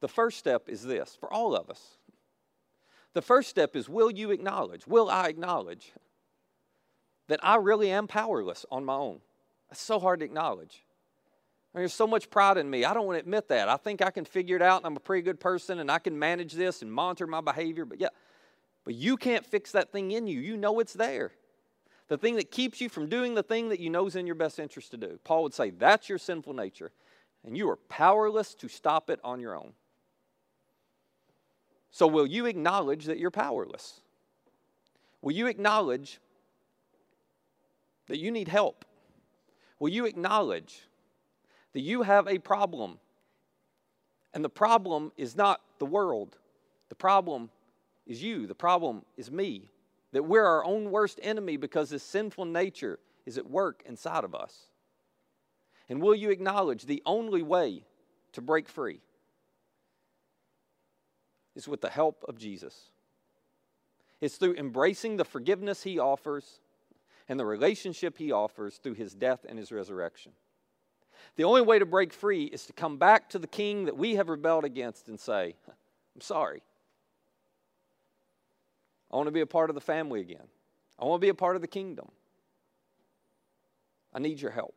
the 0.00 0.08
first 0.08 0.38
step 0.38 0.68
is 0.68 0.82
this 0.82 1.16
for 1.18 1.32
all 1.32 1.54
of 1.54 1.70
us. 1.70 1.96
The 3.14 3.22
first 3.22 3.48
step 3.48 3.76
is 3.76 3.88
will 3.88 4.10
you 4.10 4.30
acknowledge, 4.30 4.86
will 4.86 5.08
I 5.08 5.28
acknowledge 5.28 5.92
that 7.28 7.40
I 7.42 7.56
really 7.56 7.90
am 7.90 8.08
powerless 8.08 8.66
on 8.70 8.84
my 8.84 8.94
own? 8.94 9.20
It's 9.70 9.80
so 9.80 10.00
hard 10.00 10.20
to 10.20 10.26
acknowledge. 10.26 10.84
I 11.72 11.78
mean, 11.78 11.82
there's 11.82 11.94
so 11.94 12.06
much 12.06 12.28
pride 12.30 12.58
in 12.58 12.68
me. 12.68 12.84
I 12.84 12.92
don't 12.92 13.06
want 13.06 13.16
to 13.16 13.20
admit 13.20 13.48
that. 13.48 13.68
I 13.68 13.76
think 13.76 14.02
I 14.02 14.10
can 14.10 14.24
figure 14.24 14.56
it 14.56 14.62
out 14.62 14.78
and 14.78 14.86
I'm 14.86 14.96
a 14.96 15.00
pretty 15.00 15.22
good 15.22 15.40
person 15.40 15.78
and 15.78 15.90
I 15.90 15.98
can 15.98 16.18
manage 16.18 16.52
this 16.52 16.82
and 16.82 16.92
monitor 16.92 17.26
my 17.26 17.40
behavior. 17.40 17.84
But 17.84 18.00
yeah, 18.00 18.08
but 18.84 18.94
you 18.94 19.16
can't 19.16 19.46
fix 19.46 19.72
that 19.72 19.92
thing 19.92 20.10
in 20.10 20.26
you. 20.26 20.40
You 20.40 20.56
know 20.56 20.80
it's 20.80 20.92
there 20.92 21.32
the 22.12 22.18
thing 22.18 22.36
that 22.36 22.50
keeps 22.50 22.78
you 22.78 22.90
from 22.90 23.08
doing 23.08 23.34
the 23.34 23.42
thing 23.42 23.70
that 23.70 23.80
you 23.80 23.88
know 23.88 24.06
is 24.06 24.16
in 24.16 24.26
your 24.26 24.34
best 24.34 24.58
interest 24.58 24.90
to 24.90 24.98
do. 24.98 25.18
Paul 25.24 25.44
would 25.44 25.54
say 25.54 25.70
that's 25.70 26.10
your 26.10 26.18
sinful 26.18 26.52
nature, 26.52 26.92
and 27.42 27.56
you 27.56 27.70
are 27.70 27.76
powerless 27.76 28.54
to 28.56 28.68
stop 28.68 29.08
it 29.08 29.18
on 29.24 29.40
your 29.40 29.56
own. 29.56 29.72
So, 31.90 32.06
will 32.06 32.26
you 32.26 32.44
acknowledge 32.44 33.06
that 33.06 33.18
you're 33.18 33.30
powerless? 33.30 34.02
Will 35.22 35.32
you 35.32 35.46
acknowledge 35.46 36.20
that 38.08 38.18
you 38.18 38.30
need 38.30 38.48
help? 38.48 38.84
Will 39.78 39.88
you 39.88 40.04
acknowledge 40.04 40.82
that 41.72 41.80
you 41.80 42.02
have 42.02 42.28
a 42.28 42.36
problem? 42.36 42.98
And 44.34 44.44
the 44.44 44.50
problem 44.50 45.12
is 45.16 45.34
not 45.34 45.62
the 45.78 45.86
world, 45.86 46.36
the 46.90 46.94
problem 46.94 47.48
is 48.06 48.22
you, 48.22 48.46
the 48.46 48.54
problem 48.54 49.02
is 49.16 49.30
me 49.30 49.70
that 50.12 50.24
we're 50.24 50.44
our 50.44 50.64
own 50.64 50.90
worst 50.90 51.18
enemy 51.22 51.56
because 51.56 51.90
this 51.90 52.02
sinful 52.02 52.44
nature 52.44 52.98
is 53.26 53.38
at 53.38 53.50
work 53.50 53.82
inside 53.86 54.24
of 54.24 54.34
us? 54.34 54.66
And 55.88 56.00
will 56.00 56.14
you 56.14 56.30
acknowledge 56.30 56.84
the 56.84 57.02
only 57.04 57.42
way 57.42 57.84
to 58.32 58.40
break 58.40 58.68
free 58.68 59.00
is 61.54 61.68
with 61.68 61.80
the 61.80 61.90
help 61.90 62.24
of 62.28 62.38
Jesus? 62.38 62.90
It's 64.20 64.36
through 64.36 64.54
embracing 64.54 65.16
the 65.16 65.24
forgiveness 65.24 65.82
he 65.82 65.98
offers 65.98 66.60
and 67.28 67.38
the 67.38 67.44
relationship 67.44 68.18
he 68.18 68.32
offers 68.32 68.76
through 68.76 68.94
his 68.94 69.14
death 69.14 69.44
and 69.48 69.58
his 69.58 69.72
resurrection. 69.72 70.32
The 71.36 71.44
only 71.44 71.62
way 71.62 71.78
to 71.78 71.86
break 71.86 72.12
free 72.12 72.44
is 72.44 72.66
to 72.66 72.72
come 72.72 72.98
back 72.98 73.30
to 73.30 73.38
the 73.38 73.46
king 73.46 73.86
that 73.86 73.96
we 73.96 74.16
have 74.16 74.28
rebelled 74.28 74.64
against 74.64 75.08
and 75.08 75.18
say, 75.18 75.54
I'm 75.66 76.20
sorry. 76.20 76.62
I 79.12 79.16
want 79.16 79.26
to 79.26 79.32
be 79.32 79.40
a 79.40 79.46
part 79.46 79.70
of 79.70 79.74
the 79.74 79.80
family 79.80 80.20
again. 80.20 80.46
I 80.98 81.04
want 81.04 81.20
to 81.20 81.24
be 81.24 81.30
a 81.30 81.34
part 81.34 81.56
of 81.56 81.62
the 81.62 81.68
kingdom. 81.68 82.10
I 84.14 84.18
need 84.18 84.40
your 84.40 84.50
help. 84.50 84.74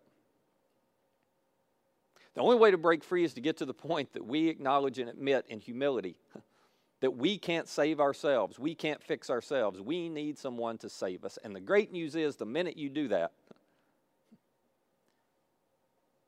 The 2.34 2.41
only 2.41 2.58
way 2.58 2.71
to 2.71 2.78
break 2.78 3.04
free 3.04 3.24
is 3.24 3.34
to 3.36 3.41
get 3.41 3.58
to 3.58 3.65
the 3.65 3.74
point 3.74 4.13
that 4.13 4.26
we 4.26 4.50
acknowledge 4.50 5.00
and 5.00 5.10
admit 5.10 5.45
in 5.48 5.60
humility 5.60 6.17
that 7.02 7.12
we 7.12 7.38
can't 7.38 7.67
save 7.67 8.00
ourselves. 8.00 8.60
We 8.60 8.76
can't 8.76 9.02
fix 9.02 9.30
ourselves. 9.30 9.82
We 9.82 10.10
need 10.10 10.38
someone 10.38 10.78
to 10.80 10.89
save 10.89 11.24
us. 11.24 11.38
And 11.43 11.56
the 11.56 11.62
great 11.62 11.91
news 11.91 12.15
is 12.15 12.36
the 12.36 12.45
minute 12.45 12.78
you 12.78 12.89
do 12.89 13.08
that, 13.10 13.32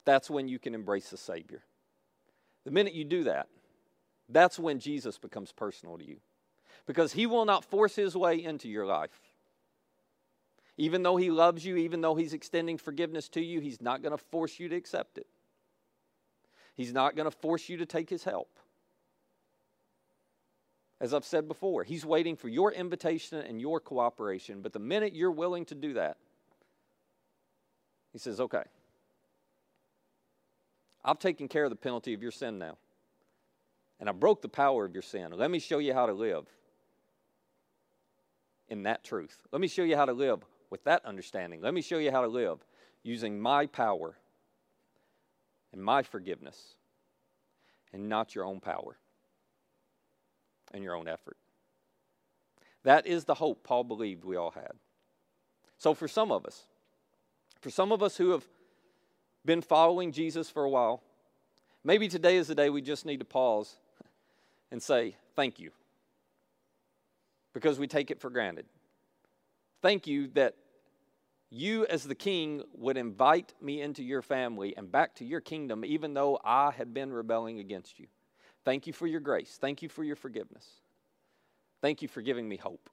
that's 0.05 0.29
when 0.29 0.47
you 0.47 0.57
can 0.57 0.73
embrace 0.73 1.09
the 1.09 1.17
Savior. 1.17 1.63
The 2.63 2.71
minute 2.71 2.93
you 2.93 3.03
do 3.03 3.25
that, 3.25 3.47
that's 4.29 4.57
when 4.57 4.79
Jesus 4.79 5.17
becomes 5.17 5.51
personal 5.51 5.97
to 5.97 6.05
you. 6.05 6.17
Because 6.85 7.13
he 7.13 7.25
will 7.25 7.45
not 7.45 7.65
force 7.65 7.95
his 7.95 8.15
way 8.15 8.43
into 8.43 8.69
your 8.69 8.85
life. 8.85 9.19
Even 10.77 11.03
though 11.03 11.17
he 11.17 11.31
loves 11.31 11.65
you, 11.65 11.75
even 11.77 12.01
though 12.01 12.15
he's 12.15 12.33
extending 12.33 12.77
forgiveness 12.77 13.27
to 13.29 13.41
you, 13.41 13.59
he's 13.59 13.81
not 13.81 14.01
going 14.01 14.15
to 14.15 14.23
force 14.23 14.59
you 14.59 14.69
to 14.69 14.75
accept 14.75 15.17
it. 15.17 15.25
He's 16.75 16.93
not 16.93 17.15
going 17.15 17.29
to 17.29 17.35
force 17.35 17.67
you 17.67 17.77
to 17.77 17.85
take 17.85 18.09
his 18.09 18.23
help. 18.23 18.59
As 21.01 21.13
I've 21.13 21.25
said 21.25 21.47
before, 21.47 21.83
he's 21.83 22.05
waiting 22.05 22.35
for 22.35 22.47
your 22.47 22.71
invitation 22.71 23.39
and 23.39 23.59
your 23.59 23.79
cooperation. 23.79 24.61
But 24.61 24.73
the 24.73 24.79
minute 24.79 25.15
you're 25.15 25.31
willing 25.31 25.65
to 25.65 25.75
do 25.75 25.93
that, 25.93 26.17
he 28.13 28.19
says, 28.19 28.39
okay, 28.39 28.63
I've 31.03 31.19
taken 31.19 31.47
care 31.47 31.63
of 31.63 31.69
the 31.69 31.75
penalty 31.75 32.13
of 32.13 32.21
your 32.21 32.31
sin 32.31 32.59
now. 32.59 32.77
And 33.99 34.09
I 34.09 34.11
broke 34.11 34.41
the 34.41 34.49
power 34.49 34.85
of 34.85 34.93
your 34.93 35.01
sin. 35.01 35.31
Let 35.35 35.49
me 35.49 35.59
show 35.59 35.79
you 35.79 35.93
how 35.93 36.05
to 36.05 36.13
live 36.13 36.45
in 38.69 38.83
that 38.83 39.03
truth. 39.03 39.41
Let 39.51 39.61
me 39.61 39.67
show 39.67 39.83
you 39.83 39.95
how 39.95 40.05
to 40.05 40.13
live 40.13 40.43
with 40.69 40.83
that 40.83 41.05
understanding. 41.05 41.61
Let 41.61 41.73
me 41.73 41.81
show 41.81 41.97
you 41.97 42.11
how 42.11 42.21
to 42.21 42.27
live 42.27 42.59
using 43.03 43.39
my 43.39 43.65
power 43.65 44.17
and 45.71 45.81
my 45.81 46.03
forgiveness 46.03 46.75
and 47.93 48.09
not 48.09 48.35
your 48.35 48.45
own 48.45 48.59
power 48.59 48.97
and 50.73 50.83
your 50.83 50.95
own 50.95 51.07
effort. 51.07 51.37
That 52.83 53.07
is 53.07 53.25
the 53.25 53.35
hope 53.35 53.63
Paul 53.63 53.83
believed 53.83 54.23
we 54.23 54.35
all 54.35 54.51
had. 54.51 54.73
So, 55.77 55.93
for 55.93 56.07
some 56.07 56.31
of 56.31 56.45
us, 56.45 56.63
for 57.61 57.69
some 57.69 57.91
of 57.91 58.01
us 58.01 58.17
who 58.17 58.31
have 58.31 58.45
been 59.45 59.61
following 59.61 60.11
Jesus 60.11 60.49
for 60.49 60.63
a 60.63 60.69
while, 60.69 61.01
maybe 61.83 62.07
today 62.07 62.37
is 62.37 62.47
the 62.47 62.55
day 62.55 62.69
we 62.69 62.81
just 62.81 63.05
need 63.05 63.19
to 63.19 63.25
pause 63.25 63.75
and 64.71 64.81
say, 64.81 65.15
Thank 65.35 65.59
you. 65.59 65.71
Because 67.57 67.79
we 67.79 67.87
take 67.87 68.11
it 68.11 68.21
for 68.21 68.29
granted. 68.29 68.67
Thank 69.81 70.05
you 70.05 70.27
that 70.35 70.53
you, 71.49 71.87
as 71.87 72.03
the 72.03 72.13
king, 72.13 72.61
would 72.75 72.97
invite 72.97 73.55
me 73.59 73.81
into 73.81 74.03
your 74.03 74.21
family 74.21 74.77
and 74.77 74.91
back 74.91 75.15
to 75.15 75.25
your 75.25 75.41
kingdom, 75.41 75.83
even 75.83 76.13
though 76.13 76.39
I 76.45 76.69
had 76.69 76.93
been 76.93 77.11
rebelling 77.11 77.57
against 77.57 77.99
you. 77.99 78.05
Thank 78.63 78.85
you 78.85 78.93
for 78.93 79.07
your 79.07 79.21
grace. 79.21 79.57
Thank 79.59 79.81
you 79.81 79.89
for 79.89 80.03
your 80.03 80.15
forgiveness. 80.15 80.67
Thank 81.81 82.03
you 82.03 82.07
for 82.07 82.21
giving 82.21 82.47
me 82.47 82.57
hope. 82.57 82.91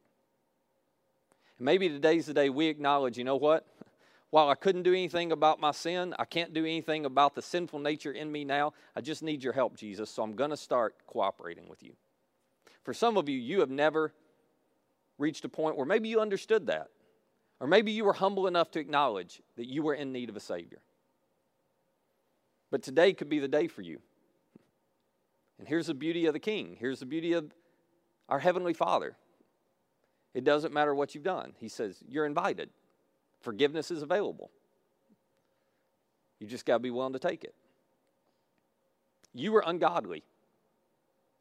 And 1.59 1.67
maybe 1.67 1.91
today's 1.91 2.25
the 2.25 2.33
day 2.33 2.49
we 2.49 2.69
acknowledge, 2.69 3.19
you 3.19 3.25
know 3.25 3.37
what? 3.37 3.67
While 4.31 4.49
I 4.49 4.55
couldn't 4.55 4.85
do 4.85 4.95
anything 4.95 5.31
about 5.31 5.61
my 5.61 5.73
sin, 5.73 6.15
I 6.19 6.25
can't 6.25 6.55
do 6.55 6.65
anything 6.65 7.05
about 7.05 7.35
the 7.35 7.43
sinful 7.43 7.81
nature 7.81 8.13
in 8.13 8.33
me 8.33 8.47
now. 8.47 8.73
I 8.97 9.03
just 9.03 9.23
need 9.23 9.45
your 9.45 9.53
help, 9.53 9.77
Jesus, 9.77 10.09
so 10.09 10.23
I'm 10.23 10.37
going 10.37 10.51
to 10.51 10.57
start 10.57 10.95
cooperating 11.07 11.69
with 11.69 11.83
you. 11.83 11.93
For 12.83 12.95
some 12.95 13.19
of 13.19 13.29
you, 13.29 13.39
you 13.39 13.61
have 13.61 13.71
never 13.71 14.15
reached 15.19 15.45
a 15.45 15.49
point 15.49 15.77
where 15.77 15.87
maybe 15.87 16.09
you 16.09 16.21
understood 16.21 16.67
that. 16.67 16.89
Or 17.61 17.67
maybe 17.67 17.93
you 17.93 18.05
were 18.05 18.13
humble 18.13 18.47
enough 18.47 18.71
to 18.73 18.81
acknowledge 18.81 19.41
that 19.57 19.67
you 19.69 19.83
were 19.83 19.95
in 19.95 20.13
need 20.13 20.29
of 20.29 20.37
a 20.37 20.41
Savior. 20.41 20.81
But 22.71 22.83
today 22.83 23.13
could 23.13 23.29
be 23.29 23.39
the 23.39 23.49
day 23.49 23.69
for 23.69 23.83
you. 23.83 24.01
And 25.59 25.69
here's 25.69 25.87
the 25.87 25.95
beauty 25.95 26.27
of 26.27 26.33
the 26.33 26.41
King. 26.41 26.77
Here's 26.79 27.01
the 27.01 27.07
beauty 27.07 27.33
of 27.33 27.53
our 28.29 28.41
Heavenly 28.41 28.75
Father. 28.75 29.17
It 30.35 30.43
doesn't 30.43 30.75
matter 30.75 30.95
what 30.95 31.15
you've 31.15 31.25
done. 31.25 31.55
He 31.61 31.69
says, 31.69 32.03
You're 32.09 32.27
invited. 32.27 32.71
Forgiveness 33.41 33.91
is 33.91 34.03
available. 34.03 34.51
You 36.41 36.49
just 36.49 36.67
got 36.67 36.75
to 36.75 36.81
be 36.81 36.91
willing 36.91 37.13
to 37.13 37.19
take 37.19 37.45
it. 37.45 37.55
You 39.33 39.53
were 39.53 39.63
ungodly. 39.65 40.25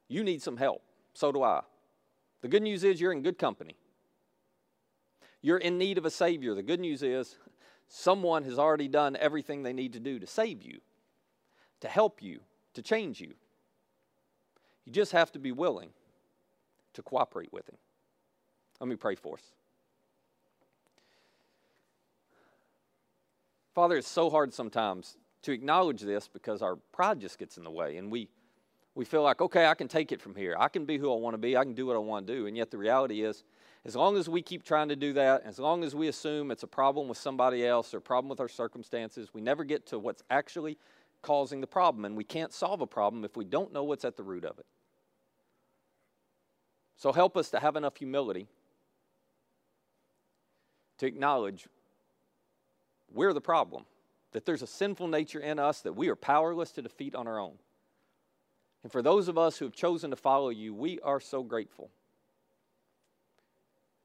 You 0.07 0.23
need 0.23 0.41
some 0.41 0.57
help. 0.57 0.83
So 1.13 1.31
do 1.31 1.43
I. 1.43 1.62
The 2.43 2.49
good 2.49 2.62
news 2.62 2.84
is 2.84 2.99
you're 2.99 3.13
in 3.13 3.23
good 3.23 3.39
company. 3.39 3.77
You're 5.41 5.58
in 5.58 5.77
need 5.77 5.97
of 5.97 6.06
a 6.06 6.12
Savior. 6.12 6.53
The 6.53 6.62
good 6.62 6.82
news 6.82 7.01
is 7.01 7.38
someone 7.88 8.43
has 8.43 8.60
already 8.60 8.89
done 8.89 9.15
everything 9.15 9.63
they 9.63 9.71
need 9.71 9.93
to 9.93 9.99
do 10.01 10.19
to 10.19 10.27
save 10.27 10.62
you, 10.62 10.82
to 11.79 11.88
help 11.88 12.21
you, 12.21 12.41
to 12.73 12.82
change 12.82 13.21
you. 13.21 13.34
You 14.84 14.91
just 14.91 15.13
have 15.13 15.32
to 15.32 15.39
be 15.39 15.53
willing 15.53 15.91
to 16.93 17.01
cooperate 17.01 17.53
with 17.53 17.69
Him. 17.69 17.77
Let 18.82 18.89
me 18.89 18.97
pray 18.97 19.15
for 19.15 19.36
us. 19.36 19.53
Father, 23.73 23.95
it's 23.95 24.10
so 24.10 24.29
hard 24.29 24.53
sometimes 24.53 25.15
to 25.43 25.53
acknowledge 25.53 26.01
this 26.01 26.27
because 26.27 26.62
our 26.62 26.75
pride 26.91 27.21
just 27.21 27.39
gets 27.39 27.56
in 27.56 27.63
the 27.63 27.71
way 27.71 27.95
and 27.95 28.12
we, 28.12 28.27
we 28.95 29.06
feel 29.06 29.23
like, 29.23 29.41
okay, 29.41 29.65
I 29.65 29.73
can 29.73 29.88
take 29.88 30.12
it 30.12 30.21
from 30.21 30.36
here. 30.36 30.56
I 30.58 30.67
can 30.67 30.86
be 30.86 30.97
who 30.97 31.12
I 31.12 31.17
want 31.17 31.34
to 31.34 31.39
be. 31.39 31.58
I 31.58 31.63
can 31.63 31.73
do 31.73 31.88
what 31.88 31.95
I 31.95 31.99
want 31.99 32.27
to 32.27 32.36
do. 32.36 32.47
And 32.47 32.56
yet 32.56 32.69
the 32.69 32.77
reality 32.77 33.23
is, 33.23 33.43
as 33.86 33.95
long 33.95 34.17
as 34.17 34.29
we 34.29 34.41
keep 34.41 34.63
trying 34.63 34.89
to 34.89 34.95
do 34.95 35.13
that, 35.13 35.43
as 35.43 35.60
long 35.60 35.84
as 35.84 35.95
we 35.95 36.08
assume 36.08 36.51
it's 36.51 36.63
a 36.63 36.67
problem 36.67 37.08
with 37.08 37.17
somebody 37.17 37.65
else 37.65 37.93
or 37.93 37.97
a 37.97 38.01
problem 38.01 38.29
with 38.29 38.39
our 38.39 38.47
circumstances, 38.47 39.34
we 39.34 39.41
never 39.41 39.63
get 39.63 39.88
to 39.88 39.99
what's 39.99 40.23
actually 40.29 40.77
causing 41.21 41.60
the 41.60 41.67
problem. 41.67 42.06
And 42.06 42.15
we 42.15 42.23
can't 42.23 42.53
solve 42.53 42.82
a 42.82 42.88
problem 42.88 43.25
if 43.25 43.36
we 43.36 43.45
don't 43.45 43.73
know 43.73 43.84
what's 43.84 44.06
at 44.06 44.15
the 44.15 44.23
root 44.23 44.45
of 44.45 44.60
it. 44.60 44.65
So 46.95 47.12
help 47.12 47.36
us 47.36 47.49
to 47.49 47.60
have 47.60 47.75
enough 47.75 47.97
humility 47.97 48.47
to 50.99 51.08
acknowledge 51.08 51.67
we're 53.12 53.34
the 53.34 53.41
problem, 53.41 53.86
that 54.32 54.45
there's 54.45 54.62
a 54.62 54.67
sinful 54.67 55.08
nature 55.08 55.39
in 55.39 55.60
us 55.60 55.82
that 55.82 55.93
we 55.93 56.08
are 56.10 56.15
powerless 56.15 56.71
to 56.71 56.82
defeat 56.82 57.15
on 57.15 57.27
our 57.27 57.39
own. 57.39 57.56
And 58.84 58.91
for 58.91 59.02
those 59.02 59.30
of 59.30 59.38
us 59.38 59.58
who 59.58 59.65
have 59.65 59.74
chosen 59.74 60.10
to 60.12 60.15
follow 60.15 60.50
you, 60.50 60.74
we 60.74 61.00
are 61.00 61.19
so 61.19 61.41
grateful 61.41 61.89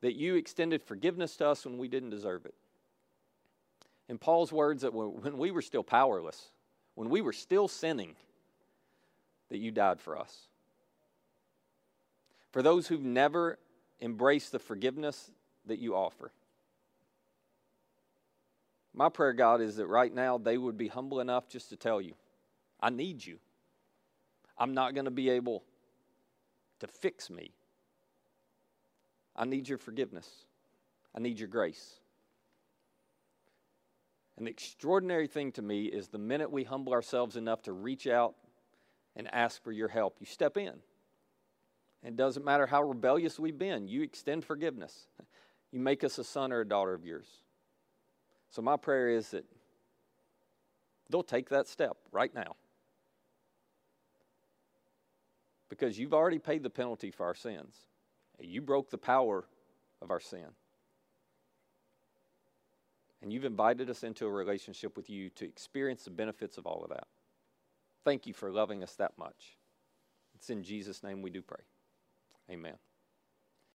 that 0.00 0.14
you 0.14 0.36
extended 0.36 0.82
forgiveness 0.82 1.36
to 1.36 1.48
us 1.48 1.66
when 1.66 1.78
we 1.78 1.88
didn't 1.88 2.10
deserve 2.10 2.46
it. 2.46 2.54
In 4.08 4.16
Paul's 4.18 4.52
words, 4.52 4.82
that 4.82 4.94
when 4.94 5.36
we 5.36 5.50
were 5.50 5.62
still 5.62 5.82
powerless, 5.82 6.50
when 6.94 7.10
we 7.10 7.20
were 7.20 7.32
still 7.32 7.68
sinning, 7.68 8.14
that 9.50 9.58
you 9.58 9.70
died 9.70 10.00
for 10.00 10.16
us. 10.16 10.46
For 12.52 12.62
those 12.62 12.86
who've 12.86 13.02
never 13.02 13.58
embraced 14.00 14.52
the 14.52 14.58
forgiveness 14.58 15.30
that 15.66 15.78
you 15.78 15.94
offer, 15.94 16.30
my 18.94 19.08
prayer, 19.08 19.32
God, 19.32 19.60
is 19.60 19.76
that 19.76 19.86
right 19.86 20.12
now 20.12 20.38
they 20.38 20.56
would 20.56 20.78
be 20.78 20.88
humble 20.88 21.20
enough 21.20 21.48
just 21.48 21.68
to 21.68 21.76
tell 21.76 22.00
you, 22.00 22.14
I 22.80 22.90
need 22.90 23.24
you. 23.24 23.38
I'm 24.58 24.74
not 24.74 24.94
going 24.94 25.04
to 25.04 25.10
be 25.10 25.30
able 25.30 25.62
to 26.80 26.86
fix 26.86 27.30
me. 27.30 27.52
I 29.36 29.44
need 29.44 29.68
your 29.68 29.78
forgiveness. 29.78 30.28
I 31.14 31.20
need 31.20 31.38
your 31.38 31.48
grace. 31.48 32.00
And 34.36 34.46
the 34.46 34.50
extraordinary 34.50 35.26
thing 35.26 35.52
to 35.52 35.62
me 35.62 35.86
is 35.86 36.08
the 36.08 36.18
minute 36.18 36.50
we 36.50 36.64
humble 36.64 36.92
ourselves 36.92 37.36
enough 37.36 37.62
to 37.62 37.72
reach 37.72 38.06
out 38.06 38.34
and 39.16 39.32
ask 39.34 39.62
for 39.62 39.72
your 39.72 39.88
help, 39.88 40.16
you 40.20 40.26
step 40.26 40.56
in. 40.56 40.74
It 42.04 42.16
doesn't 42.16 42.44
matter 42.44 42.66
how 42.66 42.82
rebellious 42.82 43.38
we've 43.40 43.58
been, 43.58 43.88
you 43.88 44.02
extend 44.02 44.44
forgiveness. 44.44 45.08
You 45.72 45.80
make 45.80 46.02
us 46.02 46.18
a 46.18 46.24
son 46.24 46.52
or 46.52 46.60
a 46.60 46.66
daughter 46.66 46.94
of 46.94 47.04
yours. 47.04 47.26
So, 48.50 48.62
my 48.62 48.76
prayer 48.78 49.10
is 49.10 49.32
that 49.32 49.44
they'll 51.10 51.22
take 51.22 51.50
that 51.50 51.66
step 51.66 51.96
right 52.10 52.34
now. 52.34 52.56
Because 55.68 55.98
you've 55.98 56.14
already 56.14 56.38
paid 56.38 56.62
the 56.62 56.70
penalty 56.70 57.10
for 57.10 57.26
our 57.26 57.34
sins. 57.34 57.76
You 58.40 58.60
broke 58.60 58.90
the 58.90 58.98
power 58.98 59.44
of 60.00 60.10
our 60.10 60.20
sin. 60.20 60.46
And 63.20 63.32
you've 63.32 63.44
invited 63.44 63.90
us 63.90 64.04
into 64.04 64.26
a 64.26 64.30
relationship 64.30 64.96
with 64.96 65.10
you 65.10 65.28
to 65.30 65.44
experience 65.44 66.04
the 66.04 66.10
benefits 66.10 66.56
of 66.56 66.66
all 66.66 66.82
of 66.84 66.90
that. 66.90 67.08
Thank 68.04 68.26
you 68.26 68.32
for 68.32 68.50
loving 68.50 68.82
us 68.82 68.94
that 68.94 69.12
much. 69.18 69.56
It's 70.34 70.50
in 70.50 70.62
Jesus' 70.62 71.02
name 71.02 71.20
we 71.20 71.30
do 71.30 71.42
pray. 71.42 71.60
Amen. 72.50 72.74